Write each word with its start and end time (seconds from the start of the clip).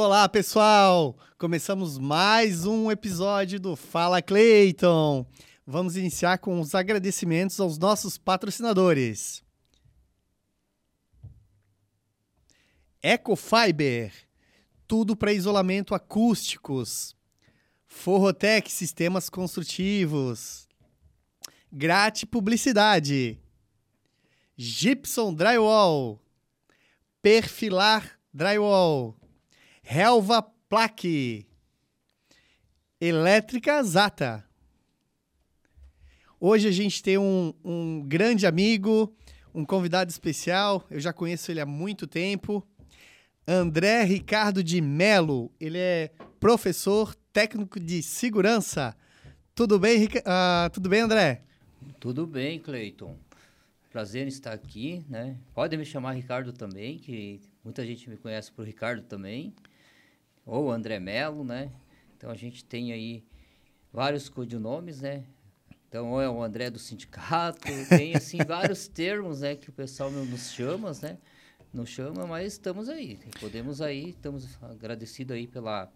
Olá, 0.00 0.28
pessoal! 0.28 1.18
Começamos 1.36 1.98
mais 1.98 2.64
um 2.64 2.88
episódio 2.88 3.58
do 3.58 3.74
Fala 3.74 4.22
Clayton. 4.22 5.26
Vamos 5.66 5.96
iniciar 5.96 6.38
com 6.38 6.60
os 6.60 6.72
agradecimentos 6.72 7.58
aos 7.58 7.78
nossos 7.78 8.16
patrocinadores. 8.16 9.42
Ecofiber, 13.02 14.12
tudo 14.86 15.16
para 15.16 15.32
isolamento 15.32 15.96
acústicos. 15.96 17.16
Forrotec 17.84 18.70
Sistemas 18.70 19.28
Construtivos. 19.28 20.68
Grate 21.72 22.24
Publicidade. 22.24 23.36
Gibson 24.56 25.34
Drywall. 25.34 26.22
Perfilar 27.20 28.16
Drywall. 28.32 29.17
Helva 29.90 30.42
Plaque. 30.42 31.46
Elétrica 33.00 33.82
Zata. 33.82 34.44
Hoje 36.38 36.68
a 36.68 36.70
gente 36.70 37.02
tem 37.02 37.16
um, 37.16 37.54
um 37.64 38.02
grande 38.06 38.46
amigo, 38.46 39.16
um 39.54 39.64
convidado 39.64 40.10
especial. 40.10 40.86
Eu 40.90 41.00
já 41.00 41.10
conheço 41.10 41.50
ele 41.50 41.60
há 41.60 41.64
muito 41.64 42.06
tempo. 42.06 42.62
André 43.46 44.04
Ricardo 44.04 44.62
de 44.62 44.78
Melo. 44.82 45.50
Ele 45.58 45.78
é 45.78 46.10
professor 46.38 47.14
técnico 47.32 47.80
de 47.80 48.02
segurança. 48.02 48.94
Tudo 49.54 49.78
bem, 49.78 50.04
uh, 50.04 50.68
tudo 50.70 50.90
bem, 50.90 51.00
André? 51.00 51.44
Tudo 51.98 52.26
bem, 52.26 52.58
Cleiton. 52.58 53.16
Prazer 53.90 54.26
em 54.26 54.28
estar 54.28 54.52
aqui, 54.52 55.02
né? 55.08 55.38
Pode 55.54 55.74
me 55.78 55.84
chamar 55.86 56.12
Ricardo 56.12 56.52
também, 56.52 56.98
que 56.98 57.40
muita 57.64 57.86
gente 57.86 58.10
me 58.10 58.18
conhece 58.18 58.52
por 58.52 58.66
Ricardo 58.66 59.00
também, 59.00 59.54
ou 60.48 60.70
André 60.70 60.98
Melo, 60.98 61.44
né? 61.44 61.70
Então 62.16 62.30
a 62.30 62.34
gente 62.34 62.64
tem 62.64 62.92
aí 62.92 63.22
vários 63.92 64.28
codinomes, 64.28 65.02
né? 65.02 65.24
Então, 65.88 66.10
ou 66.10 66.20
é 66.20 66.28
o 66.28 66.42
André 66.42 66.70
do 66.70 66.78
sindicato, 66.78 67.60
tem 67.88 68.14
assim 68.14 68.38
vários 68.38 68.88
termos, 68.88 69.40
né, 69.40 69.56
que 69.56 69.70
o 69.70 69.72
pessoal 69.72 70.10
nos 70.10 70.50
chama, 70.50 70.92
né? 71.02 71.18
Nos 71.72 71.88
chama, 71.90 72.26
mas 72.26 72.54
estamos 72.54 72.88
aí, 72.88 73.18
podemos 73.38 73.80
aí, 73.80 74.10
estamos 74.10 74.58
agradecidos 74.62 75.36
aí 75.36 75.46
pela 75.46 75.90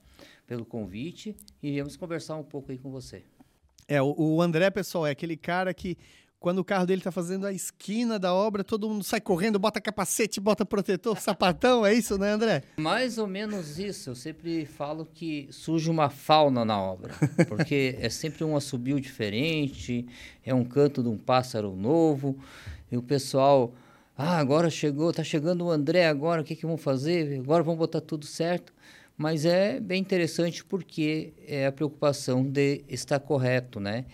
pelo 0.47 0.66
convite 0.66 1.34
e 1.62 1.70
viemos 1.70 1.97
conversar 1.97 2.37
um 2.37 2.44
pouco 2.44 2.70
aí 2.70 2.78
com 2.78 2.91
você. 2.91 3.25
É, 3.89 4.00
o, 4.03 4.14
o 4.16 4.42
André, 4.42 4.70
pessoal, 4.70 5.06
é 5.06 5.11
aquele 5.11 5.37
cara 5.37 5.72
que 5.72 5.97
quando 6.42 6.58
o 6.58 6.64
carro 6.64 6.84
dele 6.84 7.00
está 7.00 7.12
fazendo 7.12 7.46
a 7.46 7.52
esquina 7.52 8.18
da 8.18 8.34
obra, 8.34 8.64
todo 8.64 8.88
mundo 8.88 9.04
sai 9.04 9.20
correndo, 9.20 9.60
bota 9.60 9.80
capacete, 9.80 10.40
bota 10.40 10.66
protetor, 10.66 11.20
sapatão, 11.20 11.86
é 11.86 11.94
isso, 11.94 12.18
né, 12.18 12.32
André? 12.32 12.64
Mais 12.76 13.16
ou 13.16 13.28
menos 13.28 13.78
isso. 13.78 14.10
Eu 14.10 14.14
sempre 14.16 14.66
falo 14.66 15.06
que 15.06 15.46
surge 15.52 15.88
uma 15.88 16.10
fauna 16.10 16.64
na 16.64 16.78
obra, 16.78 17.14
porque 17.48 17.96
é 18.00 18.10
sempre 18.10 18.42
um 18.42 18.56
assobio 18.56 19.00
diferente, 19.00 20.04
é 20.44 20.52
um 20.52 20.64
canto 20.64 21.00
de 21.00 21.08
um 21.08 21.16
pássaro 21.16 21.76
novo, 21.76 22.36
e 22.90 22.96
o 22.96 23.02
pessoal, 23.02 23.72
ah, 24.18 24.36
agora 24.38 24.68
chegou, 24.68 25.12
tá 25.12 25.22
chegando 25.22 25.64
o 25.64 25.70
André 25.70 26.08
agora, 26.08 26.42
o 26.42 26.44
que 26.44 26.56
que 26.56 26.66
vão 26.66 26.76
fazer? 26.76 27.38
Agora 27.38 27.62
vão 27.62 27.76
botar 27.76 28.00
tudo 28.00 28.26
certo. 28.26 28.74
Mas 29.16 29.44
é 29.44 29.78
bem 29.78 30.00
interessante 30.00 30.64
porque 30.64 31.34
é 31.46 31.66
a 31.66 31.72
preocupação 31.72 32.42
de 32.42 32.82
estar 32.88 33.20
correto, 33.20 33.78
né? 33.78 34.06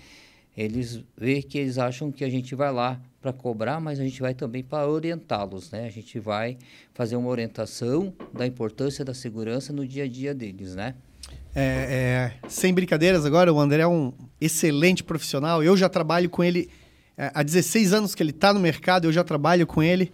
Eles 0.59 1.05
vê 1.17 1.41
que 1.41 1.57
eles 1.57 1.79
acham 1.79 2.11
que 2.11 2.25
a 2.25 2.29
gente 2.29 2.53
vai 2.57 2.73
lá 2.73 3.01
para 3.21 3.33
cobrar, 3.33 3.79
mas 3.79 4.01
a 4.01 4.03
gente 4.03 4.21
vai 4.21 4.35
também 4.35 4.61
para 4.61 4.89
orientá-los, 4.89 5.71
né? 5.71 5.87
A 5.87 5.91
gente 5.91 6.19
vai 6.19 6.59
fazer 6.93 7.15
uma 7.15 7.29
orientação 7.29 8.13
da 8.33 8.45
importância 8.45 9.05
da 9.05 9.15
segurança 9.15 9.73
no 9.73 9.87
dia 9.87 10.03
a 10.03 10.09
dia 10.09 10.35
deles, 10.35 10.75
né? 10.75 10.97
É, 11.55 12.33
é, 12.43 12.49
sem 12.49 12.75
brincadeiras 12.75 13.25
agora, 13.25 13.53
o 13.53 13.61
André 13.61 13.83
é 13.83 13.87
um 13.87 14.13
excelente 14.41 15.05
profissional. 15.05 15.63
Eu 15.63 15.77
já 15.77 15.89
trabalho 15.89 16.29
com 16.29 16.43
ele 16.43 16.69
é, 17.17 17.31
há 17.33 17.45
16 17.45 17.93
anos 17.93 18.13
que 18.17 18.21
ele 18.21 18.31
está 18.31 18.53
no 18.53 18.59
mercado, 18.59 19.05
eu 19.07 19.13
já 19.13 19.23
trabalho 19.23 19.65
com 19.65 19.81
ele. 19.81 20.11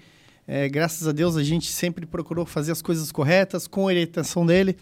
É, 0.47 0.69
graças 0.69 1.09
a 1.09 1.13
Deus 1.13 1.39
a 1.39 1.43
gente 1.43 1.73
sempre 1.73 2.05
procurou 2.05 2.45
fazer 2.45 2.71
as 2.71 2.83
coisas 2.83 3.11
corretas, 3.11 3.67
com 3.67 3.81
a 3.81 3.85
orientação 3.85 4.45
dele. 4.45 4.77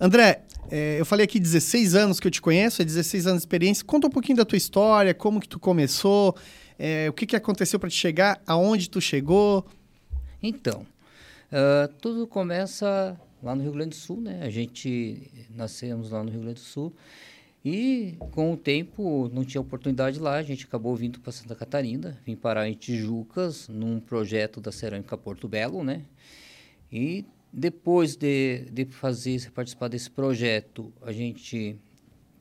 André, 0.00 0.42
é, 0.70 0.98
eu 0.98 1.04
falei 1.04 1.24
aqui 1.24 1.38
16 1.38 1.94
anos 1.94 2.18
que 2.18 2.26
eu 2.26 2.30
te 2.30 2.40
conheço, 2.40 2.80
é 2.80 2.84
16 2.86 3.26
anos 3.26 3.40
de 3.40 3.42
experiência. 3.42 3.84
Conta 3.84 4.06
um 4.06 4.10
pouquinho 4.10 4.38
da 4.38 4.46
tua 4.46 4.56
história, 4.56 5.12
como 5.12 5.38
que 5.38 5.48
tu 5.48 5.58
começou, 5.58 6.34
é, 6.78 7.10
o 7.10 7.12
que, 7.12 7.26
que 7.26 7.36
aconteceu 7.36 7.78
para 7.78 7.90
te 7.90 7.96
chegar, 7.96 8.40
aonde 8.46 8.88
tu 8.88 8.98
chegou. 8.98 9.66
Então, 10.42 10.86
uh, 11.52 11.92
tudo 12.00 12.26
começa 12.26 13.20
lá 13.42 13.54
no 13.54 13.62
Rio 13.62 13.72
Grande 13.72 13.90
do 13.90 13.96
Sul, 13.96 14.22
né? 14.22 14.40
A 14.42 14.48
gente 14.48 15.30
nascemos 15.50 16.12
lá 16.12 16.24
no 16.24 16.30
Rio 16.30 16.40
Grande 16.40 16.60
do 16.60 16.60
Sul 16.60 16.94
e 17.62 18.14
com 18.30 18.54
o 18.54 18.56
tempo 18.56 19.30
não 19.34 19.44
tinha 19.44 19.60
oportunidade 19.60 20.18
lá, 20.18 20.36
a 20.36 20.42
gente 20.42 20.64
acabou 20.64 20.96
vindo 20.96 21.20
para 21.20 21.30
Santa 21.30 21.54
Catarina, 21.54 22.18
vim 22.24 22.34
parar 22.34 22.66
em 22.66 22.72
Tijucas, 22.72 23.68
num 23.68 24.00
projeto 24.00 24.62
da 24.62 24.72
Cerâmica 24.72 25.18
Porto 25.18 25.46
Belo, 25.46 25.84
né? 25.84 26.00
E 26.90 27.26
depois 27.52 28.16
de, 28.16 28.66
de 28.72 28.84
fazer, 28.86 29.50
participar 29.50 29.88
desse 29.88 30.10
projeto, 30.10 30.92
a 31.02 31.12
gente 31.12 31.76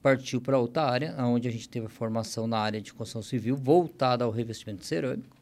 partiu 0.02 0.40
para 0.40 0.58
outra 0.58 0.84
área, 0.84 1.16
onde 1.26 1.48
a 1.48 1.52
gente 1.52 1.68
teve 1.68 1.88
a 1.88 1.90
formação 1.90 2.48
na 2.48 2.58
área 2.58 2.80
de 2.80 2.94
construção 2.94 3.22
civil, 3.22 3.56
voltada 3.56 4.24
ao 4.24 4.32
revestimento 4.32 4.86
cerâmico. 4.86 5.36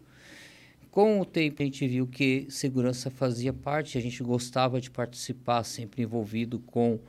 Com 0.89 1.19
o 1.19 1.25
tempo, 1.25 1.61
a 1.61 1.66
gente 1.66 1.88
viu 1.88 2.07
que 2.07 2.47
segurança 2.50 3.11
fazia 3.11 3.53
parte, 3.53 3.97
a 3.97 4.01
gente 4.01 4.23
gostava 4.23 4.81
de 4.81 4.89
participar, 4.89 5.63
sempre 5.63 6.01
envolvido 6.01 6.59
com 6.59 7.00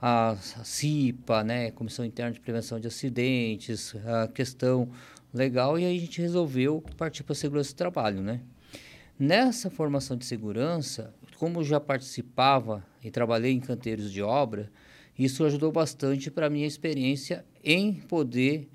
a, 0.00 0.36
CIPA, 0.36 1.42
né, 1.42 1.70
Comissão 1.72 2.04
Interna 2.04 2.32
de 2.32 2.40
Prevenção 2.40 2.78
de 2.78 2.86
Acidentes, 2.86 3.94
a 4.06 4.28
questão 4.28 4.88
legal, 5.34 5.78
e 5.78 5.84
aí 5.84 5.96
a 5.96 6.00
gente 6.00 6.20
resolveu 6.20 6.84
partir 6.96 7.24
para 7.24 7.32
a 7.32 7.36
segurança 7.36 7.72
do 7.72 7.76
trabalho, 7.76 8.20
né. 8.20 8.40
Nessa 9.18 9.70
formação 9.70 10.16
de 10.16 10.24
segurança, 10.24 11.12
como 11.42 11.64
já 11.64 11.80
participava 11.80 12.86
e 13.02 13.10
trabalhei 13.10 13.50
em 13.50 13.58
canteiros 13.58 14.12
de 14.12 14.22
obra, 14.22 14.70
isso 15.18 15.44
ajudou 15.44 15.72
bastante 15.72 16.30
para 16.30 16.46
a 16.46 16.48
minha 16.48 16.68
experiência 16.68 17.44
em 17.64 17.94
poder 17.94 18.68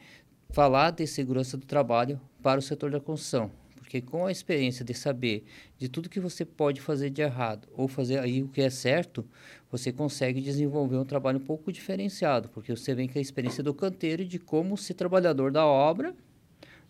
falar 0.50 0.91
de 0.91 1.07
segurança 1.07 1.55
do 1.55 1.66
trabalho 1.66 2.19
para 2.44 2.59
o 2.59 2.61
setor 2.61 2.91
da 2.91 3.00
construção. 3.00 3.50
Porque 3.78 4.01
com 4.01 4.25
a 4.25 4.33
experiência 4.33 4.83
de 4.83 4.94
saber 4.94 5.45
de 5.78 5.88
tudo 5.88 6.09
que 6.09 6.19
você 6.19 6.44
pode 6.44 6.81
fazer 6.81 7.09
de 7.09 7.22
errado 7.22 7.69
ou 7.72 7.88
fazer 7.88 8.19
aí 8.19 8.44
o 8.44 8.50
que 8.50 8.61
é 8.61 8.69
certo, 8.69 9.25
você 9.72 9.94
consegue 9.94 10.41
desenvolver 10.41 10.97
um 10.97 11.05
trabalho 11.05 11.38
um 11.38 11.45
pouco 11.45 11.72
diferenciado, 11.72 12.49
porque 12.49 12.75
você 12.75 12.94
vem 12.94 13.07
com 13.07 13.17
a 13.17 13.22
experiência 13.22 13.63
do 13.63 13.73
canteiro 13.73 14.23
e 14.23 14.25
de 14.25 14.39
como 14.39 14.75
ser 14.75 14.95
trabalhador 14.95 15.53
da 15.53 15.66
obra, 15.66 16.13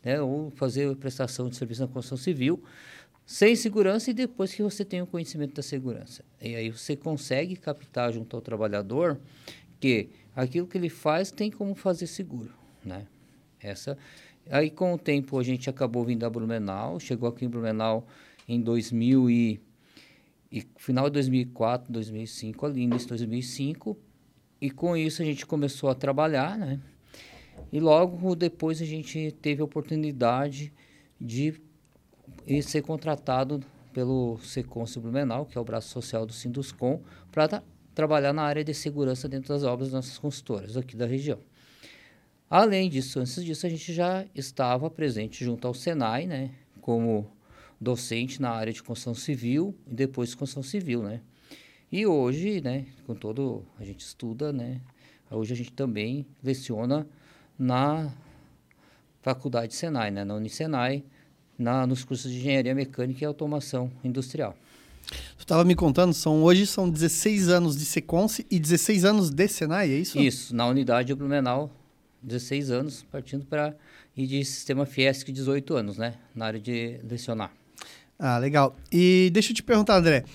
né, 0.04 0.20
ou 0.20 0.50
fazer 0.50 0.96
prestação 0.96 1.50
de 1.50 1.56
serviço 1.56 1.82
na 1.82 1.88
construção 1.88 2.18
civil, 2.18 2.64
sem 3.28 3.56
segurança 3.56 4.10
e 4.10 4.14
depois 4.14 4.56
que 4.56 4.64
você 4.64 4.84
tem 4.84 5.02
o 5.02 5.06
conhecimento 5.06 5.54
da 5.54 5.62
segurança. 5.62 6.24
E 6.42 6.56
aí 6.56 6.72
você 6.72 6.96
consegue 6.96 7.56
captar 7.58 8.12
junto 8.12 8.36
ao 8.36 8.42
trabalhador 8.42 9.20
que 9.80 10.10
aquilo 10.36 10.66
que 10.66 10.78
ele 10.78 10.90
faz 10.90 11.30
tem 11.30 11.52
como 11.52 11.76
fazer 11.76 12.08
seguro, 12.08 12.54
né? 12.84 13.06
Essa 13.60 13.98
Aí, 14.50 14.70
com 14.70 14.94
o 14.94 14.98
tempo, 14.98 15.38
a 15.38 15.44
gente 15.44 15.70
acabou 15.70 16.06
vindo 16.06 16.26
a 16.26 16.30
Blumenau, 16.30 17.00
chegou 17.00 17.28
aqui 17.28 17.46
em 17.46 17.50
Blumenau 17.50 18.08
em 18.48 18.62
2000 18.62 19.30
e, 19.30 19.60
e 20.50 20.66
final 20.78 21.10
de 21.10 21.14
2004, 21.16 21.92
2005, 21.92 22.66
ali 22.66 22.82
início 22.84 23.08
de 23.08 23.10
2005, 23.10 23.98
e 24.62 24.72
com 24.72 24.96
isso 24.96 25.22
a 25.22 25.26
gente 25.26 25.46
começou 25.46 25.90
a 25.90 25.96
trabalhar, 25.96 26.58
né? 26.58 26.80
E 27.74 27.80
logo 27.80 28.36
depois 28.36 28.82
a 28.82 28.86
gente 28.86 29.34
teve 29.42 29.62
a 29.62 29.66
oportunidade 29.66 30.72
de 31.20 31.60
ser 32.62 32.82
contratado 32.82 33.62
pelo 33.94 34.38
Secom 34.40 34.86
Blumenau, 34.98 35.46
que 35.46 35.58
é 35.58 35.62
o 35.62 35.64
braço 35.64 35.90
social 35.90 36.26
do 36.26 36.32
Sinduscom, 36.32 37.02
para 37.32 37.64
trabalhar 37.96 38.32
na 38.32 38.44
área 38.44 38.64
de 38.64 38.74
segurança 38.74 39.28
dentro 39.28 39.50
das 39.50 39.64
obras 39.64 39.88
das 39.90 40.06
nossas 40.06 40.18
consultoras 40.20 40.78
aqui 40.78 40.96
da 40.96 41.06
região. 41.06 41.40
Além 42.50 42.90
disso, 42.90 43.20
antes 43.20 43.44
disso, 43.44 43.66
a 43.66 43.70
gente 43.70 43.92
já 43.92 44.26
estava 44.36 44.90
presente 44.90 45.44
junto 45.44 45.68
ao 45.68 45.74
Senai, 45.74 46.28
né, 46.28 46.52
como 46.80 47.30
docente 47.82 48.42
na 48.42 48.52
área 48.52 48.72
de 48.72 48.82
construção 48.82 49.14
civil 49.14 49.76
e 49.86 49.94
depois 49.94 50.34
construção 50.34 50.64
civil, 50.64 51.04
né. 51.04 51.22
E 51.92 52.06
hoje, 52.06 52.62
né, 52.62 52.86
com 53.06 53.16
todo 53.16 53.66
a 53.80 53.84
gente 53.84 54.02
estuda, 54.02 54.54
né, 54.54 54.80
hoje 55.30 55.54
a 55.54 55.58
gente 55.58 55.74
também 55.74 56.26
leciona 56.44 57.08
na 57.58 58.14
faculdade 59.22 59.74
Senai, 59.74 60.12
né, 60.12 60.24
na 60.24 60.36
Unicenai, 60.36 61.04
na, 61.58 61.88
nos 61.88 62.04
cursos 62.04 62.32
de 62.32 62.38
engenharia 62.38 62.76
mecânica 62.76 63.24
e 63.24 63.26
automação 63.26 63.92
industrial. 64.04 64.56
Tu 65.38 65.42
estava 65.42 65.64
me 65.64 65.76
contando, 65.76 66.14
são, 66.14 66.44
hoje 66.44 66.68
são 66.68 66.90
16 66.90 67.48
anos 67.48 67.78
de 67.78 67.86
Seconce 67.86 68.46
e 68.52 68.60
16 68.60 69.06
anos 69.06 69.30
de 69.30 69.48
Senai, 69.48 69.90
é 69.90 69.96
isso? 69.96 70.20
Isso, 70.20 70.56
na 70.56 70.68
unidade 70.68 71.14
Blumenau 71.16 71.72
16 72.22 72.72
anos, 72.72 73.06
partindo 73.10 73.46
para 73.46 73.76
e 74.16 74.26
de 74.26 74.44
sistema 74.44 74.86
Fiesc 74.86 75.32
18 75.32 75.76
anos, 75.76 75.98
né, 75.98 76.16
na 76.36 76.48
área 76.48 76.60
de 76.60 77.00
lecionar. 77.08 77.52
Ah, 78.18 78.38
legal. 78.40 78.76
E 78.92 79.30
deixa 79.32 79.52
eu 79.52 79.56
te 79.56 79.64
perguntar, 79.64 79.96
André, 79.98 80.26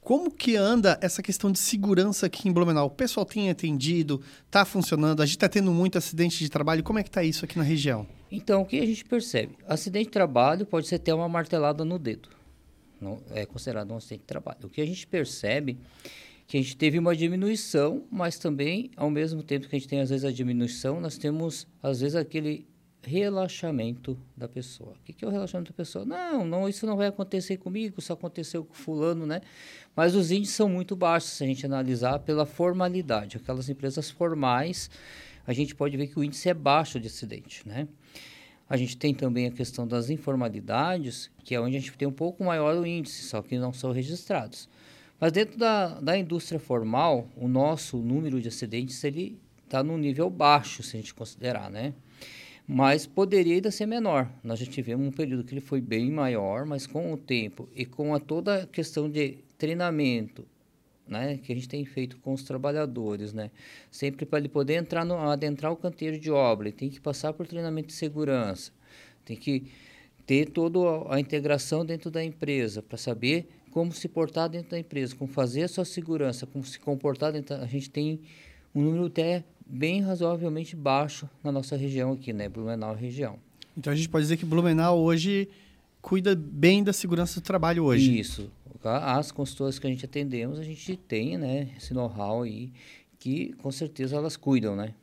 Como 0.00 0.30
que 0.30 0.56
anda 0.56 0.98
essa 1.00 1.22
questão 1.22 1.50
de 1.52 1.58
segurança 1.58 2.26
aqui 2.26 2.48
em 2.48 2.52
Blumenau? 2.52 2.86
O 2.86 2.90
pessoal 2.90 3.24
tem 3.24 3.50
atendido, 3.50 4.20
está 4.46 4.64
funcionando, 4.64 5.22
a 5.22 5.26
gente 5.26 5.36
está 5.36 5.48
tendo 5.48 5.70
muito 5.70 5.96
acidente 5.96 6.38
de 6.38 6.48
trabalho, 6.48 6.82
como 6.82 6.98
é 6.98 7.02
que 7.02 7.08
está 7.08 7.22
isso 7.22 7.44
aqui 7.44 7.56
na 7.56 7.64
região? 7.64 8.06
Então, 8.34 8.62
o 8.62 8.64
que 8.64 8.80
a 8.80 8.86
gente 8.86 9.04
percebe? 9.04 9.58
Acidente 9.68 10.06
de 10.06 10.12
trabalho 10.12 10.64
pode 10.64 10.88
ser 10.88 10.94
até 10.94 11.12
uma 11.14 11.28
martelada 11.28 11.84
no 11.84 11.98
dedo. 11.98 12.30
Não 12.98 13.20
é 13.30 13.44
considerado 13.44 13.92
um 13.92 13.96
acidente 13.96 14.22
de 14.22 14.26
trabalho. 14.26 14.58
O 14.64 14.70
que 14.70 14.80
a 14.80 14.86
gente 14.86 15.06
percebe 15.06 15.76
que 16.46 16.56
a 16.56 16.62
gente 16.62 16.74
teve 16.74 16.98
uma 16.98 17.14
diminuição, 17.14 18.04
mas 18.10 18.38
também, 18.38 18.90
ao 18.96 19.10
mesmo 19.10 19.42
tempo 19.42 19.68
que 19.68 19.76
a 19.76 19.78
gente 19.78 19.88
tem 19.88 20.00
às 20.00 20.08
vezes 20.08 20.24
a 20.24 20.32
diminuição, 20.32 20.98
nós 20.98 21.18
temos 21.18 21.66
às 21.82 22.00
vezes 22.00 22.16
aquele 22.16 22.66
relaxamento 23.02 24.18
da 24.34 24.48
pessoa. 24.48 24.92
O 24.92 25.02
que 25.02 25.22
é 25.24 25.28
o 25.28 25.30
relaxamento 25.30 25.70
da 25.70 25.76
pessoa? 25.76 26.04
Não, 26.06 26.42
não, 26.44 26.66
isso 26.66 26.86
não 26.86 26.96
vai 26.96 27.08
acontecer 27.08 27.58
comigo, 27.58 27.96
isso 27.98 28.14
aconteceu 28.14 28.64
com 28.64 28.72
fulano, 28.72 29.26
né? 29.26 29.42
Mas 29.94 30.14
os 30.14 30.30
índices 30.30 30.54
são 30.54 30.70
muito 30.70 30.96
baixos 30.96 31.32
se 31.32 31.44
a 31.44 31.46
gente 31.46 31.66
analisar 31.66 32.18
pela 32.20 32.46
formalidade. 32.46 33.36
Aquelas 33.36 33.68
empresas 33.68 34.10
formais, 34.10 34.88
a 35.46 35.52
gente 35.52 35.74
pode 35.74 35.96
ver 35.98 36.06
que 36.06 36.18
o 36.18 36.24
índice 36.24 36.48
é 36.48 36.54
baixo 36.54 36.98
de 36.98 37.08
acidente, 37.08 37.66
né? 37.68 37.88
A 38.72 38.76
gente 38.78 38.96
tem 38.96 39.12
também 39.12 39.46
a 39.46 39.50
questão 39.50 39.86
das 39.86 40.08
informalidades, 40.08 41.30
que 41.44 41.54
é 41.54 41.60
onde 41.60 41.76
a 41.76 41.78
gente 41.78 41.92
tem 41.92 42.08
um 42.08 42.12
pouco 42.12 42.42
maior 42.42 42.74
o 42.74 42.86
índice, 42.86 43.24
só 43.24 43.42
que 43.42 43.58
não 43.58 43.70
são 43.70 43.92
registrados. 43.92 44.66
Mas 45.20 45.30
dentro 45.30 45.58
da, 45.58 46.00
da 46.00 46.16
indústria 46.16 46.58
formal, 46.58 47.28
o 47.36 47.46
nosso 47.46 47.98
número 47.98 48.40
de 48.40 48.48
acidentes 48.48 49.04
ele 49.04 49.38
está 49.62 49.82
no 49.82 49.98
nível 49.98 50.30
baixo, 50.30 50.82
se 50.82 50.96
a 50.96 51.00
gente 51.00 51.12
considerar, 51.12 51.70
né? 51.70 51.92
Mas 52.66 53.04
poderia 53.04 53.56
ainda 53.56 53.70
ser 53.70 53.84
menor. 53.84 54.26
Nós 54.42 54.58
já 54.58 54.64
tivemos 54.64 55.06
um 55.06 55.12
período 55.12 55.44
que 55.44 55.52
ele 55.52 55.60
foi 55.60 55.82
bem 55.82 56.10
maior, 56.10 56.64
mas 56.64 56.86
com 56.86 57.12
o 57.12 57.16
tempo 57.18 57.68
e 57.76 57.84
com 57.84 58.14
a 58.14 58.18
toda 58.18 58.62
a 58.62 58.66
questão 58.66 59.06
de 59.06 59.36
treinamento, 59.58 60.46
né, 61.12 61.38
que 61.38 61.52
a 61.52 61.54
gente 61.54 61.68
tem 61.68 61.84
feito 61.84 62.16
com 62.16 62.32
os 62.32 62.42
trabalhadores, 62.42 63.32
né, 63.32 63.50
sempre 63.90 64.26
para 64.26 64.38
ele 64.38 64.48
poder 64.48 64.74
entrar 64.74 65.04
no, 65.04 65.16
adentrar 65.16 65.70
o 65.70 65.76
canteiro 65.76 66.18
de 66.18 66.30
obra, 66.30 66.68
ele 66.68 66.76
tem 66.76 66.88
que 66.88 67.00
passar 67.00 67.32
por 67.32 67.46
treinamento 67.46 67.88
de 67.88 67.94
segurança, 67.94 68.72
tem 69.24 69.36
que 69.36 69.70
ter 70.26 70.50
toda 70.50 70.78
a 71.14 71.20
integração 71.20 71.84
dentro 71.84 72.10
da 72.10 72.24
empresa 72.24 72.82
para 72.82 72.96
saber 72.96 73.48
como 73.70 73.92
se 73.92 74.08
portar 74.08 74.48
dentro 74.48 74.70
da 74.70 74.78
empresa, 74.78 75.16
como 75.16 75.30
fazer 75.30 75.62
a 75.62 75.68
sua 75.68 75.84
segurança, 75.84 76.46
como 76.46 76.64
se 76.64 76.78
comportar 76.78 77.32
dentro. 77.32 77.56
Da, 77.56 77.64
a 77.64 77.66
gente 77.66 77.88
tem 77.90 78.20
um 78.74 78.82
número 78.82 79.06
até 79.06 79.44
bem 79.66 80.02
razoavelmente 80.02 80.76
baixo 80.76 81.28
na 81.42 81.50
nossa 81.50 81.76
região 81.76 82.12
aqui, 82.12 82.32
né? 82.32 82.48
Blumenau 82.48 82.94
região. 82.94 83.38
Então 83.76 83.92
a 83.92 83.96
gente 83.96 84.08
pode 84.08 84.24
dizer 84.24 84.36
que 84.36 84.44
Blumenau 84.44 84.98
hoje 84.98 85.48
cuida 86.02 86.34
bem 86.34 86.84
da 86.84 86.92
segurança 86.92 87.40
do 87.40 87.44
trabalho 87.44 87.84
hoje. 87.84 88.18
Isso. 88.18 88.50
As 88.82 89.30
consultoras 89.30 89.78
que 89.78 89.86
a 89.86 89.90
gente 89.90 90.04
atendemos, 90.04 90.58
a 90.58 90.62
gente 90.62 90.96
tem, 90.96 91.36
né, 91.36 91.70
esse 91.76 91.92
know-how 91.92 92.42
aí 92.42 92.72
que 93.18 93.52
com 93.54 93.70
certeza 93.70 94.16
elas 94.16 94.36
cuidam, 94.36 94.74
né? 94.74 94.94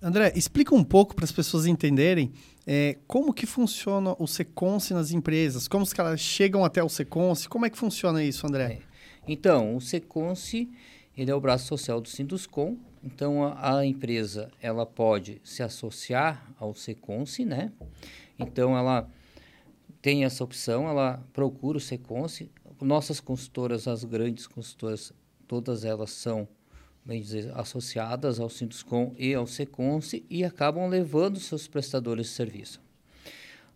André, 0.00 0.32
explica 0.34 0.74
um 0.74 0.84
pouco 0.84 1.14
para 1.14 1.24
as 1.24 1.32
pessoas 1.32 1.66
entenderem 1.66 2.32
é, 2.66 2.96
como 3.06 3.32
que 3.32 3.46
funciona 3.46 4.14
o 4.18 4.26
Seconce 4.26 4.94
nas 4.94 5.10
empresas, 5.10 5.68
como 5.68 5.86
que 5.86 6.00
elas 6.00 6.20
chegam 6.20 6.64
até 6.64 6.82
o 6.82 6.88
Seconce, 6.88 7.48
como 7.48 7.66
é 7.66 7.70
que 7.70 7.78
funciona 7.78 8.22
isso, 8.22 8.46
André? 8.46 8.64
É. 8.64 8.78
Então, 9.26 9.76
o 9.76 9.80
Seconce, 9.80 10.70
ele 11.16 11.30
é 11.30 11.34
o 11.34 11.40
braço 11.40 11.66
social 11.66 12.00
do 12.00 12.08
Sinduscom, 12.08 12.76
então, 13.04 13.44
a, 13.44 13.78
a, 13.78 13.86
empresa 13.86 14.50
ela 14.62 14.86
pode 14.86 15.38
se 15.44 15.62
associar 15.62 16.50
ao 16.58 16.74
Seconce, 16.74 17.44
né? 17.44 17.70
Então, 18.38 18.76
ela 18.76 19.06
tem 20.00 20.24
essa 20.24 20.42
opção, 20.42 20.88
ela 20.88 21.22
procura 21.34 21.76
o 21.76 21.80
Seconce. 21.80 22.50
Nossas 22.84 23.18
consultoras, 23.18 23.88
as 23.88 24.04
grandes 24.04 24.46
consultoras, 24.46 25.10
todas 25.48 25.86
elas 25.86 26.10
são, 26.10 26.46
bem 27.02 27.18
dizer, 27.18 27.50
associadas 27.54 28.38
ao 28.38 28.50
Sinduscom 28.50 29.14
e 29.18 29.32
ao 29.32 29.46
Seconce 29.46 30.22
e 30.28 30.44
acabam 30.44 30.86
levando 30.86 31.40
seus 31.40 31.66
prestadores 31.66 32.26
de 32.26 32.32
serviço. 32.34 32.82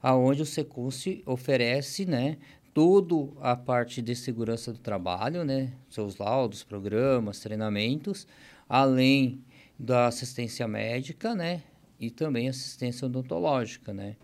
Aonde 0.03 0.43
o 0.43 0.47
Seconce 0.47 1.23
oferece, 1.25 2.05
né, 2.05 2.37
toda 2.75 3.33
a 3.41 3.57
parte 3.57 4.03
de 4.03 4.15
segurança 4.15 4.75
do 4.75 4.79
trabalho, 4.79 5.43
né, 5.43 5.73
seus 5.89 6.19
laudos, 6.19 6.63
programas, 6.63 7.41
treinamentos, 7.41 8.27
além 8.69 9.43
da 9.79 10.09
assistência 10.09 10.69
médica, 10.69 11.35
né? 11.35 11.63
E 11.99 12.11
também 12.11 12.47
assistência 12.47 13.07
odontológica, 13.07 13.95
né? 13.95 14.17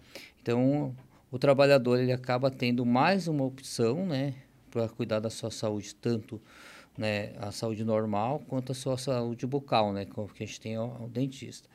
Então, 0.43 0.95
o 1.31 1.39
trabalhador 1.39 1.99
ele 1.99 2.13
acaba 2.13 2.51
tendo 2.51 2.85
mais 2.85 3.27
uma 3.29 3.45
opção, 3.45 4.05
né? 4.05 4.35
Para 4.75 4.89
cuidar 4.89 5.21
da 5.21 5.31
sua 5.31 5.51
saúde, 5.51 5.95
tanto 5.95 6.43
né, 6.99 7.33
a 7.39 7.51
saúde 7.51 7.85
normal 7.85 8.43
quanto 8.49 8.73
a 8.73 8.75
sua 8.75 8.99
saúde 8.99 9.47
bucal, 9.47 9.93
né? 9.93 10.05
Que 10.05 10.21
a 10.21 10.47
gente 10.47 10.61
tem 10.61 10.77
o 10.77 11.09
dentista. 11.09 11.69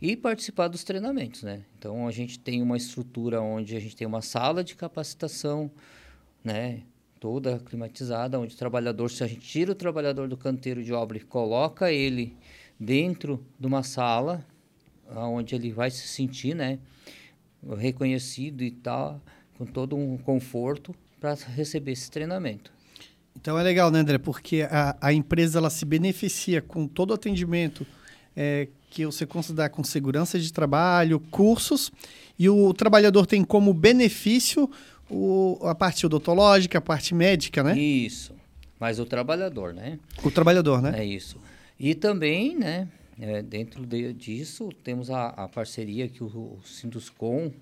E 0.00 0.16
participar 0.16 0.68
dos 0.68 0.82
treinamentos, 0.82 1.42
né? 1.42 1.62
Então, 1.78 2.08
a 2.08 2.10
gente 2.10 2.38
tem 2.38 2.62
uma 2.62 2.76
estrutura 2.76 3.42
onde 3.42 3.76
a 3.76 3.80
gente 3.80 3.94
tem 3.94 4.06
uma 4.06 4.22
sala 4.22 4.64
de 4.64 4.74
capacitação, 4.74 5.70
né? 6.42 6.82
toda 7.20 7.58
climatizada, 7.58 8.40
onde 8.40 8.54
o 8.54 8.58
trabalhador, 8.58 9.10
se 9.10 9.22
a 9.22 9.26
gente 9.26 9.42
tira 9.42 9.72
o 9.72 9.74
trabalhador 9.74 10.26
do 10.26 10.38
canteiro 10.38 10.82
de 10.82 10.90
obra 10.90 11.18
e 11.18 11.20
coloca 11.20 11.92
ele 11.92 12.34
dentro 12.78 13.44
de 13.58 13.66
uma 13.66 13.82
sala, 13.82 14.44
onde 15.06 15.54
ele 15.54 15.70
vai 15.70 15.90
se 15.90 16.08
sentir, 16.08 16.56
né, 16.56 16.78
reconhecido 17.76 18.64
e 18.64 18.70
tal, 18.70 19.20
com 19.58 19.66
todo 19.66 19.94
um 19.94 20.16
conforto 20.16 20.94
para 21.20 21.34
receber 21.34 21.92
esse 21.92 22.10
treinamento. 22.10 22.72
Então 23.36 23.58
é 23.58 23.62
legal, 23.62 23.90
né, 23.90 24.00
André? 24.00 24.18
Porque 24.18 24.66
a, 24.70 24.96
a 25.00 25.12
empresa 25.12 25.58
ela 25.58 25.70
se 25.70 25.84
beneficia 25.84 26.60
com 26.60 26.86
todo 26.86 27.10
o 27.10 27.14
atendimento 27.14 27.86
é, 28.34 28.68
que 28.90 29.06
você 29.06 29.26
considera 29.26 29.68
com 29.68 29.84
segurança 29.84 30.38
de 30.38 30.52
trabalho, 30.52 31.20
cursos, 31.30 31.92
e 32.38 32.48
o 32.48 32.72
trabalhador 32.74 33.26
tem 33.26 33.44
como 33.44 33.72
benefício 33.72 34.68
o, 35.08 35.58
a 35.62 35.74
parte 35.74 36.06
odontológica, 36.06 36.78
a 36.78 36.80
parte 36.80 37.14
médica, 37.14 37.62
né? 37.62 37.78
Isso. 37.78 38.34
Mas 38.78 38.98
o 38.98 39.04
trabalhador, 39.04 39.74
né? 39.74 39.98
O 40.24 40.30
trabalhador, 40.30 40.80
né? 40.80 40.94
É 40.96 41.04
isso. 41.04 41.36
E 41.78 41.94
também, 41.94 42.56
né, 42.56 42.88
é, 43.20 43.42
dentro 43.42 43.84
de, 43.84 44.12
disso, 44.12 44.70
temos 44.82 45.10
a, 45.10 45.28
a, 45.28 45.48
parceria 45.48 46.08
que 46.08 46.24
o, 46.24 46.26
o 46.26 46.60
Sinduscom, 46.64 47.52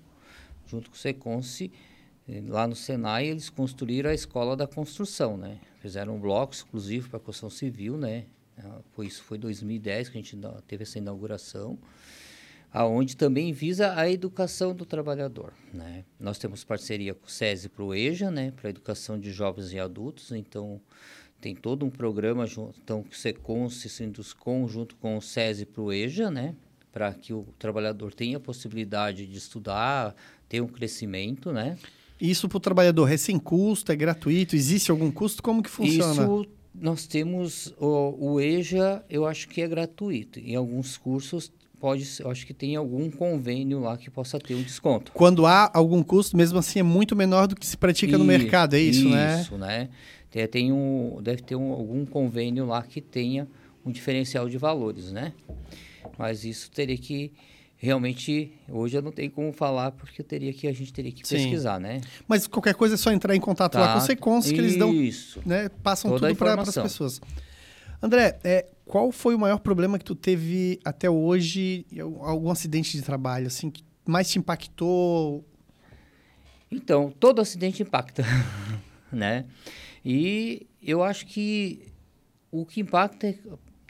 junto 0.67 0.89
com 0.89 0.95
o 0.95 0.99
Seconce, 0.99 1.71
lá 2.47 2.67
no 2.67 2.75
Senai, 2.75 3.27
eles 3.27 3.49
construíram 3.49 4.09
a 4.09 4.13
Escola 4.13 4.55
da 4.55 4.67
Construção, 4.67 5.37
né? 5.37 5.59
Fizeram 5.79 6.15
um 6.15 6.19
bloco 6.19 6.53
exclusivo 6.53 7.09
para 7.09 7.19
construção 7.19 7.49
civil, 7.49 7.97
né? 7.97 8.25
Ah, 8.57 8.79
foi, 8.93 9.07
isso 9.07 9.23
foi 9.23 9.37
2010 9.37 10.09
que 10.09 10.17
a 10.17 10.21
gente 10.21 10.37
teve 10.67 10.83
essa 10.83 10.97
inauguração 10.97 11.79
aonde 12.71 13.17
também 13.17 13.51
visa 13.51 13.95
a 13.95 14.09
educação 14.09 14.73
do 14.73 14.85
trabalhador. 14.85 15.53
Né? 15.73 16.05
Nós 16.19 16.37
temos 16.37 16.63
parceria 16.63 17.13
com 17.13 17.25
o 17.25 17.29
SESI 17.29 17.69
para 17.69 17.83
o 17.83 17.93
EJA, 17.93 18.29
né, 18.29 18.51
para 18.51 18.69
educação 18.69 19.19
de 19.19 19.31
jovens 19.31 19.73
e 19.73 19.79
adultos, 19.79 20.31
então 20.31 20.79
tem 21.41 21.55
todo 21.55 21.85
um 21.85 21.89
programa, 21.89 22.45
então, 22.83 23.01
que 23.01 23.17
você 23.17 23.33
Sinduscom, 23.89 24.67
junto 24.67 24.95
com 24.97 25.17
o 25.17 25.21
SESI 25.21 25.65
para 25.65 25.81
o 25.81 25.91
EJA, 25.91 26.29
né, 26.29 26.55
para 26.91 27.13
que 27.13 27.33
o 27.33 27.43
trabalhador 27.57 28.13
tenha 28.13 28.37
a 28.37 28.41
possibilidade 28.41 29.25
de 29.25 29.37
estudar, 29.37 30.15
ter 30.47 30.61
um 30.61 30.67
crescimento, 30.67 31.53
né? 31.53 31.77
Isso 32.19 32.49
para 32.49 32.57
o 32.57 32.59
trabalhador 32.59 33.09
é 33.11 33.17
sem 33.17 33.39
custo, 33.39 33.91
é 33.91 33.95
gratuito? 33.95 34.55
Existe 34.55 34.91
algum 34.91 35.09
custo? 35.09 35.41
Como 35.41 35.63
que 35.63 35.69
funciona? 35.69 36.11
Isso 36.11 36.47
nós 36.73 37.07
temos 37.07 37.73
o, 37.79 38.33
o 38.33 38.41
EJA, 38.41 39.03
eu 39.09 39.25
acho 39.25 39.47
que 39.47 39.61
é 39.61 39.67
gratuito. 39.67 40.39
Em 40.39 40.55
alguns 40.55 40.97
cursos 40.97 41.51
pode, 41.79 42.07
eu 42.19 42.29
acho 42.29 42.45
que 42.45 42.53
tem 42.53 42.75
algum 42.75 43.09
convênio 43.09 43.79
lá 43.79 43.97
que 43.97 44.09
possa 44.09 44.39
ter 44.39 44.55
um 44.55 44.61
desconto. 44.61 45.11
Quando 45.13 45.45
há 45.45 45.69
algum 45.73 46.03
custo, 46.03 46.37
mesmo 46.37 46.59
assim 46.59 46.79
é 46.79 46.83
muito 46.83 47.15
menor 47.15 47.47
do 47.47 47.55
que 47.55 47.65
se 47.65 47.77
pratica 47.77 48.17
no 48.17 48.25
mercado, 48.25 48.75
é 48.75 48.79
isso, 48.79 49.01
isso 49.01 49.09
né? 49.09 49.41
Isso, 49.41 49.57
né? 49.57 49.89
Tem, 50.29 50.47
tem 50.47 50.71
um, 50.71 51.19
deve 51.21 51.41
ter 51.41 51.55
um, 51.55 51.71
algum 51.71 52.05
convênio 52.05 52.65
lá 52.65 52.81
que 52.83 53.01
tenha 53.01 53.47
um 53.85 53.91
diferencial 53.91 54.47
de 54.47 54.57
valores, 54.57 55.11
né? 55.11 55.33
Mas 56.17 56.43
isso 56.43 56.69
teria 56.69 56.97
que 56.97 57.31
realmente 57.79 58.51
hoje 58.67 58.97
eu 58.97 59.01
não 59.01 59.11
tenho 59.11 59.31
como 59.31 59.53
falar 59.53 59.91
porque 59.91 60.21
teria 60.21 60.53
que 60.53 60.67
a 60.67 60.73
gente 60.73 60.91
teria 60.91 61.11
que 61.11 61.25
Sim. 61.25 61.37
pesquisar, 61.37 61.79
né? 61.79 62.01
Mas 62.27 62.45
qualquer 62.45 62.75
coisa 62.75 62.95
é 62.95 62.97
só 62.97 63.11
entrar 63.11 63.35
em 63.35 63.39
contato 63.39 63.73
tá. 63.73 63.79
lá 63.79 63.93
com 63.93 63.99
o 63.99 64.01
Secons 64.01 64.51
que 64.51 64.57
eles 64.57 64.75
dão, 64.75 64.93
né, 65.45 65.69
passam 65.81 66.11
Toda 66.11 66.27
tudo 66.27 66.37
para 66.37 66.61
as 66.61 66.75
pessoas. 66.75 67.21
André, 68.01 68.37
é, 68.43 68.67
qual 68.85 69.11
foi 69.11 69.33
o 69.33 69.39
maior 69.39 69.59
problema 69.59 69.97
que 69.97 70.05
tu 70.05 70.15
teve 70.15 70.79
até 70.83 71.09
hoje? 71.09 71.85
Algum 72.21 72.49
acidente 72.49 72.95
de 72.97 73.03
trabalho, 73.03 73.47
assim, 73.47 73.69
que 73.69 73.83
mais 74.05 74.29
te 74.29 74.39
impactou? 74.39 75.45
Então, 76.71 77.13
todo 77.19 77.41
acidente 77.41 77.81
impacta, 77.81 78.23
né? 79.11 79.45
E 80.03 80.67
eu 80.81 81.03
acho 81.03 81.25
que 81.25 81.87
o 82.51 82.65
que 82.65 82.81
impacta, 82.81 83.27
é, 83.27 83.35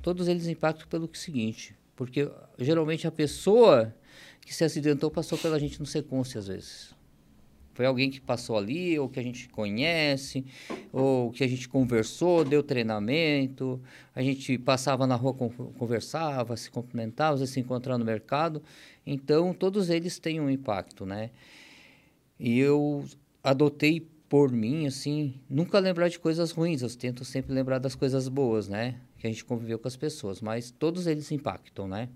todos 0.01 0.27
eles 0.27 0.47
impactam 0.47 0.87
pelo 0.87 1.09
seguinte, 1.13 1.75
porque 1.99 2.31
geralmente 2.57 3.05
a 3.05 3.11
pessoa 3.11 3.93
que 4.39 4.55
se 4.55 4.63
acidentou 4.63 5.11
passou 5.11 5.37
pela 5.37 5.59
gente 5.59 5.81
no 5.81 5.85
sequência 5.85 6.39
às 6.39 6.47
vezes. 6.47 6.95
Foi 7.73 7.85
alguém 7.85 8.09
que 8.09 8.21
passou 8.21 8.57
ali, 8.57 8.97
ou 8.97 9.09
que 9.09 9.19
a 9.19 9.21
gente 9.21 9.49
conhece, 9.49 10.45
ou 10.93 11.29
que 11.29 11.43
a 11.43 11.47
gente 11.47 11.67
conversou, 11.67 12.45
deu 12.45 12.63
treinamento, 12.63 13.81
a 14.15 14.21
gente 14.21 14.57
passava 14.57 15.05
na 15.05 15.15
rua, 15.15 15.33
conversava, 15.77 16.55
se 16.55 16.71
cumprimentava, 16.71 17.33
às 17.33 17.41
vezes 17.41 17.53
se 17.53 17.59
encontrava 17.59 17.97
no 17.97 18.05
mercado. 18.05 18.63
Então, 19.05 19.53
todos 19.53 19.89
eles 19.89 20.19
têm 20.19 20.39
um 20.39 20.49
impacto, 20.49 21.05
né? 21.05 21.31
E 22.39 22.57
eu 22.59 23.03
adotei 23.43 24.07
por 24.29 24.49
mim, 24.49 24.87
assim, 24.87 25.33
nunca 25.49 25.79
lembrar 25.79 26.07
de 26.07 26.17
coisas 26.17 26.51
ruins, 26.51 26.81
eu 26.81 26.89
tento 26.95 27.25
sempre 27.25 27.53
lembrar 27.53 27.77
das 27.77 27.93
coisas 27.93 28.29
boas, 28.29 28.69
né? 28.69 28.95
Que 29.19 29.27
a 29.27 29.29
gente 29.29 29.45
conviveu 29.45 29.77
com 29.77 29.87
as 29.87 29.97
pessoas, 29.97 30.41
mas 30.41 30.71
todos 30.71 31.05
eles 31.05 31.31
impactam, 31.31 31.87
né? 31.87 32.09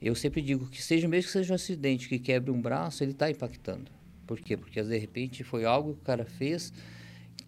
Eu 0.00 0.14
sempre 0.14 0.40
digo 0.42 0.68
que 0.68 0.82
seja 0.82 1.08
mesmo 1.08 1.26
que 1.26 1.32
seja 1.32 1.52
um 1.52 1.56
acidente 1.56 2.08
que 2.08 2.18
quebre 2.18 2.50
um 2.50 2.60
braço, 2.60 3.02
ele 3.02 3.12
está 3.12 3.30
impactando. 3.30 3.90
Por 4.26 4.38
quê? 4.38 4.56
Porque 4.56 4.82
de 4.82 4.98
repente 4.98 5.42
foi 5.42 5.64
algo 5.64 5.94
que 5.94 6.00
o 6.00 6.04
cara 6.04 6.24
fez 6.24 6.72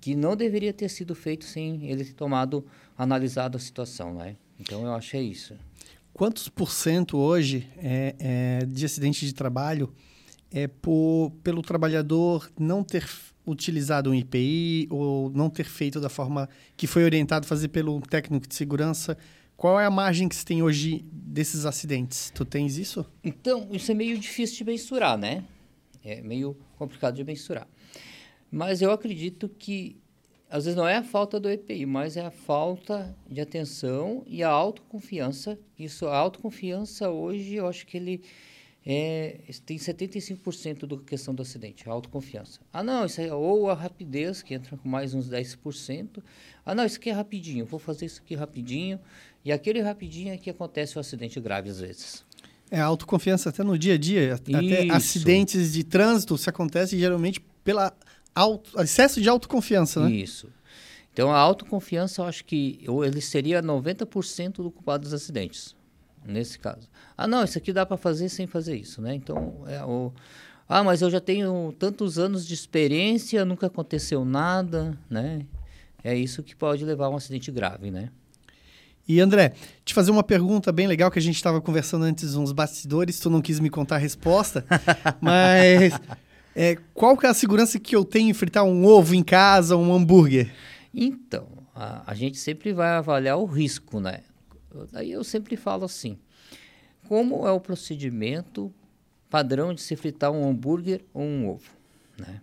que 0.00 0.14
não 0.14 0.36
deveria 0.36 0.72
ter 0.72 0.88
sido 0.88 1.14
feito 1.14 1.44
sem 1.44 1.88
ele 1.90 2.04
ter 2.04 2.12
tomado, 2.12 2.64
analisado 2.96 3.56
a 3.56 3.60
situação, 3.60 4.14
né? 4.14 4.36
Então 4.58 4.82
eu 4.82 4.92
acho 4.94 5.12
que 5.12 5.16
é 5.16 5.22
isso. 5.22 5.54
Quantos 6.12 6.48
por 6.48 6.70
cento 6.70 7.16
hoje 7.16 7.68
é, 7.76 8.14
é 8.18 8.66
de 8.66 8.84
acidente 8.84 9.26
de 9.26 9.34
trabalho 9.34 9.92
é 10.50 10.68
por, 10.68 11.32
pelo 11.42 11.62
trabalhador 11.62 12.50
não 12.58 12.84
ter 12.84 13.08
utilizado 13.46 14.10
um 14.10 14.14
IPI 14.14 14.88
ou 14.90 15.30
não 15.30 15.50
ter 15.50 15.64
feito 15.64 16.00
da 16.00 16.08
forma 16.08 16.48
que 16.76 16.86
foi 16.86 17.04
orientado 17.04 17.46
fazer 17.46 17.68
pelo 17.68 18.00
técnico 18.00 18.46
de 18.46 18.54
segurança? 18.54 19.16
Qual 19.56 19.78
é 19.78 19.86
a 19.86 19.90
margem 19.90 20.28
que 20.28 20.34
se 20.34 20.44
tem 20.44 20.62
hoje 20.62 21.04
desses 21.12 21.64
acidentes? 21.64 22.30
Tu 22.34 22.44
tens 22.44 22.76
isso? 22.76 23.06
Então, 23.22 23.68
isso 23.70 23.90
é 23.90 23.94
meio 23.94 24.18
difícil 24.18 24.58
de 24.58 24.64
mensurar, 24.64 25.16
né? 25.16 25.44
É 26.04 26.20
meio 26.20 26.56
complicado 26.76 27.14
de 27.14 27.24
mensurar. 27.24 27.68
Mas 28.50 28.82
eu 28.82 28.90
acredito 28.90 29.48
que 29.48 29.96
às 30.50 30.66
vezes 30.66 30.76
não 30.76 30.86
é 30.86 30.96
a 30.96 31.02
falta 31.02 31.40
do 31.40 31.50
EPI, 31.50 31.86
mas 31.86 32.16
é 32.16 32.24
a 32.24 32.30
falta 32.30 33.16
de 33.28 33.40
atenção 33.40 34.22
e 34.26 34.42
a 34.42 34.48
autoconfiança. 34.48 35.58
Isso, 35.76 36.06
a 36.06 36.16
autoconfiança 36.16 37.10
hoje, 37.10 37.54
eu 37.54 37.66
acho 37.66 37.86
que 37.86 37.96
ele 37.96 38.22
é, 38.86 39.40
tem 39.64 39.78
75% 39.78 40.86
da 40.86 40.96
questão 40.98 41.34
do 41.34 41.42
acidente, 41.42 41.88
a 41.88 41.92
autoconfiança. 41.92 42.60
Ah, 42.72 42.82
não, 42.82 43.06
isso 43.06 43.20
é, 43.20 43.32
ou 43.32 43.70
a 43.70 43.74
rapidez, 43.74 44.42
que 44.42 44.54
entra 44.54 44.76
com 44.76 44.88
mais 44.88 45.14
uns 45.14 45.30
10%. 45.30 46.22
Ah, 46.66 46.74
não, 46.74 46.84
isso 46.84 46.98
aqui 46.98 47.08
é 47.08 47.12
rapidinho, 47.12 47.64
vou 47.64 47.80
fazer 47.80 48.06
isso 48.06 48.20
aqui 48.22 48.34
rapidinho. 48.34 49.00
E 49.44 49.52
aquele 49.52 49.80
rapidinho 49.80 50.32
é 50.32 50.36
que 50.36 50.50
acontece 50.50 50.96
o 50.96 51.00
acidente 51.00 51.40
grave 51.40 51.70
às 51.70 51.80
vezes. 51.80 52.24
É, 52.70 52.80
a 52.80 52.84
autoconfiança 52.84 53.50
até 53.50 53.62
no 53.62 53.78
dia 53.78 53.94
a 53.94 53.98
dia, 53.98 54.34
Isso. 54.34 54.56
até 54.56 54.90
acidentes 54.90 55.72
de 55.72 55.84
trânsito 55.84 56.36
se 56.36 56.48
acontece 56.48 56.98
geralmente 56.98 57.40
pela 57.62 57.92
auto, 58.34 58.80
excesso 58.80 59.20
de 59.20 59.28
autoconfiança, 59.28 60.00
né? 60.00 60.10
Isso. 60.10 60.48
Então 61.12 61.30
a 61.30 61.38
autoconfiança, 61.38 62.22
eu 62.22 62.26
acho 62.26 62.44
que 62.44 62.80
ele 63.04 63.20
seria 63.20 63.62
90% 63.62 64.56
do 64.56 64.70
culpado 64.70 65.04
dos 65.04 65.14
acidentes, 65.14 65.76
nesse 66.24 66.58
caso. 66.58 66.88
Ah, 67.16 67.26
não, 67.26 67.44
isso 67.44 67.58
aqui 67.58 67.72
dá 67.72 67.84
para 67.84 67.96
fazer 67.96 68.28
sem 68.28 68.46
fazer 68.46 68.76
isso, 68.76 69.00
né? 69.00 69.14
Então, 69.14 69.64
é 69.66 69.84
o 69.84 70.12
ah, 70.68 70.82
mas 70.82 71.02
eu 71.02 71.10
já 71.10 71.20
tenho 71.20 71.74
tantos 71.78 72.18
anos 72.18 72.46
de 72.46 72.54
experiência, 72.54 73.44
nunca 73.44 73.66
aconteceu 73.66 74.24
nada, 74.24 74.98
né? 75.10 75.44
É 76.02 76.14
isso 76.16 76.42
que 76.42 76.56
pode 76.56 76.84
levar 76.84 77.06
a 77.06 77.10
um 77.10 77.16
acidente 77.16 77.50
grave, 77.50 77.90
né? 77.90 78.08
E 79.06 79.20
André, 79.20 79.52
te 79.84 79.92
fazer 79.92 80.10
uma 80.10 80.22
pergunta 80.22 80.72
bem 80.72 80.86
legal 80.86 81.10
que 81.10 81.18
a 81.18 81.22
gente 81.22 81.36
estava 81.36 81.60
conversando 81.60 82.04
antes 82.04 82.34
uns 82.34 82.52
bastidores, 82.52 83.20
tu 83.20 83.28
não 83.28 83.42
quis 83.42 83.60
me 83.60 83.68
contar 83.68 83.96
a 83.96 83.98
resposta, 83.98 84.64
mas 85.20 85.92
é, 86.56 86.78
qual 86.94 87.14
que 87.16 87.26
é 87.26 87.28
a 87.28 87.34
segurança 87.34 87.78
que 87.78 87.94
eu 87.94 88.02
tenho 88.02 88.30
em 88.30 88.34
fritar 88.34 88.64
um 88.64 88.86
ovo 88.86 89.14
em 89.14 89.22
casa, 89.22 89.76
um 89.76 89.92
hambúrguer? 89.92 90.50
Então, 90.94 91.46
a, 91.74 92.10
a 92.10 92.14
gente 92.14 92.38
sempre 92.38 92.72
vai 92.72 92.88
avaliar 92.88 93.36
o 93.36 93.44
risco, 93.44 94.00
né? 94.00 94.20
Daí 94.90 95.12
eu 95.12 95.24
sempre 95.24 95.56
falo 95.56 95.84
assim, 95.84 96.18
como 97.08 97.46
é 97.46 97.52
o 97.52 97.60
procedimento 97.60 98.72
padrão 99.30 99.74
de 99.74 99.80
se 99.80 99.96
fritar 99.96 100.30
um 100.30 100.48
hambúrguer 100.48 101.04
ou 101.12 101.22
um 101.22 101.48
ovo, 101.48 101.70
né? 102.18 102.40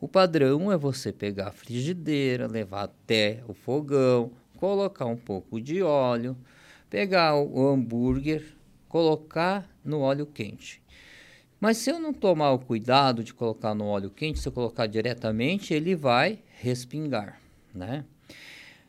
O 0.00 0.08
padrão 0.08 0.72
é 0.72 0.78
você 0.78 1.12
pegar 1.12 1.48
a 1.48 1.52
frigideira, 1.52 2.46
levar 2.46 2.84
até 2.84 3.44
o 3.46 3.52
fogão, 3.52 4.30
colocar 4.56 5.04
um 5.04 5.16
pouco 5.16 5.60
de 5.60 5.82
óleo, 5.82 6.36
pegar 6.88 7.36
o 7.36 7.68
hambúrguer, 7.68 8.56
colocar 8.88 9.68
no 9.84 10.00
óleo 10.00 10.24
quente. 10.24 10.82
Mas 11.60 11.76
se 11.76 11.90
eu 11.90 12.00
não 12.00 12.14
tomar 12.14 12.52
o 12.52 12.58
cuidado 12.58 13.22
de 13.22 13.34
colocar 13.34 13.74
no 13.74 13.84
óleo 13.84 14.08
quente, 14.08 14.38
se 14.38 14.48
eu 14.48 14.52
colocar 14.52 14.86
diretamente, 14.86 15.74
ele 15.74 15.94
vai 15.94 16.38
respingar, 16.58 17.38
né? 17.74 18.04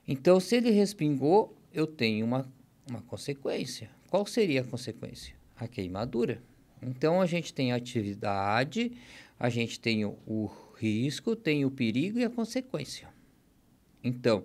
Então, 0.07 0.39
se 0.39 0.55
ele 0.55 0.71
respingou, 0.71 1.53
eu 1.73 1.85
tenho 1.85 2.25
uma, 2.25 2.49
uma 2.89 3.01
consequência. 3.01 3.89
Qual 4.09 4.25
seria 4.25 4.61
a 4.61 4.63
consequência? 4.63 5.35
A 5.55 5.67
queimadura. 5.67 6.41
Então, 6.81 7.21
a 7.21 7.25
gente 7.25 7.53
tem 7.53 7.71
a 7.71 7.75
atividade, 7.75 8.91
a 9.39 9.49
gente 9.49 9.79
tem 9.79 10.05
o, 10.05 10.17
o 10.25 10.49
risco, 10.77 11.35
tem 11.35 11.63
o 11.63 11.71
perigo 11.71 12.19
e 12.19 12.25
a 12.25 12.29
consequência. 12.29 13.07
Então, 14.03 14.43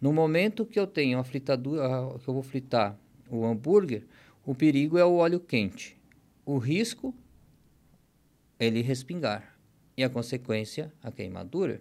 no 0.00 0.12
momento 0.12 0.66
que 0.66 0.78
eu 0.78 0.86
tenho 0.86 1.18
a 1.18 1.24
fritadura, 1.24 1.82
que 2.22 2.28
eu 2.28 2.34
vou 2.34 2.42
fritar 2.42 2.98
o 3.30 3.44
hambúrguer, 3.44 4.04
o 4.44 4.54
perigo 4.54 4.98
é 4.98 5.04
o 5.04 5.14
óleo 5.14 5.40
quente. 5.40 5.96
O 6.44 6.58
risco 6.58 7.14
ele 8.58 8.82
respingar 8.82 9.56
e 9.96 10.04
a 10.04 10.10
consequência 10.10 10.92
a 11.02 11.10
queimadura. 11.10 11.80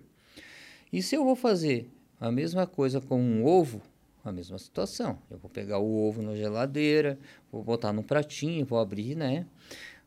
E 0.91 1.01
se 1.01 1.15
eu 1.15 1.23
vou 1.23 1.35
fazer 1.35 1.89
a 2.19 2.31
mesma 2.31 2.65
coisa 2.65 3.01
com 3.01 3.21
um 3.21 3.45
ovo, 3.45 3.81
a 4.23 4.31
mesma 4.31 4.57
situação. 4.57 5.19
Eu 5.29 5.37
vou 5.37 5.49
pegar 5.49 5.79
o 5.79 6.07
ovo 6.07 6.21
na 6.21 6.35
geladeira, 6.35 7.17
vou 7.51 7.63
botar 7.63 7.93
num 7.93 8.03
pratinho, 8.03 8.65
vou 8.65 8.79
abrir, 8.79 9.15
né? 9.15 9.45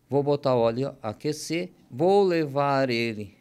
Vou 0.08 0.22
botar 0.22 0.54
o 0.54 0.60
óleo 0.60 0.94
aquecer, 1.02 1.72
vou 1.90 2.22
levar 2.22 2.90
ele 2.90 3.34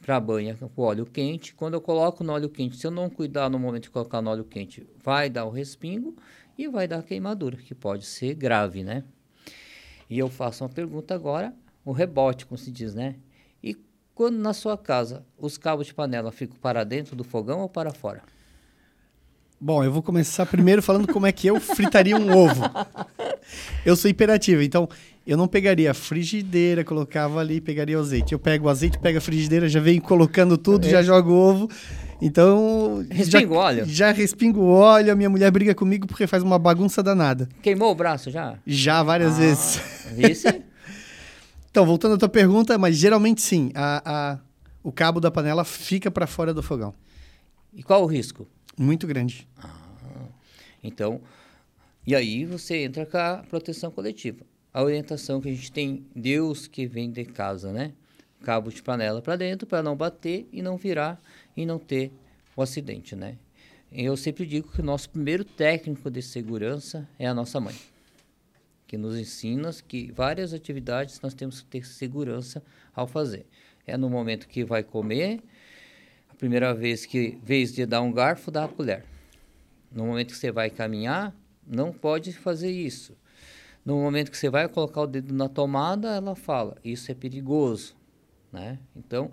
para 0.00 0.18
banha 0.18 0.56
com 0.56 0.82
óleo 0.82 1.06
quente. 1.06 1.54
Quando 1.54 1.74
eu 1.74 1.80
coloco 1.80 2.22
no 2.24 2.32
óleo 2.32 2.48
quente, 2.48 2.76
se 2.76 2.86
eu 2.86 2.90
não 2.90 3.08
cuidar 3.08 3.48
no 3.48 3.58
momento 3.58 3.84
de 3.84 3.90
colocar 3.90 4.20
no 4.20 4.30
óleo 4.30 4.44
quente, 4.44 4.86
vai 5.02 5.30
dar 5.30 5.44
o 5.46 5.50
respingo 5.50 6.14
e 6.58 6.68
vai 6.68 6.86
dar 6.86 7.02
queimadura, 7.02 7.56
que 7.56 7.74
pode 7.74 8.04
ser 8.04 8.34
grave, 8.34 8.82
né? 8.82 9.04
E 10.10 10.18
eu 10.18 10.28
faço 10.28 10.64
uma 10.64 10.68
pergunta 10.68 11.14
agora, 11.14 11.54
o 11.84 11.92
rebote, 11.92 12.44
como 12.44 12.58
se 12.58 12.70
diz, 12.70 12.94
né? 12.94 13.16
E 13.62 13.74
quando 14.14 14.36
na 14.36 14.52
sua 14.52 14.76
casa 14.76 15.24
os 15.38 15.56
cabos 15.56 15.86
de 15.86 15.94
panela 15.94 16.30
ficam 16.30 16.58
para 16.58 16.84
dentro 16.84 17.16
do 17.16 17.24
fogão 17.24 17.60
ou 17.60 17.68
para 17.68 17.92
fora? 17.92 18.22
Bom, 19.64 19.84
eu 19.84 19.92
vou 19.92 20.02
começar 20.02 20.44
primeiro 20.44 20.82
falando 20.82 21.06
como 21.12 21.24
é 21.24 21.30
que 21.30 21.46
eu 21.46 21.60
fritaria 21.60 22.16
um 22.16 22.36
ovo. 22.36 22.64
Eu 23.86 23.94
sou 23.94 24.10
hiperativo, 24.10 24.60
então 24.60 24.88
eu 25.24 25.36
não 25.36 25.46
pegaria 25.46 25.92
a 25.92 25.94
frigideira, 25.94 26.82
colocava 26.82 27.38
ali, 27.38 27.60
pegaria 27.60 27.96
o 27.96 28.00
azeite. 28.00 28.32
Eu 28.32 28.40
pego 28.40 28.66
o 28.66 28.68
azeite, 28.68 28.98
pego 28.98 29.18
a 29.18 29.20
frigideira, 29.20 29.68
já 29.68 29.78
venho 29.78 30.02
colocando 30.02 30.58
tudo, 30.58 30.88
é. 30.88 30.90
já 30.90 31.00
jogo 31.00 31.30
o 31.30 31.34
ovo. 31.34 31.70
Então. 32.20 33.06
Respingo 33.08 33.54
óleo? 33.54 33.84
Já 33.86 34.10
respingo 34.10 34.64
óleo. 34.64 35.12
A 35.12 35.14
minha 35.14 35.30
mulher 35.30 35.48
briga 35.52 35.76
comigo 35.76 36.08
porque 36.08 36.26
faz 36.26 36.42
uma 36.42 36.58
bagunça 36.58 37.00
danada. 37.00 37.48
Queimou 37.62 37.92
o 37.92 37.94
braço 37.94 38.32
já? 38.32 38.58
Já, 38.66 39.00
várias 39.04 39.34
ah, 39.34 39.38
vezes. 39.38 39.80
Isso? 40.18 40.48
então, 41.70 41.86
voltando 41.86 42.16
à 42.16 42.18
tua 42.18 42.28
pergunta, 42.28 42.76
mas 42.78 42.96
geralmente 42.96 43.40
sim. 43.40 43.70
A, 43.76 44.02
a, 44.04 44.38
o 44.82 44.90
cabo 44.90 45.20
da 45.20 45.30
panela 45.30 45.64
fica 45.64 46.10
para 46.10 46.26
fora 46.26 46.52
do 46.52 46.64
fogão. 46.64 46.92
E 47.72 47.80
qual 47.84 48.02
o 48.02 48.06
risco? 48.06 48.44
Muito 48.78 49.06
grande. 49.06 49.46
Ah, 49.56 50.28
então, 50.82 51.20
e 52.06 52.14
aí 52.16 52.44
você 52.44 52.78
entra 52.78 53.06
com 53.06 53.16
a 53.16 53.44
proteção 53.48 53.90
coletiva. 53.90 54.44
A 54.72 54.82
orientação 54.82 55.40
que 55.40 55.48
a 55.48 55.52
gente 55.52 55.70
tem, 55.70 56.06
Deus 56.16 56.66
que 56.66 56.86
vem 56.86 57.10
de 57.10 57.24
casa, 57.24 57.72
né? 57.72 57.92
Cabo 58.42 58.70
de 58.70 58.82
panela 58.82 59.22
para 59.22 59.36
dentro 59.36 59.66
para 59.66 59.82
não 59.82 59.94
bater 59.94 60.48
e 60.52 60.62
não 60.62 60.76
virar 60.76 61.22
e 61.56 61.64
não 61.64 61.78
ter 61.78 62.10
o 62.56 62.62
acidente, 62.62 63.14
né? 63.14 63.36
Eu 63.92 64.16
sempre 64.16 64.46
digo 64.46 64.72
que 64.72 64.80
o 64.80 64.84
nosso 64.84 65.10
primeiro 65.10 65.44
técnico 65.44 66.10
de 66.10 66.22
segurança 66.22 67.06
é 67.18 67.26
a 67.26 67.34
nossa 67.34 67.60
mãe, 67.60 67.74
que 68.86 68.96
nos 68.96 69.18
ensina 69.18 69.70
que 69.86 70.10
várias 70.10 70.54
atividades 70.54 71.20
nós 71.20 71.34
temos 71.34 71.60
que 71.60 71.66
ter 71.66 71.86
segurança 71.86 72.62
ao 72.94 73.06
fazer. 73.06 73.46
É 73.86 73.96
no 73.96 74.08
momento 74.08 74.48
que 74.48 74.64
vai 74.64 74.82
comer, 74.82 75.40
primeira 76.42 76.74
vez 76.74 77.06
que, 77.06 77.38
vez 77.40 77.72
de 77.72 77.86
dar 77.86 78.02
um 78.02 78.10
garfo, 78.10 78.50
dá 78.50 78.64
a 78.64 78.68
colher. 78.68 79.04
No 79.92 80.06
momento 80.06 80.32
que 80.32 80.36
você 80.36 80.50
vai 80.50 80.70
caminhar, 80.70 81.32
não 81.64 81.92
pode 81.92 82.32
fazer 82.32 82.68
isso. 82.68 83.16
No 83.84 83.94
momento 83.94 84.28
que 84.28 84.36
você 84.36 84.50
vai 84.50 84.68
colocar 84.68 85.02
o 85.02 85.06
dedo 85.06 85.32
na 85.32 85.48
tomada, 85.48 86.16
ela 86.16 86.34
fala, 86.34 86.76
isso 86.84 87.12
é 87.12 87.14
perigoso, 87.14 87.94
né? 88.52 88.80
Então, 88.96 89.30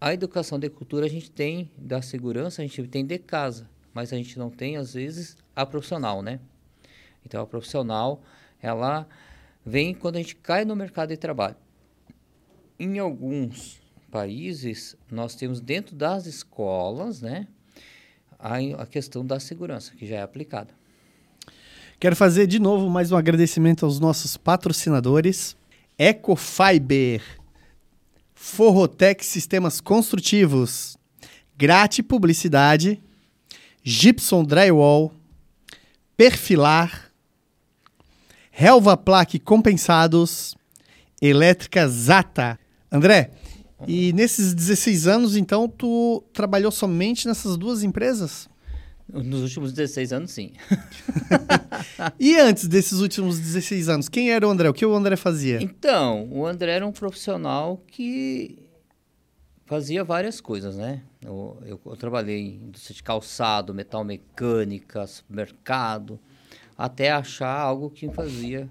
a 0.00 0.14
educação 0.14 0.58
de 0.58 0.70
cultura 0.70 1.04
a 1.04 1.08
gente 1.08 1.30
tem 1.30 1.70
da 1.76 2.00
segurança, 2.00 2.62
a 2.62 2.64
gente 2.64 2.82
tem 2.88 3.04
de 3.04 3.18
casa, 3.18 3.68
mas 3.92 4.10
a 4.10 4.16
gente 4.16 4.38
não 4.38 4.48
tem, 4.48 4.78
às 4.78 4.94
vezes, 4.94 5.36
a 5.54 5.66
profissional, 5.66 6.22
né? 6.22 6.40
Então, 7.26 7.42
a 7.42 7.46
profissional, 7.46 8.22
ela 8.58 9.06
vem 9.66 9.92
quando 9.92 10.16
a 10.16 10.18
gente 10.18 10.36
cai 10.36 10.64
no 10.64 10.74
mercado 10.74 11.10
de 11.10 11.18
trabalho. 11.18 11.56
Em 12.78 12.98
alguns 12.98 13.81
países, 14.12 14.94
nós 15.10 15.34
temos 15.34 15.58
dentro 15.58 15.96
das 15.96 16.26
escolas, 16.26 17.22
né, 17.22 17.48
a, 18.38 18.58
a 18.82 18.86
questão 18.86 19.24
da 19.24 19.40
segurança, 19.40 19.92
que 19.96 20.06
já 20.06 20.16
é 20.16 20.22
aplicada. 20.22 20.68
Quero 21.98 22.14
fazer 22.14 22.46
de 22.46 22.58
novo 22.58 22.90
mais 22.90 23.10
um 23.10 23.16
agradecimento 23.16 23.86
aos 23.86 23.98
nossos 23.98 24.36
patrocinadores. 24.36 25.56
Ecofiber, 25.98 27.22
Forrotec 28.34 29.24
Sistemas 29.24 29.80
Construtivos, 29.80 30.98
Grate 31.56 32.02
Publicidade, 32.02 33.00
Gibson 33.82 34.44
Drywall, 34.44 35.12
Perfilar, 36.16 37.10
Helva 38.52 38.96
Plaque 38.96 39.38
Compensados, 39.38 40.54
Elétrica 41.20 41.88
Zata. 41.88 42.58
André, 42.90 43.30
e 43.86 44.12
nesses 44.12 44.54
16 44.54 45.06
anos, 45.06 45.36
então, 45.36 45.68
tu 45.68 46.22
trabalhou 46.32 46.70
somente 46.70 47.26
nessas 47.26 47.56
duas 47.56 47.82
empresas? 47.82 48.48
Nos 49.12 49.42
últimos 49.42 49.72
16 49.72 50.12
anos, 50.12 50.30
sim. 50.30 50.52
e 52.18 52.36
antes 52.36 52.66
desses 52.66 53.00
últimos 53.00 53.38
16 53.38 53.88
anos, 53.88 54.08
quem 54.08 54.30
era 54.30 54.46
o 54.46 54.50
André? 54.50 54.68
O 54.68 54.74
que 54.74 54.86
o 54.86 54.94
André 54.94 55.16
fazia? 55.16 55.62
Então, 55.62 56.28
o 56.30 56.46
André 56.46 56.72
era 56.72 56.86
um 56.86 56.92
profissional 56.92 57.82
que 57.88 58.58
fazia 59.66 60.02
várias 60.02 60.40
coisas, 60.40 60.76
né? 60.76 61.02
Eu, 61.20 61.58
eu, 61.66 61.80
eu 61.84 61.96
trabalhei 61.96 62.40
em 62.40 62.54
indústria 62.68 62.94
de 62.94 63.02
calçado, 63.02 63.74
metal 63.74 64.02
mecânica, 64.04 65.06
supermercado, 65.06 66.18
até 66.76 67.10
achar 67.10 67.58
algo 67.58 67.90
que 67.90 68.06
me 68.06 68.14
fazia 68.14 68.68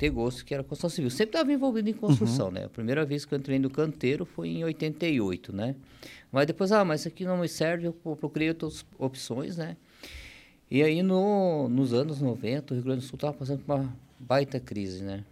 ter 0.00 0.08
gosto, 0.08 0.46
que 0.46 0.54
era 0.54 0.64
construção 0.64 0.88
civil. 0.88 1.10
Sempre 1.10 1.36
estava 1.36 1.52
envolvido 1.52 1.90
em 1.90 1.92
construção, 1.92 2.46
uhum. 2.46 2.52
né? 2.52 2.64
A 2.64 2.68
primeira 2.70 3.04
vez 3.04 3.26
que 3.26 3.34
eu 3.34 3.38
entrei 3.38 3.58
no 3.58 3.68
canteiro 3.68 4.24
foi 4.24 4.48
em 4.48 4.64
88, 4.64 5.54
né? 5.54 5.76
Mas 6.32 6.46
depois, 6.46 6.72
ah, 6.72 6.82
mas 6.82 7.00
isso 7.00 7.08
aqui 7.08 7.22
não 7.22 7.36
me 7.36 7.46
serve, 7.46 7.86
eu 7.86 7.92
procurei 7.92 8.48
outras 8.48 8.82
opções, 8.98 9.58
né? 9.58 9.76
E 10.70 10.82
aí, 10.82 11.02
no, 11.02 11.68
nos 11.68 11.92
anos 11.92 12.22
90, 12.22 12.72
o 12.72 12.76
Rio 12.76 12.84
Grande 12.84 13.00
do 13.00 13.06
Sul 13.06 13.16
estava 13.16 13.34
passando 13.34 13.58
por 13.58 13.76
uma 13.76 13.94
baita 14.18 14.58
crise, 14.58 15.04
né? 15.04 15.22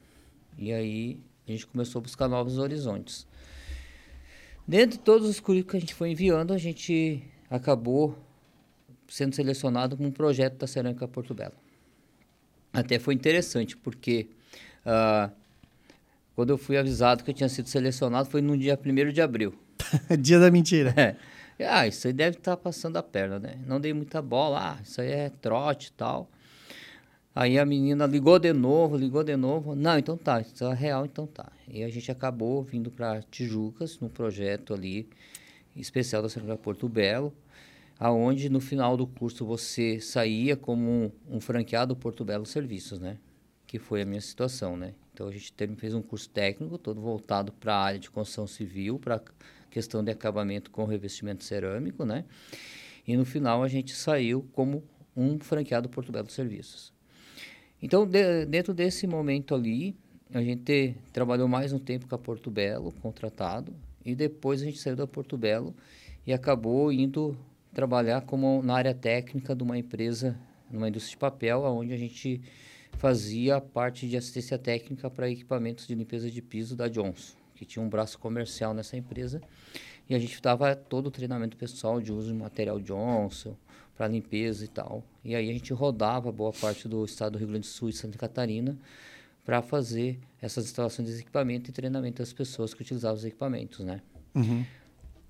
E 0.58 0.70
aí, 0.70 1.18
a 1.46 1.50
gente 1.50 1.66
começou 1.66 2.00
a 2.00 2.02
buscar 2.02 2.28
novos 2.28 2.58
horizontes. 2.58 3.26
Dentro 4.66 4.98
de 4.98 5.02
todos 5.02 5.26
os 5.26 5.40
currículos 5.40 5.70
que 5.70 5.76
a 5.78 5.80
gente 5.80 5.94
foi 5.94 6.10
enviando, 6.10 6.52
a 6.52 6.58
gente 6.58 7.22
acabou 7.48 8.18
sendo 9.08 9.34
selecionado 9.34 9.96
com 9.96 10.04
um 10.04 10.10
projeto 10.10 10.58
da 10.58 10.66
Cerâmica 10.66 11.08
Porto 11.08 11.32
Belo. 11.32 11.54
Até 12.70 12.98
foi 12.98 13.14
interessante, 13.14 13.75
porque 13.75 14.28
Uh, 14.88 15.30
quando 16.35 16.50
eu 16.50 16.57
fui 16.57 16.78
avisado 16.78 17.23
que 17.23 17.30
eu 17.30 17.35
tinha 17.35 17.49
sido 17.49 17.68
selecionado, 17.68 18.30
foi 18.30 18.40
no 18.40 18.57
dia 18.57 18.78
1 18.83 19.12
de 19.12 19.21
abril. 19.21 19.54
dia 20.18 20.38
da 20.38 20.50
mentira. 20.50 20.95
É. 20.97 21.16
Ah, 21.68 21.87
isso 21.87 22.07
aí 22.07 22.12
deve 22.12 22.38
estar 22.38 22.52
tá 22.52 22.57
passando 22.57 22.97
a 22.97 23.02
perna, 23.02 23.38
né? 23.38 23.59
Não 23.66 23.80
dei 23.80 23.92
muita 23.92 24.23
bola, 24.23 24.76
ah, 24.76 24.83
isso 24.83 25.00
aí 25.00 25.11
é 25.11 25.28
trote 25.28 25.88
e 25.88 25.92
tal. 25.92 26.30
Aí 27.35 27.59
a 27.59 27.64
menina 27.64 28.07
ligou 28.07 28.38
de 28.38 28.52
novo, 28.52 28.97
ligou 28.97 29.23
de 29.25 29.37
novo. 29.37 29.75
Não, 29.75 29.99
então 29.99 30.16
tá, 30.16 30.40
isso 30.40 30.64
é 30.64 30.75
real, 30.75 31.04
então 31.04 31.26
tá. 31.26 31.50
E 31.68 31.83
a 31.83 31.88
gente 31.88 32.11
acabou 32.11 32.62
vindo 32.62 32.90
para 32.90 33.21
Tijucas, 33.30 33.99
num 34.00 34.09
projeto 34.09 34.73
ali 34.73 35.09
especial 35.76 36.23
da 36.23 36.28
Secretaria 36.28 36.61
Porto 36.61 36.88
Belo, 36.88 37.33
aonde 37.99 38.49
no 38.49 38.61
final 38.61 38.97
do 38.97 39.07
curso 39.07 39.45
você 39.45 40.00
saía 40.00 40.57
como 40.57 40.88
um, 40.88 41.11
um 41.28 41.40
franqueado 41.40 41.95
Porto 41.97 42.25
Belo 42.25 42.47
Serviços, 42.47 43.00
né? 43.00 43.18
Que 43.68 43.78
foi 43.78 44.00
a 44.00 44.06
minha 44.06 44.20
situação, 44.20 44.78
né? 44.78 44.94
Então 45.12 45.28
a 45.28 45.30
gente 45.30 45.52
teve, 45.52 45.76
fez 45.76 45.92
um 45.94 46.00
curso 46.00 46.28
técnico 46.30 46.78
todo 46.78 47.00
voltado 47.02 47.52
para 47.52 47.75
a 47.75 47.82
área 47.82 48.00
de 48.00 48.10
construção 48.10 48.46
civil, 48.46 48.98
para 48.98 49.20
questão 49.70 50.02
de 50.02 50.11
acabamento 50.11 50.70
com 50.70 50.87
revestimento 50.87 51.44
cerâmico, 51.44 52.04
né? 52.04 52.24
E 53.07 53.14
no 53.14 53.26
final 53.26 53.62
a 53.62 53.68
gente 53.68 53.94
saiu 53.94 54.48
como 54.52 54.83
um 55.14 55.38
franqueado 55.38 55.87
Porto 55.87 56.11
Belo 56.11 56.31
Serviços. 56.31 56.94
Então, 57.81 58.07
de, 58.07 58.46
dentro 58.46 58.72
desse 58.72 59.07
momento 59.07 59.54
ali, 59.54 59.94
a 60.33 60.42
gente 60.42 60.96
trabalhou 61.12 61.46
mais 61.46 61.70
um 61.72 61.78
tempo 61.78 62.09
com 62.09 62.14
a 62.14 62.18
Porto 62.18 62.50
Belo, 62.50 62.90
contratado, 63.02 63.74
e 64.02 64.14
depois 64.14 64.62
a 64.62 64.64
gente 64.64 64.78
saiu 64.78 64.96
da 64.96 65.07
Porto 65.07 65.37
Belo 65.37 65.74
e 66.26 66.33
acabou 66.33 66.90
indo 66.90 67.37
trabalhar 67.74 68.22
como 68.22 68.62
na 68.62 68.74
área 68.74 68.94
técnica 68.94 69.54
de 69.54 69.62
uma 69.62 69.76
empresa, 69.76 70.38
numa 70.70 70.88
indústria 70.88 71.16
de 71.16 71.18
papel, 71.18 71.62
onde 71.64 71.92
a 71.92 71.98
gente 71.98 72.40
fazia 72.98 73.61
parte 73.61 74.08
de 74.08 74.16
assistência 74.16 74.58
técnica 74.58 75.08
para 75.08 75.30
equipamentos 75.30 75.87
de 75.87 75.94
limpeza 75.94 76.28
de 76.28 76.42
piso 76.42 76.74
da 76.74 76.88
Johnson, 76.88 77.37
que 77.54 77.64
tinha 77.64 77.82
um 77.82 77.88
braço 77.88 78.18
comercial 78.18 78.74
nessa 78.74 78.96
empresa. 78.96 79.40
E 80.08 80.14
a 80.14 80.18
gente 80.18 80.42
dava 80.42 80.74
todo 80.74 81.06
o 81.06 81.11
treinamento 81.11 81.56
pessoal 81.56 82.00
de 82.00 82.12
uso 82.12 82.28
de 82.28 82.34
material 82.34 82.80
Johnson 82.80 83.56
para 83.96 84.08
limpeza 84.08 84.64
e 84.64 84.68
tal. 84.68 85.04
E 85.24 85.34
aí 85.34 85.48
a 85.48 85.52
gente 85.52 85.72
rodava 85.72 86.32
boa 86.32 86.52
parte 86.52 86.88
do 86.88 87.04
estado 87.04 87.32
do 87.32 87.38
Rio 87.38 87.48
Grande 87.48 87.68
do 87.68 87.70
Sul 87.70 87.88
e 87.88 87.92
Santa 87.92 88.18
Catarina 88.18 88.76
para 89.44 89.62
fazer 89.62 90.18
essas 90.42 90.64
instalações 90.64 91.08
de 91.08 91.20
equipamento 91.20 91.70
e 91.70 91.72
treinamento 91.72 92.20
das 92.20 92.32
pessoas 92.32 92.74
que 92.74 92.82
utilizavam 92.82 93.16
os 93.16 93.24
equipamentos, 93.24 93.84
né? 93.84 94.02
Uhum. 94.34 94.64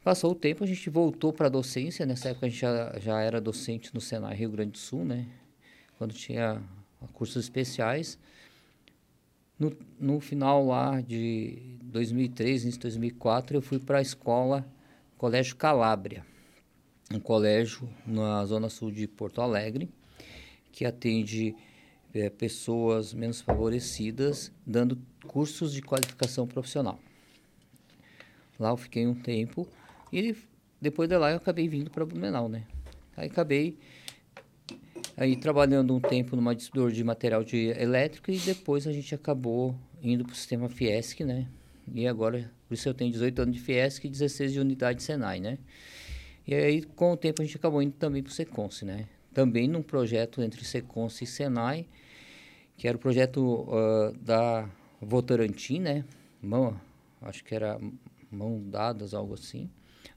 Passou 0.02 0.32
o 0.32 0.34
tempo, 0.34 0.64
a 0.64 0.66
gente 0.66 0.88
voltou 0.88 1.34
para 1.34 1.46
a 1.46 1.50
docência. 1.50 2.06
Nessa 2.06 2.30
época 2.30 2.46
a 2.46 2.48
gente 2.48 2.60
já, 2.60 2.98
já 2.98 3.20
era 3.20 3.40
docente 3.40 3.94
no 3.94 4.00
Senai 4.00 4.34
Rio 4.34 4.50
Grande 4.50 4.72
do 4.72 4.78
Sul, 4.78 5.04
né? 5.04 5.26
Quando 5.98 6.14
tinha 6.14 6.62
cursos 7.12 7.44
especiais. 7.44 8.18
No, 9.58 9.76
no 9.98 10.20
final 10.20 10.64
lá 10.66 11.00
de 11.00 11.78
2003, 11.82 12.62
início 12.62 12.78
de 12.78 12.82
2004, 12.82 13.56
eu 13.56 13.62
fui 13.62 13.78
para 13.78 13.98
a 13.98 14.02
escola 14.02 14.66
Colégio 15.16 15.56
Calábria, 15.56 16.24
um 17.12 17.18
colégio 17.18 17.88
na 18.06 18.44
zona 18.44 18.68
sul 18.68 18.92
de 18.92 19.08
Porto 19.08 19.40
Alegre, 19.40 19.90
que 20.70 20.84
atende 20.84 21.56
é, 22.14 22.30
pessoas 22.30 23.12
menos 23.12 23.40
favorecidas, 23.40 24.52
dando 24.64 24.98
cursos 25.26 25.72
de 25.72 25.82
qualificação 25.82 26.46
profissional. 26.46 27.00
Lá 28.58 28.70
eu 28.70 28.76
fiquei 28.76 29.06
um 29.06 29.14
tempo 29.14 29.66
e 30.12 30.36
depois 30.80 31.08
de 31.08 31.16
lá 31.16 31.30
eu 31.30 31.36
acabei 31.36 31.68
vindo 31.68 31.90
para 31.90 32.04
Blumenau, 32.06 32.48
né? 32.48 32.64
Aí 33.16 33.26
acabei 33.26 33.76
aí 35.18 35.36
trabalhando 35.36 35.94
um 35.94 36.00
tempo 36.00 36.36
numa 36.36 36.54
distribuidora 36.54 36.94
de 36.94 37.02
material 37.02 37.42
de 37.42 37.66
elétrico 37.70 38.30
e 38.30 38.38
depois 38.38 38.86
a 38.86 38.92
gente 38.92 39.14
acabou 39.14 39.74
indo 40.00 40.24
para 40.24 40.32
o 40.32 40.36
sistema 40.36 40.68
Fiesc, 40.68 41.24
né? 41.24 41.48
E 41.92 42.06
agora, 42.06 42.48
por 42.68 42.74
isso 42.74 42.88
eu 42.88 42.94
tenho 42.94 43.10
18 43.10 43.42
anos 43.42 43.56
de 43.56 43.60
Fiesc 43.60 44.06
e 44.06 44.10
16 44.10 44.52
de 44.52 44.60
unidade 44.60 45.02
Senai, 45.02 45.40
né? 45.40 45.58
E 46.46 46.54
aí, 46.54 46.82
com 46.82 47.12
o 47.12 47.16
tempo, 47.16 47.42
a 47.42 47.44
gente 47.44 47.56
acabou 47.56 47.82
indo 47.82 47.92
também 47.92 48.22
para 48.22 48.30
o 48.30 48.32
Seconce, 48.32 48.84
né? 48.84 49.06
Também 49.34 49.66
num 49.66 49.82
projeto 49.82 50.40
entre 50.40 50.64
Seconce 50.64 51.24
e 51.24 51.26
Senai, 51.26 51.86
que 52.76 52.86
era 52.86 52.96
o 52.96 53.00
projeto 53.00 53.40
uh, 53.40 54.16
da 54.20 54.70
Votorantim, 55.00 55.80
né? 55.80 56.04
Mão, 56.40 56.80
acho 57.20 57.44
que 57.44 57.54
era 57.54 57.78
mão 58.30 58.62
dadas, 58.70 59.14
algo 59.14 59.34
assim 59.34 59.68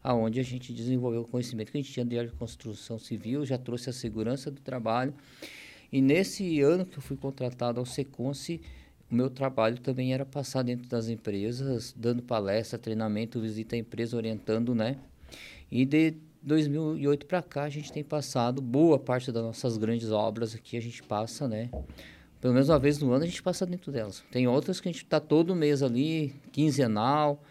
aonde 0.03 0.39
a 0.39 0.43
gente 0.43 0.73
desenvolveu 0.73 1.21
o 1.21 1.27
conhecimento 1.27 1.71
que 1.71 1.77
a 1.77 1.81
gente 1.81 1.91
tinha 1.91 2.05
de 2.05 2.17
área 2.17 2.29
de 2.29 2.35
construção 2.35 2.97
civil, 2.97 3.45
já 3.45 3.57
trouxe 3.57 3.89
a 3.89 3.93
segurança 3.93 4.49
do 4.49 4.61
trabalho. 4.61 5.13
E 5.91 6.01
nesse 6.01 6.61
ano 6.61 6.85
que 6.85 6.97
eu 6.97 7.01
fui 7.01 7.17
contratado 7.17 7.79
ao 7.79 7.85
Seconce, 7.85 8.61
o 9.11 9.15
meu 9.15 9.29
trabalho 9.29 9.77
também 9.77 10.13
era 10.13 10.25
passar 10.25 10.63
dentro 10.63 10.87
das 10.87 11.09
empresas, 11.09 11.93
dando 11.97 12.23
palestra, 12.23 12.79
treinamento, 12.79 13.41
visita 13.41 13.75
à 13.75 13.79
empresa, 13.79 14.15
orientando, 14.15 14.73
né? 14.73 14.97
E 15.69 15.85
de 15.85 16.15
2008 16.41 17.25
para 17.25 17.41
cá, 17.41 17.63
a 17.63 17.69
gente 17.69 17.91
tem 17.91 18.03
passado 18.03 18.61
boa 18.61 18.97
parte 18.97 19.31
das 19.31 19.43
nossas 19.43 19.77
grandes 19.77 20.11
obras 20.11 20.55
aqui, 20.55 20.77
a 20.77 20.81
gente 20.81 21.03
passa, 21.03 21.47
né? 21.47 21.69
Pelo 22.39 22.53
menos 22.53 22.69
uma 22.69 22.79
vez 22.79 22.97
no 22.99 23.11
ano 23.11 23.23
a 23.23 23.27
gente 23.27 23.43
passa 23.43 23.65
dentro 23.65 23.91
delas. 23.91 24.23
Tem 24.31 24.47
outras 24.47 24.81
que 24.81 24.89
a 24.89 24.91
gente 24.91 25.03
está 25.03 25.19
todo 25.19 25.55
mês 25.55 25.83
ali, 25.83 26.33
quinzenal, 26.51 27.43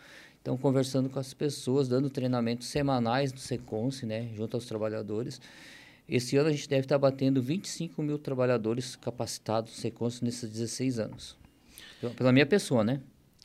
então, 0.42 0.56
conversando 0.56 1.10
com 1.10 1.18
as 1.18 1.34
pessoas, 1.34 1.86
dando 1.86 2.08
treinamentos 2.08 2.68
semanais 2.68 3.32
no 3.32 3.38
Seconce, 3.38 4.06
né, 4.06 4.30
junto 4.34 4.56
aos 4.56 4.64
trabalhadores. 4.64 5.40
Esse 6.08 6.36
ano 6.36 6.48
a 6.48 6.52
gente 6.52 6.68
deve 6.68 6.86
estar 6.86 6.98
batendo 6.98 7.42
25 7.42 8.02
mil 8.02 8.18
trabalhadores 8.18 8.96
capacitados 8.96 9.72
no 9.72 9.78
Seconce 9.78 10.24
nesses 10.24 10.50
16 10.50 10.98
anos. 10.98 11.36
Pela 12.16 12.32
minha 12.32 12.46
pessoa, 12.46 12.82
né? 12.82 13.00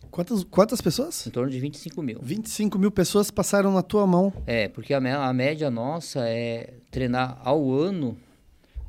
Quantas, 0.10 0.43
quantas 0.45 0.81
pessoas? 0.81 1.27
Em 1.27 1.29
torno 1.29 1.51
de 1.51 1.60
25 1.60 2.01
mil. 2.01 2.19
25 2.21 2.79
mil 2.79 2.91
pessoas 2.91 3.29
passaram 3.29 3.73
na 3.73 3.84
tua 3.84 4.08
mão. 4.08 4.31
É, 4.47 4.69
porque 4.69 4.93
a, 4.93 5.27
a 5.27 5.34
média 5.34 5.69
nossa 5.69 6.27
é 6.27 6.73
treinar 6.89 7.39
ao 7.43 7.71
ano, 7.71 8.17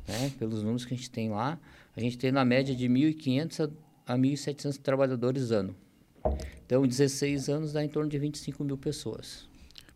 né, 0.07 0.31
pelos 0.39 0.63
números 0.63 0.85
que 0.85 0.93
a 0.93 0.97
gente 0.97 1.09
tem 1.09 1.29
lá, 1.29 1.59
a 1.95 1.99
gente 1.99 2.17
tem 2.17 2.31
na 2.31 2.45
média 2.45 2.73
de 2.73 2.87
1.500 2.87 3.69
a, 4.07 4.13
a 4.13 4.17
1.700 4.17 4.77
trabalhadores 4.77 5.51
ano. 5.51 5.75
Então, 6.65 6.85
16 6.85 7.49
anos 7.49 7.73
dá 7.73 7.83
em 7.83 7.89
torno 7.89 8.09
de 8.09 8.17
25 8.17 8.63
mil 8.63 8.77
pessoas. 8.77 9.47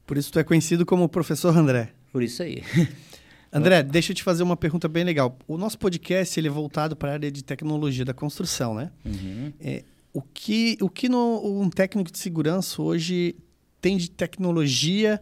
Por 0.06 0.18
isso 0.18 0.32
tu 0.32 0.40
é 0.40 0.44
conhecido 0.44 0.86
como 0.86 1.08
professor 1.08 1.56
André. 1.58 1.90
Por 2.12 2.24
isso 2.24 2.44
aí. 2.44 2.64
André, 3.52 3.84
deixa 3.84 4.12
eu 4.12 4.16
te 4.16 4.24
fazer 4.24 4.44
uma 4.44 4.56
pergunta 4.56 4.88
bem 4.88 5.04
legal. 5.04 5.38
O 5.48 5.58
nosso 5.58 5.78
podcast 5.78 6.40
ele 6.40 6.48
é 6.48 6.52
voltado 6.52 6.96
para 6.96 7.12
a 7.12 7.14
área 7.14 7.32
de 7.32 7.44
tecnologia 7.44 8.06
da 8.06 8.14
construção, 8.14 8.74
né? 8.74 8.92
Uhum. 9.06 9.52
É, 9.60 9.84
o 10.14 10.22
que, 10.22 10.78
o 10.82 10.90
que 10.90 11.10
no, 11.10 11.62
um 11.62 11.70
técnico 11.70 12.12
de 12.12 12.18
segurança 12.18 12.82
hoje 12.82 13.36
tem 13.82 13.98
de 13.98 14.10
tecnologia 14.10 15.22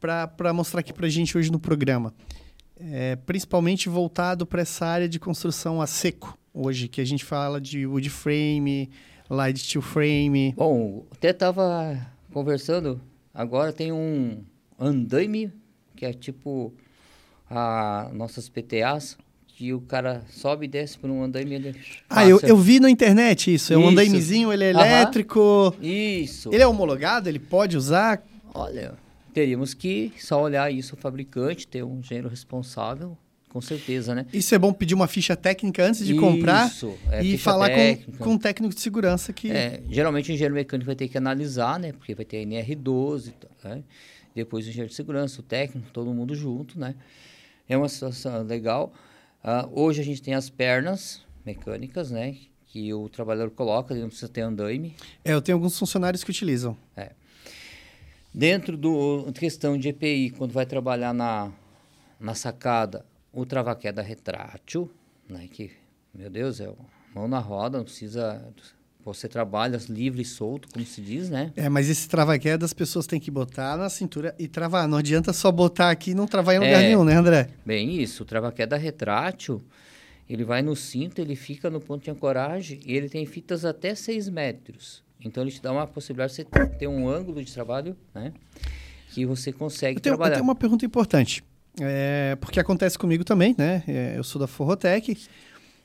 para 0.00 0.52
mostrar 0.54 0.80
aqui 0.80 0.92
para 0.92 1.06
a 1.06 1.10
gente 1.10 1.36
hoje 1.36 1.50
no 1.50 1.58
programa? 1.58 2.14
É, 2.78 3.16
principalmente 3.16 3.88
voltado 3.88 4.46
para 4.46 4.62
essa 4.62 4.86
área 4.86 5.08
de 5.08 5.18
construção 5.18 5.80
a 5.80 5.86
seco, 5.86 6.38
hoje, 6.52 6.88
que 6.88 7.00
a 7.00 7.04
gente 7.04 7.24
fala 7.24 7.60
de 7.60 7.86
wood 7.86 8.08
frame, 8.08 8.90
light 9.28 9.58
steel 9.58 9.82
frame. 9.82 10.54
Bom, 10.56 11.04
até 11.12 11.30
estava 11.30 12.06
conversando, 12.32 13.00
agora 13.32 13.72
tem 13.72 13.92
um 13.92 14.42
andaime, 14.78 15.52
que 15.94 16.04
é 16.04 16.12
tipo 16.12 16.72
a 17.50 18.10
nossas 18.12 18.48
PTAs, 18.48 19.16
que 19.46 19.72
o 19.72 19.80
cara 19.80 20.22
sobe 20.28 20.66
e 20.66 20.68
desce 20.68 20.98
por 20.98 21.08
um 21.08 21.22
andaime. 21.22 21.54
Ele 21.54 21.74
ah, 22.10 22.26
eu, 22.28 22.38
eu 22.42 22.56
vi 22.56 22.78
na 22.78 22.90
internet 22.90 23.52
isso. 23.54 23.72
É 23.72 23.78
um 23.78 23.88
andaimezinho, 23.88 24.52
ele 24.52 24.64
é 24.64 24.70
elétrico. 24.70 25.74
Isso. 25.80 26.52
Ele 26.52 26.62
é 26.62 26.66
homologado, 26.66 27.28
ele 27.28 27.38
pode 27.38 27.76
usar? 27.76 28.22
Olha, 28.52 28.94
teríamos 29.32 29.72
que 29.72 30.12
só 30.18 30.42
olhar 30.42 30.70
isso 30.70 30.94
o 30.94 30.98
fabricante, 30.98 31.66
ter 31.66 31.82
um 31.82 32.00
engenheiro 32.00 32.28
responsável, 32.28 33.16
com 33.56 33.60
certeza, 33.62 34.14
né? 34.14 34.26
Isso 34.34 34.54
é 34.54 34.58
bom 34.58 34.70
pedir 34.70 34.92
uma 34.92 35.06
ficha 35.06 35.34
técnica 35.34 35.82
antes 35.82 36.04
de 36.04 36.12
isso, 36.12 36.20
comprar 36.20 36.70
é, 37.10 37.24
e 37.24 37.38
falar 37.38 37.70
com, 37.70 38.12
com 38.18 38.30
um 38.32 38.38
técnico 38.38 38.74
de 38.74 38.82
segurança 38.82 39.32
que... 39.32 39.50
É, 39.50 39.80
geralmente 39.88 40.30
o 40.30 40.34
engenheiro 40.34 40.54
mecânico 40.54 40.84
vai 40.84 40.94
ter 40.94 41.08
que 41.08 41.16
analisar, 41.16 41.80
né? 41.80 41.92
Porque 41.92 42.14
vai 42.14 42.26
ter 42.26 42.36
a 42.36 42.46
NR12, 42.46 43.32
né? 43.64 43.82
depois 44.34 44.66
o 44.66 44.68
engenheiro 44.68 44.90
de 44.90 44.94
segurança, 44.94 45.40
o 45.40 45.42
técnico, 45.42 45.88
todo 45.90 46.12
mundo 46.12 46.34
junto, 46.34 46.78
né? 46.78 46.94
É 47.66 47.78
uma 47.78 47.88
situação 47.88 48.42
legal. 48.42 48.92
Uh, 49.42 49.80
hoje 49.80 50.02
a 50.02 50.04
gente 50.04 50.20
tem 50.20 50.34
as 50.34 50.50
pernas 50.50 51.22
mecânicas, 51.42 52.10
né? 52.10 52.36
Que 52.66 52.92
o 52.92 53.08
trabalhador 53.08 53.50
coloca, 53.52 53.94
ele 53.94 54.02
não 54.02 54.08
precisa 54.08 54.28
ter 54.28 54.42
andaime. 54.42 54.94
É, 55.24 55.32
eu 55.32 55.40
tenho 55.40 55.56
alguns 55.56 55.78
funcionários 55.78 56.22
que 56.22 56.30
utilizam. 56.30 56.76
É. 56.94 57.12
Dentro 58.34 58.76
do 58.76 59.32
questão 59.32 59.78
de 59.78 59.88
EPI, 59.88 60.34
quando 60.36 60.52
vai 60.52 60.66
trabalhar 60.66 61.14
na, 61.14 61.50
na 62.20 62.34
sacada, 62.34 63.04
o 63.36 63.44
trava-queda 63.44 64.00
retrátil, 64.00 64.90
né? 65.28 65.46
Que, 65.50 65.70
meu 66.14 66.30
Deus, 66.30 66.58
é 66.58 66.72
mão 67.14 67.28
na 67.28 67.38
roda, 67.38 67.78
não 67.78 67.84
precisa 67.84 68.42
você 69.04 69.28
trabalha 69.28 69.78
livre 69.88 70.22
e 70.22 70.24
solto, 70.24 70.66
como 70.72 70.84
se 70.84 71.00
diz, 71.00 71.30
né? 71.30 71.52
É, 71.54 71.68
mas 71.68 71.88
esse 71.88 72.08
trava-queda 72.08 72.64
as 72.64 72.72
pessoas 72.72 73.06
têm 73.06 73.20
que 73.20 73.30
botar 73.30 73.76
na 73.76 73.88
cintura 73.88 74.34
e 74.36 74.48
travar. 74.48 74.88
Não 74.88 74.98
adianta 74.98 75.32
só 75.32 75.52
botar 75.52 75.90
aqui 75.90 76.10
e 76.10 76.14
não 76.14 76.26
travar 76.26 76.56
em 76.56 76.58
lugar 76.58 76.82
é, 76.82 76.88
nenhum, 76.88 77.04
né, 77.04 77.14
André? 77.14 77.50
Bem 77.64 78.02
isso. 78.02 78.24
O 78.24 78.26
trava-queda 78.26 78.76
retrátil, 78.76 79.62
ele 80.28 80.42
vai 80.42 80.60
no 80.60 80.74
cinto, 80.74 81.20
ele 81.20 81.36
fica 81.36 81.70
no 81.70 81.80
ponto 81.80 82.02
de 82.02 82.10
ancoragem 82.10 82.80
e 82.84 82.96
ele 82.96 83.08
tem 83.08 83.24
fitas 83.26 83.64
até 83.64 83.94
6 83.94 84.28
metros. 84.28 85.04
Então, 85.24 85.44
ele 85.44 85.52
te 85.52 85.62
dá 85.62 85.70
uma 85.70 85.86
possibilidade 85.86 86.32
de 86.32 86.42
você 86.42 86.66
ter 86.66 86.88
um 86.88 87.08
ângulo 87.08 87.44
de 87.44 87.52
trabalho, 87.52 87.96
né? 88.12 88.32
Que 89.10 89.24
você 89.24 89.52
consegue 89.52 89.98
eu 89.98 90.02
tenho, 90.02 90.16
trabalhar. 90.16 90.34
Eu 90.34 90.38
tenho 90.38 90.48
uma 90.48 90.56
pergunta 90.56 90.84
importante. 90.84 91.44
É, 91.80 92.36
porque 92.40 92.58
acontece 92.58 92.98
comigo 92.98 93.24
também, 93.24 93.54
né? 93.56 93.82
É, 93.86 94.14
eu 94.16 94.24
sou 94.24 94.40
da 94.40 94.46
Forrotec. 94.46 95.16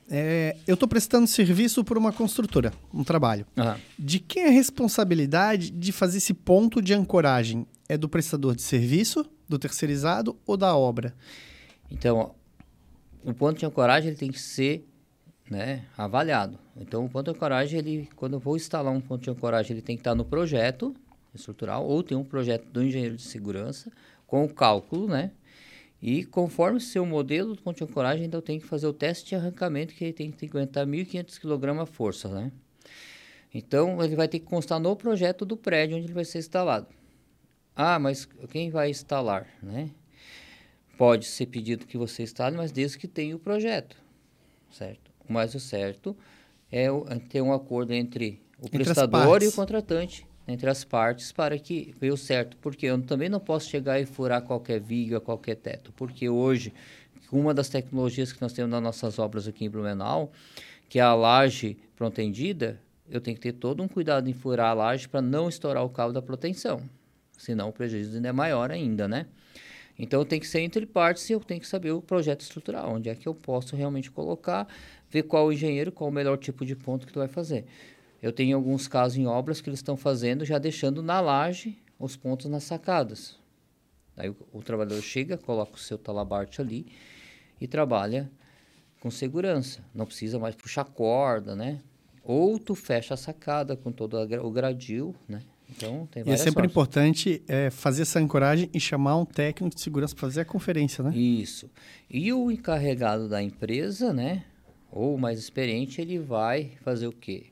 É, 0.09 0.57
eu 0.67 0.73
estou 0.73 0.89
prestando 0.89 1.25
serviço 1.27 1.83
por 1.83 1.97
uma 1.97 2.11
construtora, 2.11 2.73
um 2.93 3.03
trabalho. 3.03 3.45
Uhum. 3.55 3.75
De 3.97 4.19
quem 4.19 4.43
é 4.43 4.47
a 4.47 4.51
responsabilidade 4.51 5.71
de 5.71 5.91
fazer 5.91 6.17
esse 6.17 6.33
ponto 6.33 6.81
de 6.81 6.93
ancoragem? 6.93 7.65
É 7.87 7.97
do 7.97 8.09
prestador 8.09 8.55
de 8.55 8.61
serviço, 8.61 9.25
do 9.47 9.59
terceirizado 9.59 10.37
ou 10.45 10.57
da 10.57 10.75
obra? 10.75 11.13
Então, 11.89 12.33
o 13.23 13.33
ponto 13.33 13.59
de 13.59 13.65
ancoragem 13.65 14.09
ele 14.09 14.17
tem 14.17 14.31
que 14.31 14.39
ser 14.39 14.85
né, 15.49 15.83
avaliado. 15.97 16.57
Então, 16.75 17.05
o 17.05 17.09
ponto 17.09 17.25
de 17.25 17.31
ancoragem, 17.31 17.79
ele, 17.79 18.09
quando 18.15 18.33
eu 18.33 18.39
vou 18.39 18.55
instalar 18.55 18.93
um 18.93 19.01
ponto 19.01 19.23
de 19.23 19.29
ancoragem, 19.29 19.73
ele 19.73 19.81
tem 19.81 19.97
que 19.97 20.01
estar 20.01 20.15
no 20.15 20.23
projeto 20.23 20.95
estrutural 21.33 21.85
ou 21.85 22.01
tem 22.01 22.17
um 22.17 22.23
projeto 22.23 22.65
do 22.65 22.81
engenheiro 22.81 23.15
de 23.15 23.23
segurança 23.23 23.91
com 24.25 24.43
o 24.43 24.49
cálculo, 24.49 25.07
né? 25.07 25.31
E 26.01 26.25
conforme 26.25 26.77
o 26.77 26.81
seu 26.81 27.05
modelo 27.05 27.55
do 27.55 27.61
ancoragem, 27.69 28.23
ainda 28.23 28.37
eu 28.37 28.41
tenho 28.41 28.59
que 28.59 28.65
fazer 28.65 28.87
o 28.87 28.93
teste 28.93 29.29
de 29.29 29.35
arrancamento, 29.35 29.93
que 29.93 30.03
ele 30.03 30.13
tem 30.13 30.31
que 30.31 30.45
aguentar 30.45 30.85
1.500 30.87 31.39
kg 31.39 31.79
a 31.79 31.85
força, 31.85 32.27
né? 32.27 32.51
Então, 33.53 34.01
ele 34.03 34.15
vai 34.15 34.27
ter 34.27 34.39
que 34.39 34.45
constar 34.45 34.79
no 34.79 34.95
projeto 34.95 35.45
do 35.45 35.55
prédio 35.55 35.97
onde 35.97 36.07
ele 36.07 36.13
vai 36.13 36.25
ser 36.25 36.39
instalado. 36.39 36.87
Ah, 37.75 37.99
mas 37.99 38.27
quem 38.49 38.71
vai 38.71 38.89
instalar, 38.89 39.47
né? 39.61 39.91
Pode 40.97 41.25
ser 41.25 41.45
pedido 41.47 41.85
que 41.85 41.97
você 41.97 42.23
instale, 42.23 42.57
mas 42.57 42.71
desde 42.71 42.97
que 42.97 43.07
tenha 43.07 43.35
o 43.35 43.39
projeto, 43.39 43.95
certo? 44.71 45.11
Mas 45.27 45.53
o 45.53 45.59
certo 45.59 46.15
é 46.71 46.87
ter 47.29 47.41
um 47.41 47.53
acordo 47.53 47.93
entre 47.93 48.41
o 48.59 48.65
entre 48.65 48.83
prestador 48.83 49.43
e 49.43 49.47
o 49.47 49.51
contratante 49.51 50.25
entre 50.51 50.69
as 50.69 50.83
partes 50.83 51.31
para 51.31 51.57
que 51.57 51.95
veio 51.99 52.15
certo, 52.17 52.57
porque 52.57 52.85
eu 52.85 53.01
também 53.01 53.29
não 53.29 53.39
posso 53.39 53.69
chegar 53.69 53.99
e 53.99 54.05
furar 54.05 54.41
qualquer 54.41 54.79
viga, 54.79 55.19
qualquer 55.19 55.55
teto, 55.55 55.91
porque 55.95 56.29
hoje 56.29 56.73
uma 57.31 57.53
das 57.53 57.69
tecnologias 57.69 58.33
que 58.33 58.41
nós 58.41 58.53
temos 58.53 58.69
nas 58.69 58.83
nossas 58.83 59.17
obras 59.17 59.47
aqui 59.47 59.65
em 59.65 59.69
Blumenau, 59.69 60.31
que 60.89 60.99
é 60.99 61.01
a 61.01 61.13
laje 61.13 61.77
protendida, 61.95 62.79
eu 63.09 63.21
tenho 63.21 63.35
que 63.35 63.41
ter 63.41 63.53
todo 63.53 63.81
um 63.81 63.87
cuidado 63.87 64.29
em 64.29 64.33
furar 64.33 64.71
a 64.71 64.73
laje 64.73 65.07
para 65.07 65.21
não 65.21 65.47
estourar 65.47 65.83
o 65.83 65.89
cabo 65.89 66.13
da 66.13 66.21
proteção, 66.21 66.81
senão 67.37 67.69
o 67.69 67.73
prejuízo 67.73 68.15
ainda 68.15 68.29
é 68.29 68.33
maior 68.33 68.71
ainda, 68.71 69.07
né? 69.07 69.25
Então 69.97 70.25
tem 70.25 70.39
que 70.39 70.47
ser 70.47 70.61
entre 70.61 70.85
partes 70.85 71.29
e 71.29 71.33
eu 71.33 71.39
tenho 71.39 71.59
que 71.59 71.67
saber 71.67 71.91
o 71.91 72.01
projeto 72.01 72.41
estrutural, 72.41 72.93
onde 72.93 73.09
é 73.09 73.15
que 73.15 73.27
eu 73.27 73.35
posso 73.35 73.75
realmente 73.75 74.09
colocar, 74.09 74.67
ver 75.09 75.23
qual 75.23 75.45
o 75.47 75.53
engenheiro, 75.53 75.91
qual 75.91 76.09
o 76.09 76.13
melhor 76.13 76.37
tipo 76.37 76.65
de 76.65 76.75
ponto 76.75 77.05
que 77.05 77.13
tu 77.13 77.19
vai 77.19 77.27
fazer. 77.27 77.65
Eu 78.21 78.31
tenho 78.31 78.55
alguns 78.55 78.87
casos 78.87 79.17
em 79.17 79.25
obras 79.25 79.61
que 79.61 79.69
eles 79.69 79.79
estão 79.79 79.97
fazendo, 79.97 80.45
já 80.45 80.57
deixando 80.57 81.01
na 81.01 81.19
laje 81.19 81.77
os 81.97 82.15
pontos 82.15 82.47
nas 82.47 82.63
sacadas. 82.63 83.39
Aí 84.15 84.29
o, 84.29 84.35
o 84.53 84.61
trabalhador 84.61 85.01
chega, 85.01 85.37
coloca 85.37 85.75
o 85.75 85.79
seu 85.79 85.97
talabarte 85.97 86.61
ali 86.61 86.85
e 87.59 87.67
trabalha 87.67 88.29
com 88.99 89.09
segurança. 89.09 89.83
Não 89.93 90.05
precisa 90.05 90.37
mais 90.37 90.55
puxar 90.55 90.85
corda, 90.85 91.55
né? 91.55 91.81
Ou 92.23 92.59
tu 92.59 92.75
fecha 92.75 93.15
a 93.15 93.17
sacada 93.17 93.75
com 93.75 93.91
todo 93.91 94.17
o 94.17 94.51
gradil, 94.51 95.15
né? 95.27 95.41
Então, 95.69 96.07
tem 96.11 96.23
e 96.25 96.29
é 96.31 96.37
sempre 96.37 96.53
sortes. 96.53 96.71
importante 96.71 97.43
é, 97.47 97.69
fazer 97.69 98.01
essa 98.01 98.19
ancoragem 98.19 98.69
e 98.73 98.79
chamar 98.79 99.17
um 99.17 99.25
técnico 99.25 99.73
de 99.73 99.81
segurança 99.81 100.13
para 100.13 100.27
fazer 100.27 100.41
a 100.41 100.45
conferência, 100.45 101.03
né? 101.03 101.15
Isso. 101.15 101.69
E 102.09 102.31
o 102.33 102.51
encarregado 102.51 103.29
da 103.29 103.41
empresa, 103.41 104.13
né? 104.13 104.43
Ou 104.91 105.17
mais 105.17 105.39
experiente, 105.39 106.01
ele 106.01 106.19
vai 106.19 106.73
fazer 106.81 107.07
o 107.07 107.13
quê? 107.13 107.50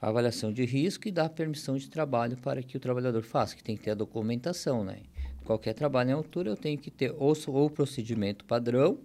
Avaliação 0.00 0.52
de 0.52 0.64
risco 0.64 1.08
e 1.08 1.10
dar 1.10 1.28
permissão 1.28 1.76
de 1.76 1.88
trabalho 1.88 2.36
para 2.36 2.62
que 2.62 2.76
o 2.76 2.80
trabalhador 2.80 3.22
faça, 3.22 3.56
que 3.56 3.62
tem 3.62 3.76
que 3.76 3.84
ter 3.84 3.92
a 3.92 3.94
documentação, 3.94 4.84
né? 4.84 4.98
Qualquer 5.44 5.74
trabalho 5.74 6.10
em 6.10 6.12
altura 6.12 6.50
eu 6.50 6.56
tenho 6.56 6.76
que 6.76 6.90
ter 6.90 7.14
ou, 7.18 7.32
o 7.46 7.70
procedimento 7.70 8.44
padrão, 8.44 8.98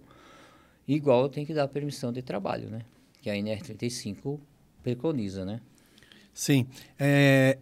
igual 0.86 1.22
eu 1.22 1.28
tenho 1.28 1.46
que 1.46 1.54
dar 1.54 1.68
permissão 1.68 2.12
de 2.12 2.20
trabalho, 2.20 2.68
né? 2.68 2.82
Que 3.20 3.30
a 3.30 3.34
NR35 3.34 4.38
preconiza, 4.82 5.44
né? 5.44 5.60
Sim. 6.34 6.66
É, 6.98 7.58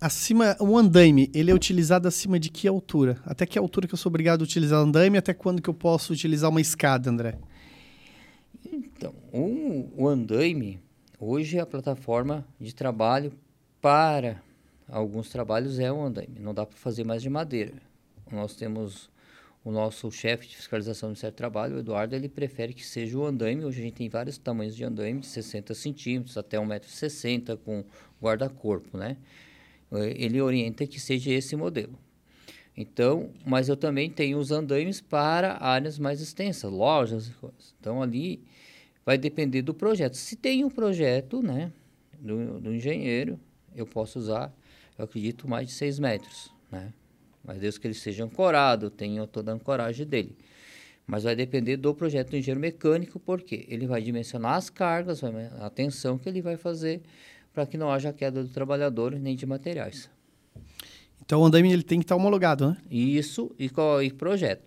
acima, 0.00 0.56
o 0.60 0.78
andaime, 0.78 1.30
ele 1.34 1.50
é 1.50 1.54
utilizado 1.54 2.06
acima 2.06 2.38
de 2.38 2.50
que 2.50 2.68
altura? 2.68 3.20
Até 3.24 3.44
que 3.44 3.58
altura 3.58 3.88
que 3.88 3.94
eu 3.94 3.98
sou 3.98 4.10
obrigado 4.10 4.42
a 4.42 4.44
utilizar 4.44 4.78
andaime? 4.78 5.18
Até 5.18 5.34
quando 5.34 5.60
que 5.60 5.68
eu 5.68 5.74
posso 5.74 6.12
utilizar 6.12 6.50
uma 6.50 6.60
escada, 6.60 7.10
André? 7.10 7.36
Então, 8.72 9.14
um, 9.32 9.88
o 9.96 10.06
andaime 10.06 10.78
Hoje 11.22 11.58
a 11.58 11.66
plataforma 11.66 12.48
de 12.58 12.74
trabalho 12.74 13.34
para 13.78 14.42
alguns 14.88 15.28
trabalhos 15.28 15.78
é 15.78 15.92
o 15.92 16.00
andaime, 16.00 16.40
não 16.40 16.54
dá 16.54 16.64
para 16.64 16.78
fazer 16.78 17.04
mais 17.04 17.20
de 17.20 17.28
madeira. 17.28 17.74
Nós 18.32 18.56
temos 18.56 19.10
o 19.62 19.70
nosso 19.70 20.10
chefe 20.10 20.48
de 20.48 20.56
fiscalização 20.56 21.08
do 21.08 21.10
Ministério 21.10 21.34
do 21.34 21.36
Trabalho, 21.36 21.76
o 21.76 21.80
Eduardo, 21.80 22.16
ele 22.16 22.26
prefere 22.26 22.72
que 22.72 22.86
seja 22.86 23.18
o 23.18 23.26
andaime. 23.26 23.66
Hoje 23.66 23.80
a 23.80 23.84
gente 23.84 23.96
tem 23.96 24.08
vários 24.08 24.38
tamanhos 24.38 24.74
de 24.74 24.82
andaime, 24.82 25.20
de 25.20 25.26
60 25.26 25.74
centímetros 25.74 26.38
até 26.38 26.56
1,60m 26.56 27.58
com 27.58 27.84
guarda-corpo, 28.18 28.96
né? 28.96 29.18
Ele 29.92 30.40
orienta 30.40 30.86
que 30.86 30.98
seja 30.98 31.30
esse 31.30 31.54
modelo. 31.54 31.98
Então, 32.74 33.28
mas 33.44 33.68
eu 33.68 33.76
também 33.76 34.08
tenho 34.08 34.38
os 34.38 34.50
andaimes 34.50 35.02
para 35.02 35.62
áreas 35.62 35.98
mais 35.98 36.22
extensas, 36.22 36.72
lojas 36.72 37.28
e 37.28 37.32
coisas. 37.32 37.74
Então, 37.78 38.00
ali 38.00 38.42
vai 39.10 39.18
depender 39.18 39.62
do 39.62 39.74
projeto. 39.74 40.14
Se 40.14 40.36
tem 40.36 40.64
um 40.64 40.70
projeto, 40.70 41.42
né, 41.42 41.72
do, 42.16 42.60
do 42.60 42.72
engenheiro, 42.72 43.40
eu 43.74 43.84
posso 43.84 44.20
usar, 44.20 44.54
eu 44.96 45.04
acredito, 45.04 45.48
mais 45.48 45.66
de 45.66 45.74
6 45.74 45.98
metros, 45.98 46.52
né? 46.70 46.92
Mas 47.42 47.58
desde 47.58 47.80
que 47.80 47.88
ele 47.88 47.94
seja 47.94 48.22
ancorado, 48.22 48.88
tenha 48.88 49.26
toda 49.26 49.50
a 49.50 49.54
ancoragem 49.56 50.06
dele. 50.06 50.36
Mas 51.08 51.24
vai 51.24 51.34
depender 51.34 51.76
do 51.76 51.92
projeto 51.92 52.30
do 52.30 52.36
engenheiro 52.36 52.60
mecânico, 52.60 53.18
porque 53.18 53.66
ele 53.68 53.84
vai 53.84 54.00
dimensionar 54.00 54.54
as 54.54 54.70
cargas, 54.70 55.22
a 55.24 55.70
tensão 55.70 56.16
que 56.16 56.28
ele 56.28 56.40
vai 56.40 56.56
fazer 56.56 57.02
para 57.52 57.66
que 57.66 57.76
não 57.76 57.90
haja 57.90 58.12
queda 58.12 58.44
do 58.44 58.48
trabalhador 58.48 59.10
nem 59.10 59.34
de 59.34 59.44
materiais. 59.44 60.08
Então 61.20 61.40
o 61.40 61.46
andaime 61.46 61.72
ele 61.72 61.82
tem 61.82 61.98
que 61.98 62.04
estar 62.04 62.14
homologado, 62.14 62.68
né? 62.68 62.76
Isso 62.88 63.50
e, 63.58 63.68
e 64.04 64.10
projeto. 64.12 64.62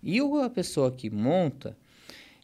E 0.00 0.20
a 0.20 0.48
pessoa 0.48 0.92
que 0.92 1.10
monta, 1.10 1.76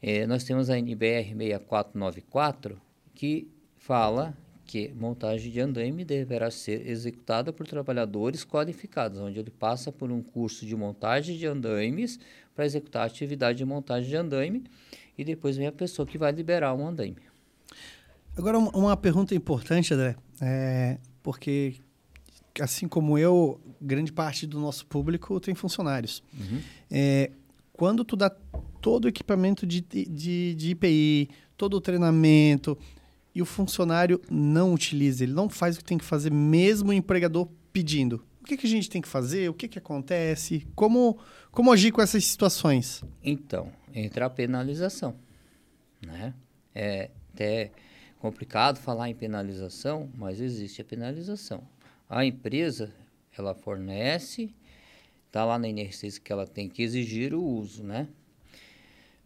é, 0.07 0.25
nós 0.25 0.45
temos 0.45 0.71
a 0.71 0.79
NBR 0.79 1.35
6494, 1.35 2.81
que 3.13 3.51
fala 3.77 4.37
que 4.65 4.93
montagem 4.95 5.51
de 5.51 5.59
andaime 5.61 6.05
deverá 6.05 6.49
ser 6.49 6.89
executada 6.89 7.53
por 7.53 7.67
trabalhadores 7.67 8.45
qualificados, 8.45 9.19
onde 9.19 9.41
ele 9.41 9.51
passa 9.51 9.91
por 9.91 10.13
um 10.13 10.23
curso 10.23 10.65
de 10.65 10.77
montagem 10.77 11.37
de 11.37 11.45
andaimes 11.45 12.21
para 12.55 12.65
executar 12.65 13.03
a 13.03 13.07
atividade 13.07 13.59
de 13.59 13.65
montagem 13.65 14.09
de 14.09 14.17
andaime 14.17 14.63
e 15.19 15.25
depois 15.25 15.57
vem 15.57 15.67
a 15.67 15.73
pessoa 15.73 16.07
que 16.07 16.17
vai 16.17 16.31
liberar 16.31 16.73
um 16.73 16.87
andaime. 16.87 17.17
Agora, 18.37 18.59
uma 18.59 18.97
pergunta 18.97 19.35
importante, 19.35 19.93
André, 19.93 20.15
é, 20.41 20.99
porque 21.21 21.81
assim 22.61 22.87
como 22.87 23.19
eu, 23.19 23.61
grande 23.81 24.13
parte 24.13 24.47
do 24.47 24.61
nosso 24.61 24.87
público 24.87 25.41
tem 25.41 25.55
funcionários. 25.55 26.23
Uhum. 26.33 26.61
É, 26.93 27.31
quando 27.77 28.05
tu 28.05 28.17
dá 28.17 28.31
todo 28.81 29.05
o 29.05 29.09
equipamento 29.09 29.67
de, 29.67 29.81
de, 29.81 30.55
de 30.55 30.71
IPI, 30.71 31.29
todo 31.57 31.75
o 31.75 31.81
treinamento, 31.81 32.77
e 33.35 33.43
o 33.43 33.45
funcionário 33.45 34.21
não 34.31 34.73
utiliza, 34.73 35.23
ele 35.23 35.35
não 35.35 35.49
faz 35.49 35.77
o 35.77 35.81
que 35.81 35.85
tem 35.85 35.99
que 35.99 36.05
fazer, 36.05 36.33
mesmo 36.33 36.91
o 36.91 36.93
empregador 36.95 37.49
pedindo. 37.71 38.25
O 38.41 38.45
que, 38.47 38.57
que 38.57 38.67
a 38.67 38.71
gente 38.71 38.89
tem 38.89 39.03
que 39.03 39.09
fazer? 39.09 39.51
O 39.51 39.55
que, 39.55 39.69
que 39.69 39.79
acontece? 39.79 40.67
Como, 40.75 41.19
como 41.51 41.71
agir 41.71 41.93
com 41.93 42.01
essas 42.01 42.25
situações? 42.25 43.05
Então, 43.23 43.71
entra 43.95 44.27
a 44.27 44.31
penalização. 44.31 45.15
Né? 46.01 46.33
É 46.75 47.11
até 47.35 47.73
complicado 48.19 48.79
falar 48.79 49.11
em 49.11 49.15
penalização, 49.15 50.09
mas 50.17 50.41
existe 50.41 50.81
a 50.81 50.85
penalização. 50.85 51.63
A 52.09 52.25
empresa, 52.25 52.91
ela 53.37 53.55
fornece, 53.55 54.55
está 55.37 55.45
lá 55.45 55.59
na 55.59 55.69
NR6 55.69 56.19
que 56.19 56.33
ela 56.33 56.47
tem 56.47 56.67
que 56.67 56.83
exigir 56.83 57.35
o 57.35 57.45
uso, 57.45 57.85
né? 57.85 58.09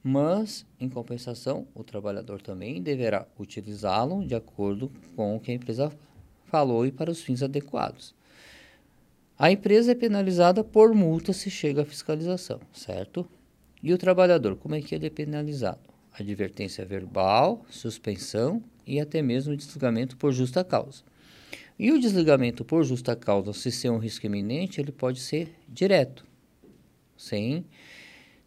mas, 0.03 0.67
em 0.81 0.89
compensação, 0.89 1.67
o 1.75 1.85
trabalhador 1.85 2.41
também 2.41 2.83
deverá 2.83 3.27
utilizá-lo 3.39 4.27
de 4.27 4.35
acordo 4.35 4.91
com 5.15 5.37
o 5.37 5.41
que 5.41 5.51
a 5.51 5.55
empresa 5.55 5.93
falou 6.47 6.87
e 6.87 6.91
para 6.91 7.11
os 7.11 7.21
fins 7.23 7.43
adequados. 7.43 8.15
A 9.39 9.51
empresa 9.51 9.93
é 9.93 9.95
penalizada 9.95 10.65
por 10.65 10.95
multa 10.95 11.33
se 11.33 11.51
chega 11.51 11.83
à 11.83 11.85
fiscalização, 11.85 12.61
certo? 12.73 13.29
E 13.83 13.93
o 13.93 13.99
trabalhador, 13.99 14.57
como 14.57 14.75
é 14.75 14.81
que 14.81 14.95
ele 14.95 15.07
é 15.07 15.11
penalizado? 15.11 15.81
Advertência 16.19 16.85
verbal, 16.85 17.65
suspensão 17.71 18.63
e 18.87 19.01
até 19.01 19.23
mesmo 19.23 19.57
desligamento 19.57 20.17
por 20.17 20.33
justa 20.33 20.65
causa. 20.65 21.03
E 21.81 21.91
o 21.91 21.99
desligamento 21.99 22.63
por 22.63 22.85
justa 22.85 23.17
causa, 23.17 23.55
se 23.55 23.73
ser 23.73 23.89
um 23.89 23.97
risco 23.97 24.27
iminente, 24.27 24.79
ele 24.79 24.93
pode 24.93 25.19
ser 25.19 25.55
direto, 25.67 26.27
sem 27.17 27.65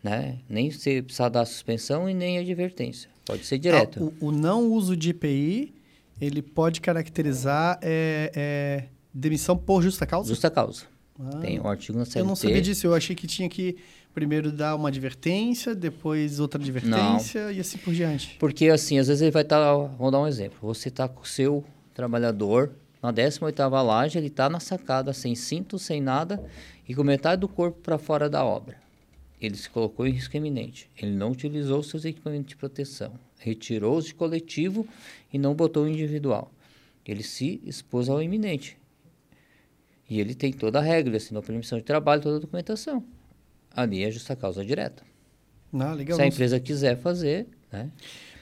né? 0.04 0.38
Nem 0.48 0.70
se 0.70 1.02
precisar 1.02 1.30
dar 1.30 1.44
suspensão 1.46 2.08
e 2.08 2.14
nem 2.14 2.38
advertência. 2.38 3.10
Pode 3.26 3.44
ser 3.44 3.58
direto. 3.58 4.00
Ah, 4.00 4.24
o, 4.24 4.28
o, 4.28 4.32
não 4.32 4.70
uso 4.72 4.96
de 4.96 5.10
IPI, 5.10 5.74
ele 6.22 6.44
pode 6.44 6.80
caracterizar 6.80 7.80
é, 7.82 8.32
é, 8.36 8.84
demissão 9.12 9.58
por 9.58 9.82
justa 9.82 10.06
causa? 10.06 10.30
Justa 10.30 10.52
causa. 10.52 10.84
Ah, 11.20 11.38
Tem 11.38 11.58
o 11.58 11.64
um 11.64 11.68
artigo 11.68 11.98
na 11.98 12.06
CLT. 12.06 12.20
Eu 12.20 12.26
não 12.26 12.36
sabia 12.36 12.62
disso. 12.62 12.86
Eu 12.86 12.94
achei 12.94 13.16
que 13.16 13.26
tinha 13.26 13.50
que 13.50 13.78
primeiro 14.14 14.52
dar 14.52 14.76
uma 14.76 14.90
advertência, 14.90 15.74
depois 15.74 16.40
outra 16.40 16.62
advertência 16.62 17.46
não. 17.46 17.52
e 17.52 17.60
assim 17.60 17.80
por 17.80 17.96
diante. 17.96 18.36
Porque 18.40 18.68
assim, 18.68 19.00
às 19.00 19.08
vezes 19.08 19.24
ele 19.24 19.32
vai 19.32 19.42
estar... 19.42 19.60
Tá, 19.60 19.74
vou 19.74 20.12
dar 20.12 20.20
um 20.20 20.28
exemplo. 20.28 20.60
Você 20.62 20.90
está 20.90 21.08
com 21.08 21.24
o 21.24 21.26
seu 21.26 21.64
trabalhador 21.96 22.72
na 23.04 23.14
18ª 23.14 23.84
laje, 23.84 24.18
ele 24.18 24.28
está 24.28 24.50
na 24.50 24.60
sacada 24.60 25.14
sem 25.14 25.36
cinto, 25.36 25.78
sem 25.78 26.02
nada 26.02 26.44
e 26.88 26.96
com 26.96 27.04
metade 27.04 27.42
do 27.42 27.48
corpo 27.48 27.80
para 27.82 28.00
fora 28.00 28.28
da 28.28 28.44
obra 28.44 28.82
ele 29.46 29.58
se 29.58 29.70
colocou 29.70 30.08
em 30.08 30.12
risco 30.12 30.38
iminente. 30.38 30.90
Ele 30.98 31.12
não 31.12 31.32
utilizou 31.32 31.84
seus 31.84 32.06
equipamentos 32.06 32.48
de 32.48 32.56
proteção, 32.56 33.20
retirou-os 33.38 34.06
de 34.06 34.14
coletivo 34.14 34.88
e 35.34 35.38
não 35.38 35.54
botou 35.54 35.84
o 35.84 35.88
individual. 35.88 36.50
Ele 37.06 37.22
se 37.22 37.62
expôs 37.66 38.08
ao 38.08 38.24
iminente. 38.24 38.78
E 40.10 40.20
ele 40.20 40.34
tem 40.34 40.54
toda 40.54 40.80
a 40.80 40.82
regra, 40.82 41.18
assinou 41.18 41.44
permissão 41.44 41.78
de 41.78 41.84
trabalho, 41.84 42.22
toda 42.22 42.38
a 42.38 42.40
documentação. 42.40 43.04
Ali 43.76 44.04
é 44.04 44.10
justa 44.10 44.34
causa 44.36 44.64
direta. 44.64 45.04
Ah, 45.74 45.94
legal. 45.94 46.16
Se 46.16 46.22
a 46.22 46.28
empresa 46.28 46.60
quiser 46.60 46.98
fazer, 46.98 47.48
né? 47.70 47.92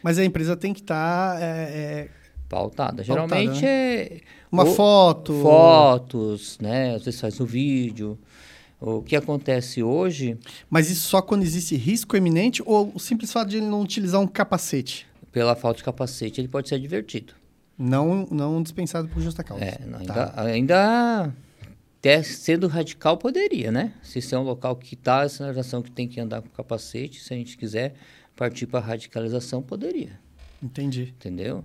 Mas 0.04 0.19
a 0.19 0.26
empresa 0.26 0.56
tem 0.56 0.74
que 0.74 0.82
estar... 0.82 1.39
Tá, 1.39 1.43
é, 1.43 1.47
é... 1.47 2.10
Pautada. 2.52 3.02
Geralmente 3.02 3.62
né? 3.62 3.68
é... 3.68 4.22
Uma 4.52 4.66
foto. 4.66 5.42
Fotos, 5.42 6.58
né? 6.60 6.96
Às 6.96 7.06
vezes 7.06 7.22
faz 7.22 7.40
o 7.40 7.46
vídeo. 7.46 8.20
O 8.82 9.02
que 9.02 9.16
acontece 9.16 9.82
hoje. 9.82 10.38
Mas 10.70 10.90
isso 10.90 11.08
só 11.08 11.22
quando 11.22 11.44
existe 11.44 11.78
risco 11.78 12.18
eminente 12.18 12.62
ou 12.66 12.92
o 12.94 13.00
simples 13.00 13.32
fato 13.32 13.48
de 13.50 13.58
ele 13.58 13.68
não 13.68 13.82
utilizar 13.82 14.20
um 14.20 14.28
capacete? 14.28 15.08
Pela 15.32 15.56
falta 15.56 15.78
de 15.78 15.84
capacete, 15.86 16.42
ele 16.42 16.50
pode 16.50 16.68
ser 16.68 16.76
advertido. 16.76 17.34
Não, 17.78 18.28
não 18.30 18.62
dispensado 18.62 19.08
por 19.08 19.22
justa 19.22 19.44
causa. 19.44 19.64
É, 19.64 19.80
não, 19.86 20.04
tá. 20.04 20.34
ainda, 20.36 20.44
ainda 20.44 21.34
até 22.00 22.22
sendo 22.22 22.68
radical 22.68 23.16
poderia, 23.18 23.72
né? 23.72 23.94
Se 24.04 24.20
isso 24.20 24.36
é 24.36 24.38
um 24.38 24.44
local 24.44 24.76
que 24.76 24.96
está 24.96 25.22
a 25.22 25.30
sinalização 25.30 25.82
que 25.82 25.90
tem 25.90 26.08
que 26.08 26.20
andar 26.20 26.42
com 26.42 26.50
capacete, 26.50 27.22
se 27.22 27.34
a 27.34 27.38
gente 27.38 27.58
quiser 27.58 27.94
partir 28.36 28.66
para 28.66 28.82
radicalização, 28.82 29.62
poderia. 29.62 30.20
Entendi. 30.62 31.14
Entendeu? 31.18 31.64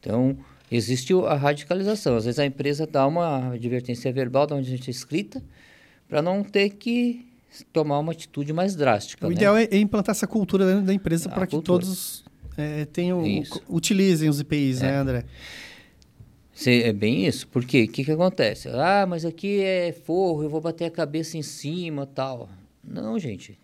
Então, 0.00 0.36
existe 0.70 1.12
a 1.12 1.34
radicalização. 1.34 2.16
Às 2.16 2.24
vezes 2.24 2.38
a 2.38 2.46
empresa 2.46 2.86
dá 2.86 3.06
uma 3.06 3.52
advertência 3.52 4.12
verbal, 4.12 4.46
dá 4.46 4.54
uma 4.54 4.60
advertência 4.60 4.90
escrita, 4.90 5.42
para 6.08 6.22
não 6.22 6.42
ter 6.42 6.70
que 6.70 7.26
tomar 7.72 7.98
uma 7.98 8.12
atitude 8.12 8.52
mais 8.52 8.74
drástica. 8.74 9.26
O 9.26 9.30
né? 9.30 9.36
ideal 9.36 9.56
é 9.56 9.68
implantar 9.76 10.14
essa 10.14 10.26
cultura 10.26 10.66
dentro 10.66 10.82
da 10.84 10.94
empresa 10.94 11.28
para 11.28 11.46
que 11.46 11.60
todos 11.60 12.24
é, 12.56 12.84
tenham, 12.86 13.22
utilizem 13.68 14.28
os 14.28 14.40
IPIs, 14.40 14.80
né, 14.80 14.88
é. 14.88 14.92
né, 14.92 14.98
André? 14.98 15.24
É 16.66 16.92
bem 16.92 17.24
isso, 17.24 17.46
porque 17.46 17.84
o 17.84 17.88
que, 17.88 18.04
que 18.04 18.10
acontece? 18.10 18.68
Ah, 18.68 19.06
mas 19.08 19.24
aqui 19.24 19.60
é 19.60 19.92
forro, 19.92 20.42
eu 20.42 20.50
vou 20.50 20.60
bater 20.60 20.86
a 20.86 20.90
cabeça 20.90 21.38
em 21.38 21.42
cima 21.42 22.04
tal. 22.04 22.48
Não, 22.82 23.16
gente. 23.16 23.56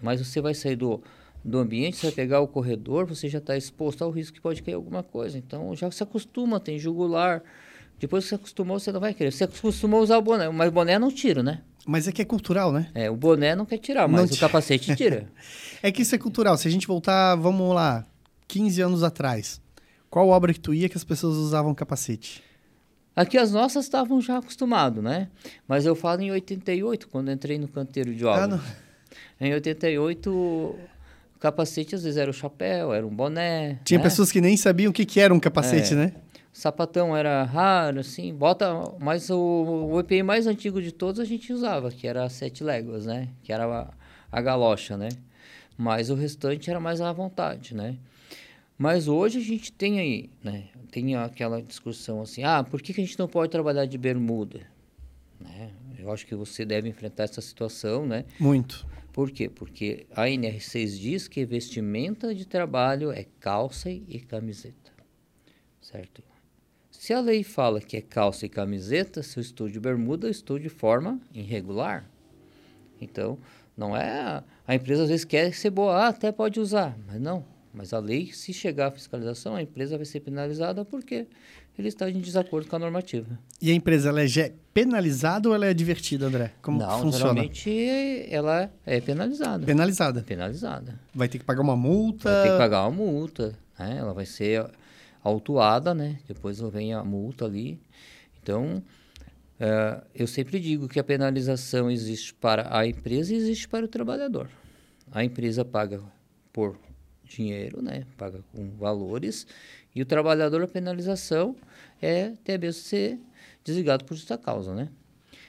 Mas 0.00 0.24
você 0.24 0.40
vai 0.40 0.54
sair 0.54 0.76
do, 0.76 1.02
do 1.46 1.58
ambiente, 1.58 1.96
você 1.96 2.06
vai 2.06 2.14
pegar 2.14 2.40
o 2.40 2.48
corredor, 2.48 3.06
você 3.06 3.28
já 3.28 3.38
está 3.38 3.56
exposto 3.56 4.02
ao 4.02 4.10
risco 4.10 4.34
que 4.34 4.40
pode 4.40 4.62
cair 4.62 4.74
alguma 4.74 5.02
coisa. 5.02 5.38
Então 5.38 5.74
já 5.76 5.90
se 5.90 6.02
acostuma, 6.02 6.58
tem 6.58 6.78
jugular. 6.78 7.42
Depois 7.98 8.24
que 8.24 8.30
você 8.30 8.34
acostumou, 8.34 8.78
você 8.78 8.90
não 8.90 9.00
vai 9.00 9.14
querer. 9.14 9.32
Você 9.32 9.44
acostumou 9.44 10.00
a 10.00 10.02
usar 10.02 10.18
o 10.18 10.22
boné, 10.22 10.48
mas 10.50 10.68
o 10.68 10.72
boné 10.72 10.98
não 10.98 11.10
tira, 11.10 11.42
né? 11.42 11.62
Mas 11.86 12.08
é 12.08 12.12
que 12.12 12.20
é 12.20 12.24
cultural, 12.24 12.72
né? 12.72 12.90
É, 12.94 13.08
o 13.08 13.16
boné 13.16 13.54
não 13.54 13.64
quer 13.64 13.78
tirar, 13.78 14.08
mas 14.08 14.28
não 14.28 14.36
o 14.36 14.40
capacete 14.40 14.94
tira. 14.96 15.30
é 15.80 15.92
que 15.92 16.02
isso 16.02 16.14
é 16.14 16.18
cultural. 16.18 16.56
Se 16.58 16.66
a 16.66 16.70
gente 16.70 16.86
voltar, 16.86 17.36
vamos 17.36 17.72
lá, 17.72 18.04
15 18.48 18.82
anos 18.82 19.02
atrás, 19.04 19.60
qual 20.10 20.28
obra 20.28 20.52
que 20.52 20.60
tu 20.60 20.74
ia 20.74 20.88
que 20.88 20.96
as 20.96 21.04
pessoas 21.04 21.36
usavam 21.36 21.72
capacete? 21.74 22.42
Aqui 23.14 23.38
as 23.38 23.52
nossas 23.52 23.84
estavam 23.84 24.20
já 24.20 24.38
acostumados, 24.38 25.02
né? 25.02 25.28
Mas 25.66 25.86
eu 25.86 25.94
falo 25.94 26.20
em 26.20 26.32
88, 26.32 27.08
quando 27.08 27.30
entrei 27.30 27.56
no 27.56 27.68
canteiro 27.68 28.12
de 28.12 28.24
obra. 28.26 28.44
Ah, 28.44 28.46
não. 28.46 28.60
Em 29.40 29.54
88, 29.54 30.76
o 31.36 31.38
capacete 31.38 31.94
às 31.94 32.02
vezes 32.02 32.16
era 32.16 32.30
o 32.30 32.34
chapéu, 32.34 32.92
era 32.92 33.06
um 33.06 33.14
boné. 33.14 33.78
Tinha 33.84 33.98
né? 33.98 34.04
pessoas 34.04 34.32
que 34.32 34.40
nem 34.40 34.56
sabiam 34.56 34.90
o 34.90 34.92
que, 34.92 35.04
que 35.04 35.20
era 35.20 35.32
um 35.32 35.38
capacete, 35.38 35.92
é. 35.92 35.96
né? 35.96 36.12
sapatão 36.56 37.14
era 37.14 37.42
raro, 37.42 38.00
assim, 38.00 38.34
bota, 38.34 38.66
mas 38.98 39.28
o, 39.28 39.90
o 39.92 40.00
EPI 40.00 40.22
mais 40.22 40.46
antigo 40.46 40.80
de 40.80 40.90
todos 40.90 41.20
a 41.20 41.24
gente 41.26 41.52
usava, 41.52 41.90
que 41.90 42.06
era 42.06 42.26
sete 42.30 42.64
léguas, 42.64 43.04
né? 43.04 43.28
Que 43.42 43.52
era 43.52 43.66
a, 43.66 43.92
a 44.32 44.40
galocha, 44.40 44.96
né? 44.96 45.10
Mas 45.76 46.08
o 46.08 46.14
restante 46.14 46.70
era 46.70 46.80
mais 46.80 47.02
à 47.02 47.12
vontade, 47.12 47.74
né? 47.74 47.96
Mas 48.78 49.06
hoje 49.06 49.38
a 49.38 49.42
gente 49.42 49.70
tem 49.70 50.00
aí, 50.00 50.30
né? 50.42 50.64
Tem 50.90 51.14
aquela 51.14 51.60
discussão 51.60 52.22
assim, 52.22 52.42
ah, 52.42 52.64
por 52.64 52.80
que, 52.80 52.94
que 52.94 53.02
a 53.02 53.04
gente 53.04 53.18
não 53.18 53.28
pode 53.28 53.52
trabalhar 53.52 53.84
de 53.84 53.98
bermuda? 53.98 54.60
Né? 55.38 55.70
Eu 56.06 56.12
acho 56.12 56.24
que 56.24 56.36
você 56.36 56.64
deve 56.64 56.88
enfrentar 56.88 57.24
essa 57.24 57.40
situação, 57.40 58.06
né? 58.06 58.24
Muito. 58.38 58.86
Por 59.12 59.30
quê? 59.30 59.48
Porque 59.48 60.06
a 60.14 60.26
NR6 60.26 60.98
diz 60.98 61.26
que 61.26 61.44
vestimenta 61.44 62.32
de 62.32 62.46
trabalho 62.46 63.10
é 63.10 63.26
calça 63.40 63.90
e 63.90 64.20
camiseta, 64.20 64.92
certo? 65.80 66.22
Se 66.92 67.12
a 67.12 67.20
lei 67.20 67.42
fala 67.42 67.80
que 67.80 67.96
é 67.96 68.00
calça 68.00 68.46
e 68.46 68.48
camiseta, 68.48 69.22
se 69.22 69.38
eu 69.38 69.40
estou 69.40 69.68
de 69.68 69.80
bermuda, 69.80 70.28
eu 70.28 70.30
estou 70.30 70.58
de 70.58 70.68
forma 70.68 71.20
irregular. 71.34 72.08
Então, 73.00 73.38
não 73.76 73.96
é. 73.96 74.44
A 74.66 74.74
empresa 74.74 75.02
às 75.02 75.08
vezes 75.08 75.24
quer 75.24 75.52
ser 75.54 75.70
boa, 75.70 76.04
ah, 76.04 76.08
até 76.08 76.30
pode 76.30 76.60
usar, 76.60 76.96
mas 77.06 77.20
não. 77.20 77.44
Mas 77.72 77.92
a 77.92 77.98
lei, 77.98 78.32
se 78.32 78.52
chegar 78.52 78.86
à 78.86 78.90
fiscalização, 78.90 79.54
a 79.54 79.62
empresa 79.62 79.96
vai 79.96 80.06
ser 80.06 80.20
penalizada 80.20 80.84
porque 80.84 81.26
ele 81.78 81.88
está 81.88 82.10
em 82.10 82.20
desacordo 82.20 82.68
com 82.68 82.76
a 82.76 82.78
normativa. 82.78 83.38
E 83.60 83.70
a 83.70 83.74
empresa 83.74 84.08
ela 84.08 84.22
é 84.22 84.52
penalizada 84.72 85.48
ou 85.48 85.54
ela 85.54 85.66
é 85.66 85.74
divertida, 85.74 86.26
André? 86.26 86.52
Como 86.62 86.78
não, 86.78 87.02
funciona? 87.02 87.34
geralmente 87.34 88.26
ela 88.30 88.70
é 88.84 89.00
penalizada. 89.00 89.66
Penalizada. 89.66 90.22
Penalizada. 90.22 91.00
Vai 91.14 91.28
ter 91.28 91.38
que 91.38 91.44
pagar 91.44 91.62
uma 91.62 91.76
multa. 91.76 92.30
Vai 92.30 92.42
ter 92.44 92.52
que 92.52 92.58
pagar 92.58 92.86
uma 92.86 92.90
multa. 92.90 93.58
Né? 93.78 93.96
Ela 93.98 94.14
vai 94.14 94.26
ser 94.26 94.66
autuada, 95.22 95.94
né? 95.94 96.18
Depois 96.26 96.60
vem 96.60 96.94
a 96.94 97.04
multa 97.04 97.44
ali. 97.44 97.80
Então, 98.42 98.82
é, 99.58 100.02
eu 100.14 100.26
sempre 100.26 100.60
digo 100.60 100.88
que 100.88 101.00
a 101.00 101.04
penalização 101.04 101.90
existe 101.90 102.32
para 102.34 102.76
a 102.76 102.86
empresa 102.86 103.34
e 103.34 103.36
existe 103.36 103.68
para 103.68 103.84
o 103.84 103.88
trabalhador. 103.88 104.48
A 105.10 105.24
empresa 105.24 105.64
paga 105.64 106.02
por 106.52 106.78
dinheiro, 107.24 107.82
né? 107.82 108.04
Paga 108.16 108.40
com 108.52 108.70
valores. 108.76 109.46
E 109.96 110.02
o 110.02 110.04
trabalhador, 110.04 110.62
a 110.62 110.68
penalização 110.68 111.56
é 112.02 112.26
até 112.26 112.58
mesmo 112.58 112.82
ser 112.82 113.18
desligado 113.64 114.04
por 114.04 114.14
justa 114.14 114.36
causa, 114.36 114.74
né? 114.74 114.90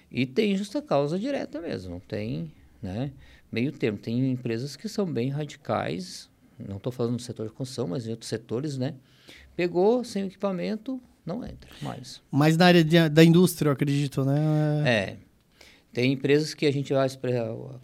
E 0.10 0.25
tem 0.25 0.55
justa 0.55 0.81
causa 0.81 1.19
direta 1.19 1.60
mesmo, 1.60 2.01
tem, 2.07 2.53
né? 2.81 3.12
Meio 3.51 3.73
termo. 3.73 3.97
Tem 3.97 4.31
empresas 4.31 4.77
que 4.77 4.88
são 4.88 5.05
bem 5.05 5.27
radicais, 5.27 6.29
não 6.57 6.77
estou 6.77 6.93
falando 6.93 7.17
do 7.17 7.21
setor 7.21 7.47
de 7.47 7.53
construção, 7.53 7.89
mas 7.89 8.07
em 8.07 8.12
outros 8.12 8.29
setores, 8.29 8.77
né? 8.77 8.93
Pegou 9.53 10.01
sem 10.05 10.27
equipamento, 10.27 11.01
não 11.25 11.45
entra 11.45 11.69
mais. 11.81 12.21
Mas 12.31 12.55
na 12.55 12.67
área 12.67 12.86
de, 12.86 13.10
da 13.10 13.25
indústria, 13.25 13.67
eu 13.67 13.73
acredito, 13.73 14.23
né? 14.23 14.83
É. 14.86 15.17
Tem 15.91 16.13
empresas 16.13 16.53
que 16.53 16.65
a 16.65 16.71
gente 16.71 16.93
vai 16.93 17.10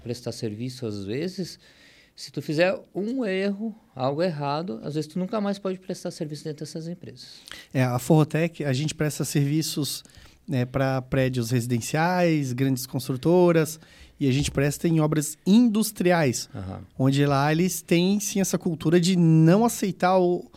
prestar 0.02 0.32
serviço 0.32 0.86
às 0.86 1.04
vezes, 1.04 1.60
se 2.16 2.32
tu 2.32 2.42
fizer 2.42 2.80
um 2.94 3.26
erro, 3.26 3.76
algo 3.96 4.22
errado, 4.22 4.80
às 4.84 4.94
vezes 4.96 5.08
tu 5.08 5.18
nunca 5.18 5.42
mais 5.42 5.58
pode 5.58 5.80
prestar 5.80 6.12
serviço 6.12 6.44
dentro 6.44 6.66
dessas 6.66 6.88
empresas. 6.88 7.42
É, 7.74 7.84
a 7.84 7.98
Forrotec, 7.98 8.64
a 8.64 8.74
gente 8.74 8.94
presta 8.94 9.26
serviços 9.26 10.04
né, 10.48 10.66
para 10.66 11.02
prédios 11.02 11.50
residenciais, 11.50 12.54
grandes 12.54 12.86
construtoras, 12.86 13.80
e 14.20 14.28
a 14.28 14.32
gente 14.32 14.52
presta 14.52 14.88
em 14.88 15.00
obras 15.00 15.38
industriais, 15.46 16.50
uhum. 16.54 16.78
onde 17.00 17.26
lá 17.26 17.52
eles 17.52 17.82
têm 17.82 18.20
sim 18.20 18.40
essa 18.40 18.58
cultura 18.58 19.00
de 19.02 19.16
não 19.16 19.66
aceitar 19.66 20.20
o, 20.20 20.50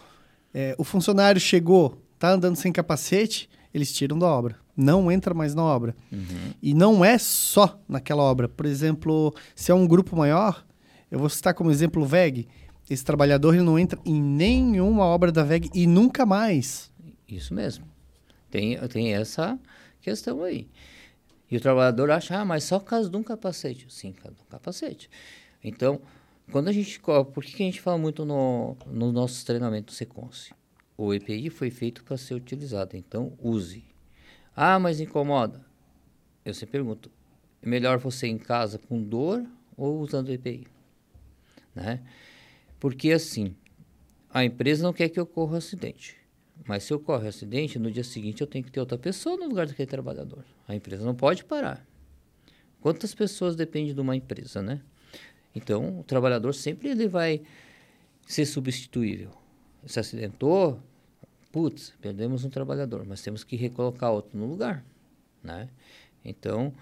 é, 0.52 0.74
o 0.78 0.84
funcionário 0.84 1.40
chegou, 1.40 2.02
tá 2.18 2.32
andando 2.32 2.56
sem 2.56 2.70
capacete, 2.70 3.48
eles 3.72 3.92
tiram 3.92 4.18
da 4.18 4.26
obra. 4.26 4.56
Não 4.76 5.10
entra 5.10 5.32
mais 5.32 5.54
na 5.54 5.62
obra. 5.62 5.96
Uhum. 6.12 6.52
E 6.62 6.74
não 6.74 7.02
é 7.02 7.16
só 7.16 7.80
naquela 7.88 8.22
obra. 8.22 8.46
Por 8.46 8.66
exemplo, 8.66 9.34
se 9.54 9.70
é 9.70 9.74
um 9.74 9.86
grupo 9.86 10.14
maior, 10.14 10.65
eu 11.10 11.18
vou 11.18 11.28
citar 11.28 11.54
como 11.54 11.70
exemplo 11.70 12.02
o 12.02 12.06
VEG. 12.06 12.48
Esse 12.88 13.04
trabalhador 13.04 13.54
ele 13.54 13.64
não 13.64 13.78
entra 13.78 13.98
em 14.04 14.20
nenhuma 14.20 15.04
obra 15.04 15.32
da 15.32 15.42
VEG 15.42 15.70
e 15.74 15.86
nunca 15.86 16.24
mais. 16.24 16.92
Isso 17.28 17.52
mesmo. 17.52 17.86
Tem, 18.50 18.78
tem 18.88 19.14
essa 19.14 19.58
questão 20.00 20.42
aí. 20.42 20.68
E 21.50 21.56
o 21.56 21.60
trabalhador 21.60 22.10
acha, 22.10 22.38
ah, 22.38 22.44
mas 22.44 22.64
só 22.64 22.80
caso 22.80 23.08
de 23.08 23.16
um 23.16 23.22
capacete. 23.22 23.86
Sim, 23.88 24.12
caso 24.12 24.34
de 24.34 24.42
um 24.42 24.46
capacete. 24.46 25.08
Então, 25.62 26.00
quando 26.50 26.68
a 26.68 26.72
gente. 26.72 27.00
Por 27.00 27.44
que, 27.44 27.62
a 27.62 27.66
gente 27.66 27.80
fala 27.80 27.98
muito 27.98 28.24
no, 28.24 28.76
no 28.86 29.12
nosso 29.12 29.44
treinamento 29.44 29.86
do 29.86 29.92
Seconce? 29.92 30.52
O 30.96 31.12
EPI 31.12 31.50
foi 31.50 31.70
feito 31.70 32.02
para 32.04 32.16
ser 32.16 32.34
utilizado, 32.34 32.96
então 32.96 33.32
use. 33.38 33.84
Ah, 34.54 34.78
mas 34.78 35.00
incomoda. 35.00 35.64
Eu 36.44 36.54
sempre 36.54 36.72
pergunto: 36.72 37.10
é 37.62 37.68
melhor 37.68 37.98
você 37.98 38.26
em 38.26 38.38
casa 38.38 38.78
com 38.78 39.02
dor 39.02 39.44
ou 39.76 40.00
usando 40.00 40.28
o 40.28 40.32
EPI? 40.32 40.66
Né? 41.76 42.00
Porque 42.80 43.12
assim, 43.12 43.54
a 44.30 44.42
empresa 44.42 44.82
não 44.82 44.92
quer 44.92 45.10
que 45.10 45.20
ocorra 45.20 45.54
um 45.54 45.58
acidente. 45.58 46.16
Mas 46.66 46.84
se 46.84 46.94
ocorre 46.94 47.26
um 47.26 47.28
acidente, 47.28 47.78
no 47.78 47.90
dia 47.90 48.02
seguinte 48.02 48.40
eu 48.40 48.46
tenho 48.46 48.64
que 48.64 48.72
ter 48.72 48.80
outra 48.80 48.96
pessoa 48.96 49.36
no 49.36 49.46
lugar 49.46 49.66
daquele 49.66 49.86
trabalhador. 49.86 50.42
A 50.66 50.74
empresa 50.74 51.04
não 51.04 51.14
pode 51.14 51.44
parar. 51.44 51.86
Quantas 52.80 53.14
pessoas 53.14 53.54
dependem 53.54 53.94
de 53.94 54.00
uma 54.00 54.16
empresa, 54.16 54.62
né? 54.62 54.80
Então, 55.54 56.00
o 56.00 56.04
trabalhador 56.04 56.54
sempre 56.54 56.88
ele 56.88 57.06
vai 57.06 57.42
ser 58.26 58.46
substituível. 58.46 59.30
Se 59.84 60.00
acidentou, 60.00 60.80
putz, 61.52 61.92
perdemos 62.00 62.44
um 62.44 62.50
trabalhador, 62.50 63.04
mas 63.06 63.22
temos 63.22 63.44
que 63.44 63.56
recolocar 63.56 64.12
outro 64.12 64.38
no 64.38 64.46
lugar, 64.46 64.84
né? 65.42 65.68
Então, 66.24 66.74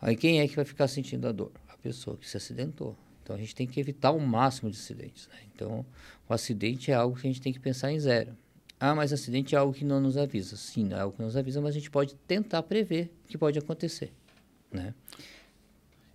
aí 0.00 0.16
quem 0.16 0.40
é 0.40 0.48
que 0.48 0.56
vai 0.56 0.64
ficar 0.64 0.88
sentindo 0.88 1.26
a 1.28 1.32
dor? 1.32 1.52
A 1.68 1.76
pessoa 1.76 2.16
que 2.16 2.28
se 2.28 2.36
acidentou. 2.36 2.96
Então, 3.26 3.34
a 3.34 3.38
gente 3.40 3.56
tem 3.56 3.66
que 3.66 3.80
evitar 3.80 4.12
o 4.12 4.20
máximo 4.20 4.70
de 4.70 4.76
acidentes, 4.76 5.26
né? 5.26 5.40
Então, 5.52 5.84
o 6.28 6.32
acidente 6.32 6.92
é 6.92 6.94
algo 6.94 7.16
que 7.16 7.26
a 7.26 7.30
gente 7.30 7.42
tem 7.42 7.52
que 7.52 7.58
pensar 7.58 7.90
em 7.90 7.98
zero. 7.98 8.36
Ah, 8.78 8.94
mas 8.94 9.12
acidente 9.12 9.56
é 9.56 9.58
algo 9.58 9.74
que 9.74 9.84
não 9.84 10.00
nos 10.00 10.16
avisa. 10.16 10.54
Sim, 10.56 10.92
é 10.92 11.00
algo 11.00 11.16
que 11.16 11.20
nos 11.20 11.36
avisa, 11.36 11.60
mas 11.60 11.70
a 11.70 11.74
gente 11.74 11.90
pode 11.90 12.14
tentar 12.28 12.62
prever 12.62 13.10
o 13.24 13.28
que 13.28 13.36
pode 13.36 13.58
acontecer, 13.58 14.12
né? 14.70 14.94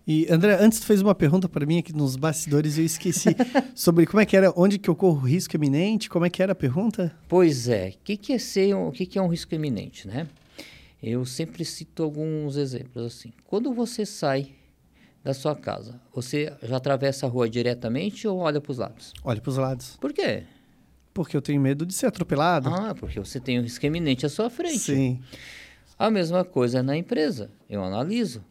E 0.06 0.26
André, 0.32 0.56
antes 0.58 0.80
tu 0.80 0.86
fez 0.86 1.02
uma 1.02 1.14
pergunta 1.14 1.50
para 1.50 1.66
mim 1.66 1.78
aqui 1.78 1.92
nos 1.92 2.16
bastidores 2.16 2.78
e 2.78 2.80
eu 2.80 2.86
esqueci 2.86 3.36
sobre 3.76 4.06
como 4.06 4.22
é 4.22 4.24
que 4.24 4.34
era, 4.34 4.50
onde 4.56 4.78
que 4.78 4.90
ocorre 4.90 5.18
o 5.18 5.26
risco 5.26 5.54
iminente, 5.54 6.08
como 6.08 6.24
é 6.24 6.30
que 6.30 6.42
era 6.42 6.52
a 6.52 6.56
pergunta? 6.56 7.14
Pois 7.28 7.68
é, 7.68 7.90
o 7.90 8.02
que, 8.02 8.16
que 8.16 8.32
é 8.32 8.38
ser, 8.38 8.74
o 8.74 8.90
que, 8.90 9.04
que 9.04 9.18
é 9.18 9.22
um 9.22 9.28
risco 9.28 9.54
iminente, 9.54 10.08
né? 10.08 10.26
Eu 11.02 11.26
sempre 11.26 11.62
cito 11.62 12.02
alguns 12.02 12.56
exemplos 12.56 13.04
assim. 13.04 13.32
Quando 13.44 13.74
você 13.74 14.06
sai 14.06 14.61
da 15.22 15.32
sua 15.32 15.54
casa, 15.54 16.00
você 16.12 16.52
já 16.62 16.76
atravessa 16.76 17.26
a 17.26 17.28
rua 17.28 17.48
diretamente 17.48 18.26
ou 18.26 18.38
olha 18.38 18.60
para 18.60 18.72
os 18.72 18.78
lados? 18.78 19.12
Olha 19.22 19.40
para 19.40 19.50
os 19.50 19.56
lados. 19.56 19.96
Por 20.00 20.12
quê? 20.12 20.44
Porque 21.14 21.36
eu 21.36 21.42
tenho 21.42 21.60
medo 21.60 21.86
de 21.86 21.94
ser 21.94 22.06
atropelado. 22.06 22.68
Ah, 22.68 22.94
porque 22.94 23.20
você 23.20 23.38
tem 23.38 23.58
um 23.58 23.62
risco 23.62 23.84
iminente 23.84 24.26
à 24.26 24.28
sua 24.28 24.50
frente. 24.50 24.78
Sim. 24.78 25.20
A 25.98 26.10
mesma 26.10 26.44
coisa 26.44 26.82
na 26.82 26.96
empresa. 26.96 27.50
Eu 27.68 27.84
analiso 27.84 28.44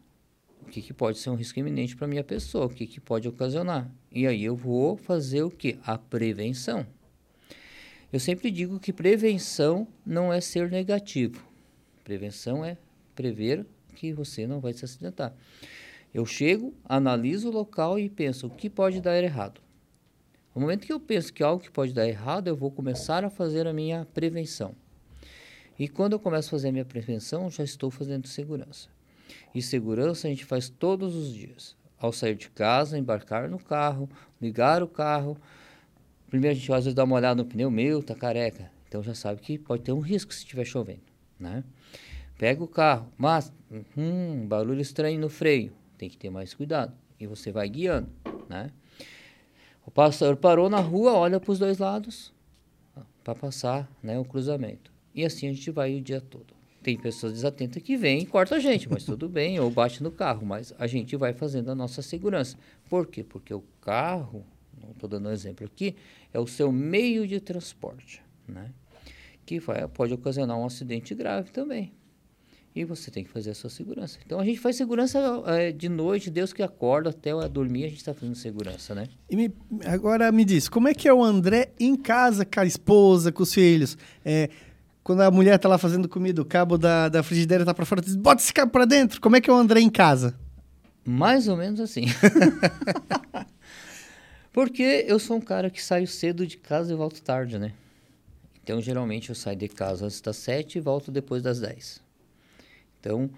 o 0.61 0.65
que, 0.65 0.81
que 0.81 0.93
pode 0.93 1.17
ser 1.17 1.29
um 1.29 1.35
risco 1.35 1.59
iminente 1.59 1.95
para 1.95 2.07
minha 2.07 2.23
pessoa, 2.23 2.67
o 2.67 2.69
que, 2.69 2.87
que 2.87 3.01
pode 3.01 3.27
ocasionar. 3.27 3.91
E 4.11 4.25
aí 4.25 4.43
eu 4.43 4.55
vou 4.55 4.95
fazer 4.95 5.43
o 5.43 5.49
que? 5.49 5.77
A 5.83 5.97
prevenção. 5.97 6.85
Eu 8.13 8.19
sempre 8.19 8.51
digo 8.51 8.79
que 8.79 8.93
prevenção 8.93 9.87
não 10.05 10.31
é 10.31 10.39
ser 10.39 10.69
negativo. 10.69 11.43
Prevenção 12.03 12.63
é 12.63 12.77
prever 13.15 13.65
que 13.95 14.13
você 14.13 14.45
não 14.45 14.59
vai 14.59 14.73
se 14.73 14.85
acidentar. 14.85 15.33
Eu 16.13 16.25
chego, 16.25 16.73
analiso 16.83 17.49
o 17.49 17.51
local 17.51 17.97
e 17.97 18.09
penso 18.09 18.47
o 18.47 18.49
que 18.49 18.69
pode 18.69 18.99
dar 18.99 19.21
errado. 19.21 19.61
No 20.53 20.61
momento 20.61 20.85
que 20.85 20.91
eu 20.91 20.99
penso 20.99 21.31
que 21.31 21.41
algo 21.41 21.63
que 21.63 21.71
pode 21.71 21.93
dar 21.93 22.07
errado, 22.07 22.49
eu 22.49 22.55
vou 22.55 22.69
começar 22.69 23.23
a 23.23 23.29
fazer 23.29 23.65
a 23.65 23.73
minha 23.73 24.05
prevenção. 24.13 24.75
E 25.79 25.87
quando 25.87 26.13
eu 26.13 26.19
começo 26.19 26.49
a 26.49 26.51
fazer 26.51 26.67
a 26.67 26.71
minha 26.71 26.85
prevenção, 26.85 27.49
já 27.49 27.63
estou 27.63 27.89
fazendo 27.89 28.27
segurança. 28.27 28.89
E 29.55 29.61
segurança 29.61 30.27
a 30.27 30.29
gente 30.29 30.43
faz 30.43 30.67
todos 30.67 31.15
os 31.15 31.33
dias. 31.33 31.77
Ao 31.97 32.11
sair 32.11 32.35
de 32.35 32.49
casa, 32.49 32.97
embarcar 32.97 33.49
no 33.49 33.57
carro, 33.57 34.09
ligar 34.41 34.83
o 34.83 34.87
carro. 34.87 35.37
Primeiro 36.29 36.55
a 36.55 36.59
gente 36.59 36.71
às 36.73 36.83
vezes 36.83 36.93
dá 36.93 37.05
uma 37.05 37.15
olhada 37.15 37.41
no 37.41 37.47
pneu 37.47 37.71
meu, 37.71 38.03
tá 38.03 38.13
careca. 38.13 38.69
Então 38.87 39.01
já 39.01 39.15
sabe 39.15 39.39
que 39.39 39.57
pode 39.57 39.83
ter 39.83 39.93
um 39.93 39.99
risco 39.99 40.33
se 40.33 40.39
estiver 40.39 40.65
chovendo, 40.65 41.01
né? 41.39 41.63
Pega 42.37 42.61
o 42.61 42.67
carro, 42.67 43.09
mas 43.17 43.53
hum, 43.95 44.45
barulho 44.47 44.81
estranho 44.81 45.19
no 45.19 45.29
freio, 45.29 45.71
tem 46.01 46.09
que 46.09 46.17
ter 46.17 46.31
mais 46.31 46.55
cuidado. 46.55 46.97
E 47.19 47.27
você 47.27 47.51
vai 47.51 47.69
guiando, 47.69 48.09
né? 48.49 48.71
O 49.85 49.91
pastor 49.91 50.35
parou 50.35 50.67
na 50.67 50.79
rua, 50.79 51.13
olha 51.13 51.39
para 51.39 51.51
os 51.51 51.59
dois 51.59 51.77
lados 51.77 52.33
para 53.23 53.35
passar, 53.35 53.87
né, 54.01 54.17
o 54.17 54.25
cruzamento. 54.25 54.91
E 55.13 55.23
assim 55.23 55.47
a 55.47 55.53
gente 55.53 55.69
vai 55.69 55.95
o 55.95 56.01
dia 56.01 56.19
todo. 56.19 56.55
Tem 56.81 56.97
pessoas 56.97 57.33
desatentas 57.33 57.83
que 57.83 57.95
vêm 57.95 58.23
e 58.23 58.25
cortam 58.25 58.57
a 58.57 58.59
gente, 58.59 58.89
mas 58.89 59.03
tudo 59.03 59.29
bem, 59.29 59.59
ou 59.59 59.69
bate 59.69 60.01
no 60.01 60.11
carro, 60.11 60.43
mas 60.43 60.73
a 60.79 60.87
gente 60.87 61.15
vai 61.15 61.33
fazendo 61.33 61.69
a 61.69 61.75
nossa 61.75 62.01
segurança. 62.01 62.57
Por 62.89 63.05
quê? 63.05 63.23
Porque 63.23 63.53
o 63.53 63.63
carro, 63.79 64.43
estou 64.89 65.07
dando 65.07 65.29
um 65.29 65.31
exemplo 65.31 65.67
aqui, 65.67 65.95
é 66.33 66.39
o 66.39 66.47
seu 66.47 66.71
meio 66.71 67.27
de 67.27 67.39
transporte, 67.39 68.23
né? 68.47 68.71
Que 69.45 69.59
vai, 69.59 69.87
pode 69.87 70.15
ocasionar 70.15 70.57
um 70.57 70.65
acidente 70.65 71.13
grave 71.13 71.51
também. 71.51 71.93
E 72.73 72.85
você 72.85 73.11
tem 73.11 73.23
que 73.23 73.29
fazer 73.29 73.51
a 73.51 73.53
sua 73.53 73.69
segurança. 73.69 74.17
Então 74.25 74.39
a 74.39 74.45
gente 74.45 74.59
faz 74.59 74.77
segurança 74.77 75.19
é, 75.47 75.73
de 75.73 75.89
noite, 75.89 76.29
Deus 76.29 76.53
que 76.53 76.63
acorda 76.63 77.09
até 77.09 77.31
dormir, 77.49 77.83
a 77.83 77.89
gente 77.89 77.97
está 77.97 78.13
fazendo 78.13 78.35
segurança, 78.35 78.95
né? 78.95 79.07
E 79.29 79.35
me, 79.35 79.53
agora 79.85 80.31
me 80.31 80.45
diz, 80.45 80.69
como 80.69 80.87
é 80.87 80.93
que 80.93 81.07
é 81.07 81.13
o 81.13 81.21
André 81.21 81.71
em 81.77 81.97
casa 81.97 82.45
com 82.45 82.61
a 82.61 82.65
esposa, 82.65 83.31
com 83.31 83.43
os 83.43 83.53
filhos? 83.53 83.97
É, 84.23 84.49
quando 85.03 85.21
a 85.21 85.31
mulher 85.31 85.59
tá 85.59 85.67
lá 85.67 85.77
fazendo 85.77 86.07
comida, 86.07 86.41
o 86.41 86.45
cabo 86.45 86.77
da, 86.77 87.09
da 87.09 87.21
frigideira 87.21 87.65
tá 87.65 87.73
para 87.73 87.85
fora, 87.85 88.01
diz, 88.01 88.15
bota 88.15 88.41
esse 88.41 88.53
cabo 88.53 88.71
para 88.71 88.85
dentro. 88.85 89.19
Como 89.19 89.35
é 89.35 89.41
que 89.41 89.49
é 89.49 89.53
o 89.53 89.57
André 89.57 89.81
em 89.81 89.89
casa? 89.89 90.39
Mais 91.03 91.49
ou 91.49 91.57
menos 91.57 91.81
assim. 91.81 92.05
Porque 94.53 95.05
eu 95.07 95.19
sou 95.19 95.37
um 95.37 95.41
cara 95.41 95.69
que 95.69 95.83
saio 95.83 96.07
cedo 96.07 96.45
de 96.45 96.57
casa 96.57 96.93
e 96.93 96.95
volto 96.95 97.21
tarde, 97.21 97.57
né? 97.57 97.73
Então, 98.63 98.81
geralmente, 98.81 99.29
eu 99.29 99.35
saio 99.35 99.57
de 99.57 99.67
casa 99.67 100.05
antes 100.05 100.21
das 100.21 100.37
sete 100.37 100.77
e 100.77 100.81
volto 100.81 101.11
depois 101.11 101.41
das 101.41 101.59
dez. 101.59 101.99
Então, 103.01 103.29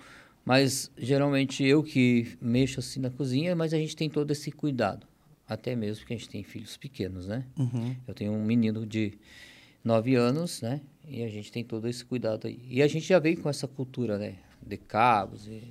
mas 0.45 0.91
geralmente 0.97 1.63
eu 1.63 1.81
que 1.81 2.37
mexo 2.41 2.79
assim 2.81 2.99
na 2.99 3.09
cozinha, 3.09 3.55
mas 3.55 3.73
a 3.73 3.77
gente 3.77 3.95
tem 3.95 4.09
todo 4.09 4.29
esse 4.29 4.51
cuidado. 4.51 5.07
Até 5.47 5.75
mesmo 5.75 6.01
porque 6.01 6.13
a 6.13 6.17
gente 6.17 6.29
tem 6.29 6.43
filhos 6.43 6.75
pequenos, 6.75 7.27
né? 7.27 7.45
Uhum. 7.57 7.95
Eu 8.07 8.13
tenho 8.13 8.33
um 8.33 8.43
menino 8.43 8.85
de 8.85 9.13
nove 9.83 10.15
anos, 10.15 10.61
né? 10.61 10.81
E 11.07 11.23
a 11.23 11.29
gente 11.29 11.51
tem 11.51 11.63
todo 11.63 11.87
esse 11.87 12.03
cuidado 12.03 12.47
aí. 12.47 12.59
E 12.69 12.81
a 12.81 12.87
gente 12.87 13.07
já 13.07 13.19
veio 13.19 13.39
com 13.39 13.49
essa 13.49 13.67
cultura, 13.67 14.17
né? 14.17 14.35
De 14.65 14.77
cabos. 14.77 15.47
E, 15.47 15.61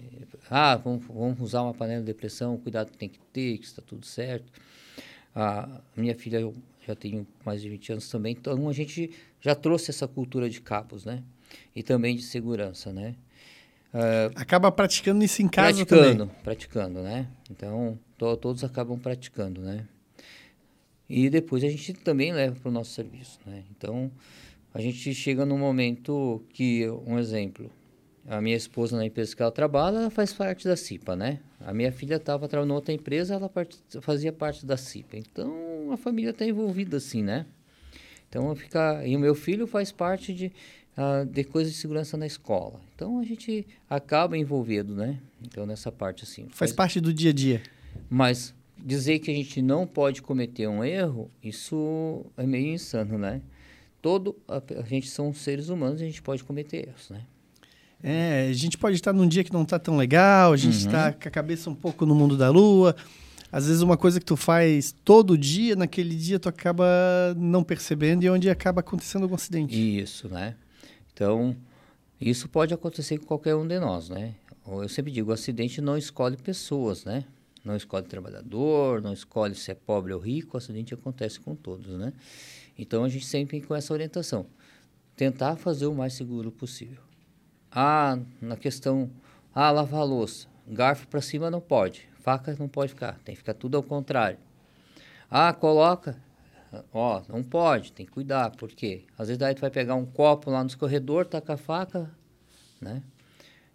ah, 0.51 0.77
vamos, 0.77 1.07
vamos 1.07 1.41
usar 1.41 1.63
uma 1.63 1.75
panela 1.75 2.03
de 2.03 2.15
pressão, 2.15 2.57
cuidado 2.59 2.91
que 2.91 2.99
tem 2.99 3.09
que 3.09 3.19
ter, 3.33 3.59
que 3.59 3.65
está 3.65 3.83
tudo 3.83 4.05
certo. 4.07 4.53
A 5.35 5.81
minha 5.97 6.15
filha, 6.15 6.41
eu 6.41 6.55
já 6.87 6.95
tenho 6.95 7.27
mais 7.45 7.63
de 7.63 7.69
20 7.69 7.93
anos 7.93 8.11
também, 8.11 8.37
então 8.39 8.69
a 8.69 8.73
gente 8.73 9.11
já 9.41 9.55
trouxe 9.55 9.91
essa 9.91 10.07
cultura 10.07 10.51
de 10.51 10.61
cabos, 10.61 11.05
né? 11.05 11.23
E 11.75 11.83
também 11.83 12.17
de 12.17 12.23
segurança, 12.23 12.93
né? 12.93 13.15
Uh, 13.93 14.33
Acaba 14.35 14.73
praticando 14.73 15.23
isso 15.23 15.43
em 15.43 15.49
casa 15.49 15.85
praticando, 15.85 16.27
também. 16.27 16.43
Praticando, 16.43 17.03
né? 17.03 17.29
Então, 17.51 17.99
to, 18.17 18.37
todos 18.39 18.65
acabam 18.65 18.99
praticando, 18.99 19.61
né? 19.61 19.87
E 21.09 21.29
depois 21.29 21.63
a 21.63 21.69
gente 21.69 21.93
também 21.93 22.33
leva 22.33 22.57
para 22.59 22.69
o 22.71 22.73
nosso 22.73 22.93
serviço, 22.93 23.39
né? 23.45 23.65
Então, 23.77 24.11
a 24.73 24.81
gente 24.81 25.13
chega 25.15 25.45
num 25.45 25.59
momento 25.59 26.43
que, 26.55 26.89
um 27.07 27.19
exemplo, 27.19 27.71
a 28.27 28.41
minha 28.41 28.57
esposa 28.57 28.97
na 28.97 29.05
empresa 29.05 29.37
que 29.37 29.43
ela 29.43 29.53
trabalha, 29.53 29.99
ela 29.99 30.11
faz 30.11 30.33
parte 30.33 30.67
da 30.67 30.75
CIPA, 30.75 31.15
né? 31.15 31.41
A 31.61 31.75
minha 31.75 31.93
filha 31.93 32.15
estava 32.15 32.49
trabalhando 32.49 32.71
em 32.71 32.77
outra 32.77 32.95
empresa, 32.95 33.35
ela 33.35 33.49
part... 33.51 33.77
fazia 34.01 34.33
parte 34.33 34.65
da 34.65 34.79
CIPA. 34.79 35.19
Então, 35.19 35.93
a 35.93 35.99
família 35.99 36.31
está 36.31 36.47
envolvida 36.47 36.97
assim, 36.97 37.23
né? 37.23 37.45
Então, 38.29 38.55
fica... 38.57 39.07
E 39.07 39.15
o 39.15 39.21
meu 39.21 39.35
filho 39.35 39.67
faz 39.67 39.93
parte 39.93 40.33
de, 40.33 40.51
uh, 40.97 41.27
de 41.27 41.45
coisas 41.45 41.73
de 41.73 41.79
segurança 41.79 42.17
na 42.17 42.27
escola. 42.27 42.81
Então, 42.95 43.19
a 43.19 43.25
gente 43.25 43.67
acaba 43.89 44.37
envolvido, 44.37 44.95
né? 44.95 45.19
Então, 45.47 45.67
nessa 45.67 45.91
parte 45.91 46.25
assim. 46.25 46.43
Faz, 46.45 46.59
faz 46.59 46.73
parte 46.73 47.01
do 47.01 47.13
dia 47.13 47.31
a 47.31 47.35
dia. 47.35 47.63
Mas 48.09 48.55
dizer 48.79 49.19
que 49.19 49.31
a 49.31 49.35
gente 49.35 49.63
não 49.63 49.87
pode 49.87 50.23
cometer 50.23 50.67
um 50.69 50.83
erro, 50.85 51.31
isso 51.43 52.25
é 52.37 52.47
meio 52.47 52.75
insano, 52.75 53.19
né? 53.19 53.41
Todo... 54.01 54.37
A, 54.49 54.63
a 54.81 54.83
gente 54.83 55.09
são 55.09 55.33
seres 55.33 55.69
humanos 55.69 56.01
e 56.01 56.05
a 56.05 56.07
gente 56.07 56.23
pode 56.23 56.43
cometer 56.45 56.89
erros, 56.89 57.11
né? 57.11 57.23
É, 58.03 58.49
a 58.51 58.53
gente 58.53 58.77
pode 58.77 58.97
estar 58.97 59.13
num 59.13 59.29
dia 59.29 59.45
que 59.45 59.53
não 59.53 59.63
está 59.63 59.79
tão 59.79 59.97
legal, 59.97 60.53
a 60.53 60.57
gente 60.57 60.77
está 60.77 61.07
uhum. 61.07 61.13
com 61.13 61.29
a 61.29 61.31
cabeça 61.31 61.71
um 61.71 61.75
pouco 61.75 62.05
no 62.05 62.15
mundo 62.15 62.37
da 62.37 62.51
lua. 62.51 62.97
Às 63.53 63.67
vezes 63.67 63.81
uma 63.83 63.97
coisa 63.97 64.19
que 64.19 64.27
tu 64.27 64.37
faz 64.37 64.93
todo 65.05 65.39
dia, 65.39 65.77
naquele 65.77 66.17
dia 66.17 66.41
tu 66.41 66.49
acaba 66.49 66.85
não 67.37 67.63
percebendo 67.63 68.25
e 68.25 68.31
onde 68.31 68.51
acaba 68.51 68.81
acontecendo 68.81 69.23
algum 69.23 69.37
acidente. 69.37 70.01
Isso, 70.01 70.29
né? 70.29 70.57
Então, 71.13 71.57
isso 72.21 72.49
pode 72.49 72.73
acontecer 72.73 73.19
com 73.19 73.27
qualquer 73.27 73.55
um 73.55 73.67
de 73.67 73.79
nós, 73.79 74.09
né? 74.09 74.35
Eu 74.67 74.89
sempre 74.89 75.11
digo, 75.11 75.31
o 75.31 75.35
acidente 75.35 75.81
não 75.81 75.97
escolhe 75.97 76.37
pessoas, 76.37 77.05
né? 77.05 77.25
Não 77.65 77.77
escolhe 77.77 78.07
trabalhador, 78.07 79.01
não 79.03 79.13
escolhe 79.13 79.55
se 79.55 79.71
é 79.71 79.75
pobre 79.75 80.13
ou 80.13 80.21
rico, 80.21 80.57
o 80.57 80.59
acidente 80.59 80.95
acontece 80.95 81.39
com 81.39 81.55
todos, 81.55 81.97
né? 81.99 82.13
Então, 82.79 83.05
a 83.05 83.09
gente 83.09 83.27
sempre 83.27 83.61
com 83.61 83.75
essa 83.75 83.93
orientação. 83.93 84.47
Tentar 85.17 85.57
fazer 85.57 85.87
o 85.87 85.95
mais 85.95 86.15
seguro 86.15 86.51
possível. 86.51 87.03
Ah, 87.71 88.19
na 88.41 88.57
questão, 88.57 89.11
ah, 89.55 89.71
lavar 89.71 90.01
a 90.01 90.05
louça. 90.05 90.47
Garfo 90.67 91.07
para 91.09 91.21
cima 91.21 91.51
não 91.51 91.61
pode, 91.61 92.09
faca 92.21 92.55
não 92.59 92.69
pode 92.69 92.93
ficar, 92.93 93.19
tem 93.25 93.35
que 93.35 93.41
ficar 93.41 93.55
tudo 93.55 93.77
ao 93.77 93.83
contrário. 93.83 94.39
Ah, 95.31 95.53
coloca, 95.53 96.17
ó, 96.93 97.23
não 97.29 97.43
pode, 97.43 97.93
tem 97.93 98.07
que 98.07 98.13
cuidar, 98.13 98.51
porque 98.57 99.05
às 99.19 99.29
vezes 99.29 99.39
daí 99.39 99.55
tu 99.55 99.61
vai 99.61 99.71
pegar 99.71 99.95
um 99.95 100.07
copo 100.07 100.51
lá 100.51 100.63
no 100.63 100.77
corredor, 100.77 101.27
taca 101.27 101.55
a 101.55 101.57
faca, 101.57 102.11
né? 102.81 103.03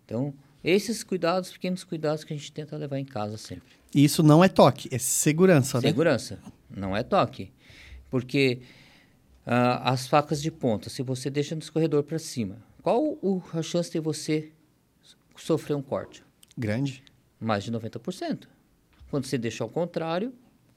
Então, 0.05 0.33
esses 0.63 1.03
cuidados, 1.03 1.51
pequenos 1.51 1.83
cuidados 1.83 2.23
que 2.23 2.33
a 2.33 2.37
gente 2.37 2.51
tenta 2.51 2.75
levar 2.77 2.97
em 2.97 3.05
casa 3.05 3.37
sempre. 3.37 3.75
Isso 3.93 4.23
não 4.23 4.43
é 4.43 4.49
toque, 4.49 4.89
é 4.91 4.97
segurança, 4.97 5.79
né? 5.79 5.87
Segurança, 5.87 6.39
não 6.69 6.95
é 6.95 7.03
toque. 7.03 7.51
Porque 8.09 8.61
uh, 9.45 9.81
as 9.83 10.07
facas 10.07 10.41
de 10.41 10.51
ponta, 10.51 10.89
se 10.89 11.01
você 11.01 11.29
deixa 11.29 11.55
no 11.55 11.61
escorredor 11.61 12.03
para 12.03 12.19
cima, 12.19 12.57
qual 12.81 13.03
o, 13.21 13.41
a 13.53 13.61
chance 13.61 13.91
de 13.91 13.99
você 13.99 14.51
sofrer 15.35 15.75
um 15.75 15.81
corte? 15.81 16.23
Grande. 16.57 17.03
Mais 17.39 17.63
de 17.63 17.71
90%. 17.71 18.47
Quando 19.09 19.25
você 19.25 19.37
deixa 19.37 19.63
ao 19.63 19.69
contrário, 19.69 20.33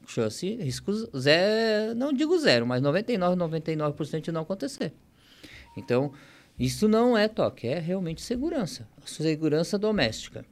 chance, 0.06 0.56
risco 0.56 0.92
zero, 1.18 1.94
não 1.94 2.12
digo 2.12 2.38
zero, 2.38 2.66
mas 2.66 2.82
99, 2.82 3.36
99% 3.36 4.20
de 4.20 4.32
não 4.32 4.42
acontecer. 4.42 4.92
Então, 5.76 6.12
isso 6.58 6.86
não 6.88 7.16
é 7.16 7.28
toque, 7.28 7.66
é 7.66 7.78
realmente 7.78 8.20
segurança. 8.20 8.86
Segurança 9.06 9.78
doméstica. 9.78 10.44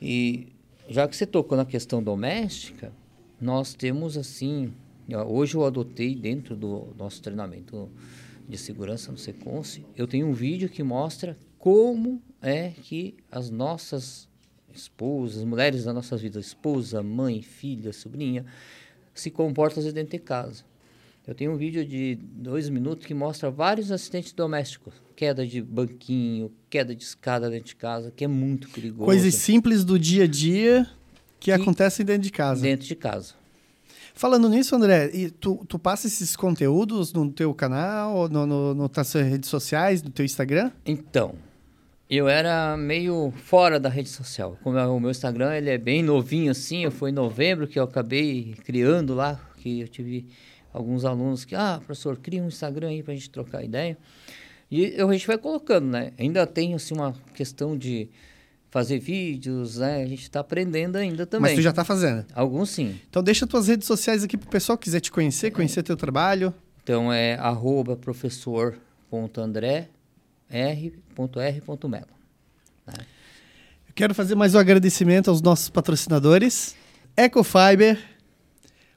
E 0.00 0.48
já 0.88 1.06
que 1.06 1.14
você 1.14 1.26
tocou 1.26 1.56
na 1.56 1.66
questão 1.66 2.02
doméstica, 2.02 2.92
nós 3.38 3.74
temos 3.74 4.16
assim, 4.16 4.72
hoje 5.26 5.54
eu 5.54 5.64
adotei 5.64 6.14
dentro 6.14 6.56
do 6.56 6.94
nosso 6.96 7.20
treinamento 7.20 7.90
de 8.48 8.56
segurança 8.56 9.12
no 9.12 9.18
Seconce, 9.18 9.84
eu 9.94 10.06
tenho 10.06 10.26
um 10.26 10.32
vídeo 10.32 10.68
que 10.68 10.82
mostra 10.82 11.36
como 11.58 12.22
é 12.40 12.70
que 12.70 13.16
as 13.30 13.50
nossas 13.50 14.29
esposas, 14.74 15.44
mulheres 15.44 15.84
da 15.84 15.92
nossa 15.92 16.16
vida, 16.16 16.38
esposa, 16.38 17.02
mãe, 17.02 17.42
filha, 17.42 17.92
sobrinha, 17.92 18.44
se 19.14 19.30
comportam 19.30 19.82
dentro 19.92 20.12
de 20.12 20.18
casa. 20.18 20.64
Eu 21.26 21.34
tenho 21.34 21.52
um 21.52 21.56
vídeo 21.56 21.84
de 21.84 22.18
dois 22.20 22.68
minutos 22.68 23.06
que 23.06 23.14
mostra 23.14 23.50
vários 23.50 23.92
acidentes 23.92 24.32
domésticos. 24.32 24.94
Queda 25.14 25.46
de 25.46 25.60
banquinho, 25.60 26.50
queda 26.68 26.94
de 26.94 27.04
escada 27.04 27.50
dentro 27.50 27.66
de 27.66 27.76
casa, 27.76 28.10
que 28.10 28.24
é 28.24 28.28
muito 28.28 28.68
perigoso. 28.70 29.04
Coisas 29.04 29.34
simples 29.34 29.84
do 29.84 29.98
dia 29.98 30.24
a 30.24 30.26
dia 30.26 30.88
que, 31.38 31.46
que 31.46 31.52
acontecem 31.52 32.04
dentro 32.04 32.22
de 32.22 32.32
casa. 32.32 32.62
Dentro 32.62 32.86
de 32.86 32.96
casa. 32.96 33.34
Falando 34.14 34.48
nisso, 34.48 34.74
André, 34.74 35.10
e 35.14 35.30
tu, 35.30 35.64
tu 35.68 35.78
passa 35.78 36.06
esses 36.06 36.34
conteúdos 36.34 37.12
no 37.12 37.30
teu 37.30 37.54
canal, 37.54 38.28
no, 38.28 38.46
no, 38.46 38.74
no, 38.74 38.90
nas 38.94 39.12
redes 39.12 39.48
sociais, 39.48 40.02
no 40.02 40.10
teu 40.10 40.24
Instagram? 40.24 40.72
Então, 40.84 41.34
eu 42.10 42.28
era 42.28 42.76
meio 42.76 43.32
fora 43.44 43.78
da 43.78 43.88
rede 43.88 44.08
social. 44.08 44.58
Como 44.64 44.76
é, 44.76 44.84
o 44.84 44.98
meu 44.98 45.12
Instagram 45.12 45.54
ele 45.54 45.70
é 45.70 45.78
bem 45.78 46.02
novinho 46.02 46.50
assim, 46.50 46.90
foi 46.90 47.10
em 47.10 47.12
novembro 47.12 47.68
que 47.68 47.78
eu 47.78 47.84
acabei 47.84 48.56
criando 48.64 49.14
lá, 49.14 49.40
que 49.58 49.80
eu 49.80 49.88
tive 49.88 50.26
alguns 50.72 51.04
alunos 51.04 51.44
que, 51.44 51.54
ah, 51.54 51.80
professor, 51.84 52.16
cria 52.16 52.42
um 52.42 52.48
Instagram 52.48 52.88
aí 52.88 53.00
para 53.00 53.12
a 53.12 53.16
gente 53.16 53.30
trocar 53.30 53.62
ideia. 53.62 53.96
E 54.68 55.00
a 55.00 55.12
gente 55.12 55.24
vai 55.26 55.38
colocando, 55.38 55.86
né? 55.86 56.12
Ainda 56.18 56.44
tem 56.46 56.74
assim 56.74 56.94
uma 56.94 57.14
questão 57.32 57.78
de 57.78 58.08
fazer 58.70 58.98
vídeos, 58.98 59.78
né? 59.78 60.02
A 60.02 60.06
gente 60.06 60.22
está 60.22 60.40
aprendendo 60.40 60.96
ainda 60.96 61.24
também. 61.26 61.52
Mas 61.52 61.58
tu 61.58 61.62
já 61.62 61.70
está 61.70 61.84
fazendo? 61.84 62.26
Alguns 62.34 62.70
sim. 62.70 62.98
Então 63.08 63.22
deixa 63.22 63.46
tuas 63.46 63.68
redes 63.68 63.86
sociais 63.86 64.24
aqui 64.24 64.36
para 64.36 64.48
o 64.48 64.50
pessoal 64.50 64.76
que 64.76 64.84
quiser 64.84 65.00
te 65.00 65.12
conhecer, 65.12 65.52
conhecer 65.52 65.84
teu 65.84 65.96
trabalho. 65.96 66.52
Então 66.82 67.12
é 67.12 67.34
arroba 67.34 67.96
professor.andré 67.96 69.88
r.r.melo. 70.50 72.06
Né? 72.86 72.94
Eu 73.88 73.94
quero 73.94 74.14
fazer 74.14 74.34
mais 74.34 74.54
um 74.54 74.58
agradecimento 74.58 75.30
aos 75.30 75.40
nossos 75.40 75.68
patrocinadores. 75.70 76.74
Ecofiber, 77.16 77.98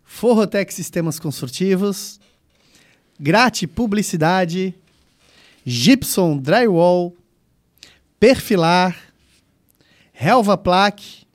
Forrotec 0.03 0.73
Sistemas 0.73 1.19
Construtivos, 1.19 2.19
Grate 3.19 3.67
Publicidade, 3.67 4.73
Gibson 5.65 6.37
Drywall, 6.37 7.15
Perfilar, 8.19 8.97
Helva 10.13 10.57
Plaque 10.57 11.25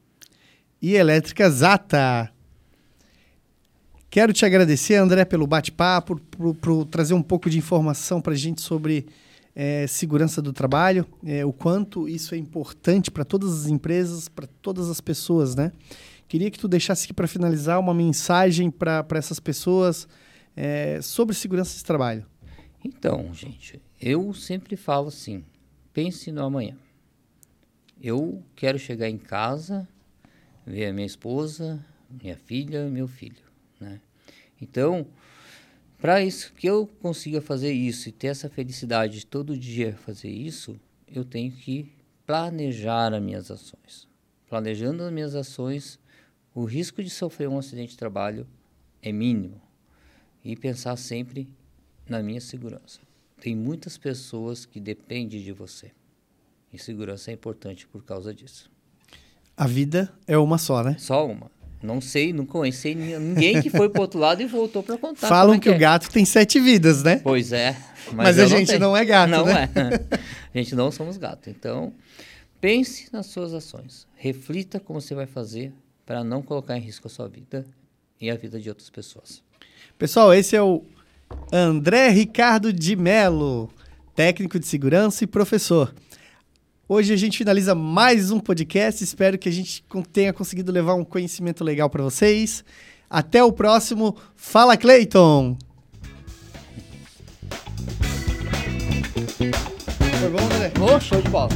e 0.80 0.94
Elétrica 0.94 1.50
Zata. 1.50 2.32
Quero 4.10 4.32
te 4.32 4.46
agradecer, 4.46 4.94
André, 4.94 5.24
pelo 5.24 5.46
bate-papo, 5.46 6.18
por, 6.30 6.54
por, 6.54 6.84
trazer 6.86 7.14
um 7.14 7.22
pouco 7.22 7.50
de 7.50 7.58
informação 7.58 8.20
para 8.20 8.32
a 8.32 8.36
gente 8.36 8.60
sobre 8.62 9.06
é, 9.60 9.88
segurança 9.88 10.40
do 10.40 10.52
trabalho, 10.52 11.04
é, 11.26 11.44
o 11.44 11.52
quanto 11.52 12.08
isso 12.08 12.32
é 12.32 12.38
importante 12.38 13.10
para 13.10 13.24
todas 13.24 13.52
as 13.52 13.66
empresas, 13.66 14.28
para 14.28 14.46
todas 14.46 14.88
as 14.88 15.00
pessoas, 15.00 15.56
né? 15.56 15.72
Queria 16.28 16.48
que 16.48 16.60
tu 16.60 16.68
deixasse 16.68 17.06
aqui 17.06 17.12
para 17.12 17.26
finalizar 17.26 17.80
uma 17.80 17.92
mensagem 17.92 18.70
para 18.70 19.04
essas 19.14 19.40
pessoas 19.40 20.06
é, 20.54 21.02
sobre 21.02 21.34
segurança 21.34 21.76
de 21.76 21.84
trabalho. 21.84 22.24
Então, 22.84 23.34
gente, 23.34 23.82
eu 24.00 24.32
sempre 24.32 24.76
falo 24.76 25.08
assim: 25.08 25.44
pense 25.92 26.30
no 26.30 26.44
amanhã. 26.44 26.76
Eu 28.00 28.44
quero 28.54 28.78
chegar 28.78 29.08
em 29.08 29.18
casa, 29.18 29.88
ver 30.64 30.86
a 30.86 30.92
minha 30.92 31.06
esposa, 31.06 31.84
minha 32.08 32.36
filha, 32.36 32.88
meu 32.88 33.08
filho, 33.08 33.42
né? 33.80 34.00
Então, 34.62 35.04
para 35.98 36.22
isso 36.22 36.52
que 36.54 36.66
eu 36.66 36.86
consiga 37.00 37.40
fazer 37.40 37.72
isso 37.72 38.08
e 38.08 38.12
ter 38.12 38.28
essa 38.28 38.48
felicidade 38.48 39.20
de 39.20 39.26
todo 39.26 39.58
dia 39.58 39.96
fazer 40.04 40.30
isso, 40.30 40.78
eu 41.06 41.24
tenho 41.24 41.52
que 41.52 41.92
planejar 42.26 43.12
as 43.12 43.22
minhas 43.22 43.50
ações. 43.50 44.06
Planejando 44.48 45.02
as 45.02 45.12
minhas 45.12 45.34
ações, 45.34 45.98
o 46.54 46.64
risco 46.64 47.02
de 47.02 47.10
sofrer 47.10 47.48
um 47.48 47.58
acidente 47.58 47.92
de 47.92 47.98
trabalho 47.98 48.46
é 49.02 49.12
mínimo. 49.12 49.60
E 50.44 50.56
pensar 50.56 50.96
sempre 50.96 51.48
na 52.08 52.22
minha 52.22 52.40
segurança. 52.40 53.00
Tem 53.40 53.54
muitas 53.54 53.98
pessoas 53.98 54.64
que 54.64 54.80
dependem 54.80 55.42
de 55.42 55.52
você. 55.52 55.90
E 56.72 56.78
segurança 56.78 57.30
é 57.30 57.34
importante 57.34 57.86
por 57.86 58.04
causa 58.04 58.32
disso. 58.34 58.70
A 59.56 59.66
vida 59.66 60.12
é 60.26 60.38
uma 60.38 60.58
só, 60.58 60.82
né? 60.82 60.96
Só 60.98 61.26
uma. 61.26 61.50
Não 61.82 62.00
sei, 62.00 62.32
não 62.32 62.44
conheci 62.44 62.94
ninguém 62.94 63.62
que 63.62 63.70
foi 63.70 63.88
pro 63.88 64.02
outro 64.02 64.18
lado 64.18 64.42
e 64.42 64.46
voltou 64.46 64.82
para 64.82 64.98
contar. 64.98 65.28
Falam 65.28 65.54
é 65.54 65.58
que, 65.58 65.64
que 65.64 65.68
é. 65.68 65.76
o 65.76 65.78
gato 65.78 66.10
tem 66.10 66.24
sete 66.24 66.58
vidas, 66.58 67.04
né? 67.04 67.20
Pois 67.22 67.52
é. 67.52 67.76
Mas, 68.06 68.36
mas 68.36 68.38
a 68.38 68.46
gente 68.46 68.72
não, 68.78 68.90
não, 68.90 68.96
é 68.96 69.04
gato, 69.04 69.30
não 69.30 69.44
né? 69.46 69.70
é. 69.74 70.18
A 70.54 70.58
gente 70.58 70.74
não 70.74 70.90
somos 70.90 71.16
gato. 71.16 71.50
Então, 71.50 71.92
pense 72.60 73.08
nas 73.12 73.26
suas 73.26 73.52
ações. 73.52 74.06
Reflita 74.16 74.80
como 74.80 75.00
você 75.00 75.14
vai 75.14 75.26
fazer 75.26 75.72
para 76.04 76.24
não 76.24 76.42
colocar 76.42 76.76
em 76.76 76.80
risco 76.80 77.06
a 77.06 77.10
sua 77.10 77.28
vida 77.28 77.64
e 78.20 78.30
a 78.30 78.34
vida 78.34 78.58
de 78.58 78.68
outras 78.68 78.90
pessoas. 78.90 79.42
Pessoal, 79.98 80.32
esse 80.32 80.56
é 80.56 80.62
o 80.62 80.82
André 81.52 82.08
Ricardo 82.08 82.72
de 82.72 82.96
Melo, 82.96 83.70
técnico 84.14 84.58
de 84.58 84.66
segurança 84.66 85.22
e 85.22 85.26
professor. 85.26 85.94
Hoje 86.90 87.12
a 87.12 87.16
gente 87.16 87.36
finaliza 87.36 87.74
mais 87.74 88.30
um 88.30 88.40
podcast. 88.40 89.04
Espero 89.04 89.36
que 89.36 89.46
a 89.46 89.52
gente 89.52 89.84
tenha 90.10 90.32
conseguido 90.32 90.72
levar 90.72 90.94
um 90.94 91.04
conhecimento 91.04 91.62
legal 91.62 91.90
para 91.90 92.02
vocês. 92.02 92.64
Até 93.10 93.44
o 93.44 93.52
próximo. 93.52 94.16
Fala, 94.34 94.74
Clayton! 94.74 95.58
Foi 100.18 100.30
bom, 100.30 100.42
André? 100.42 100.72
Oh, 100.80 100.98
show 100.98 101.20
de 101.20 101.28
bola. 101.28 101.50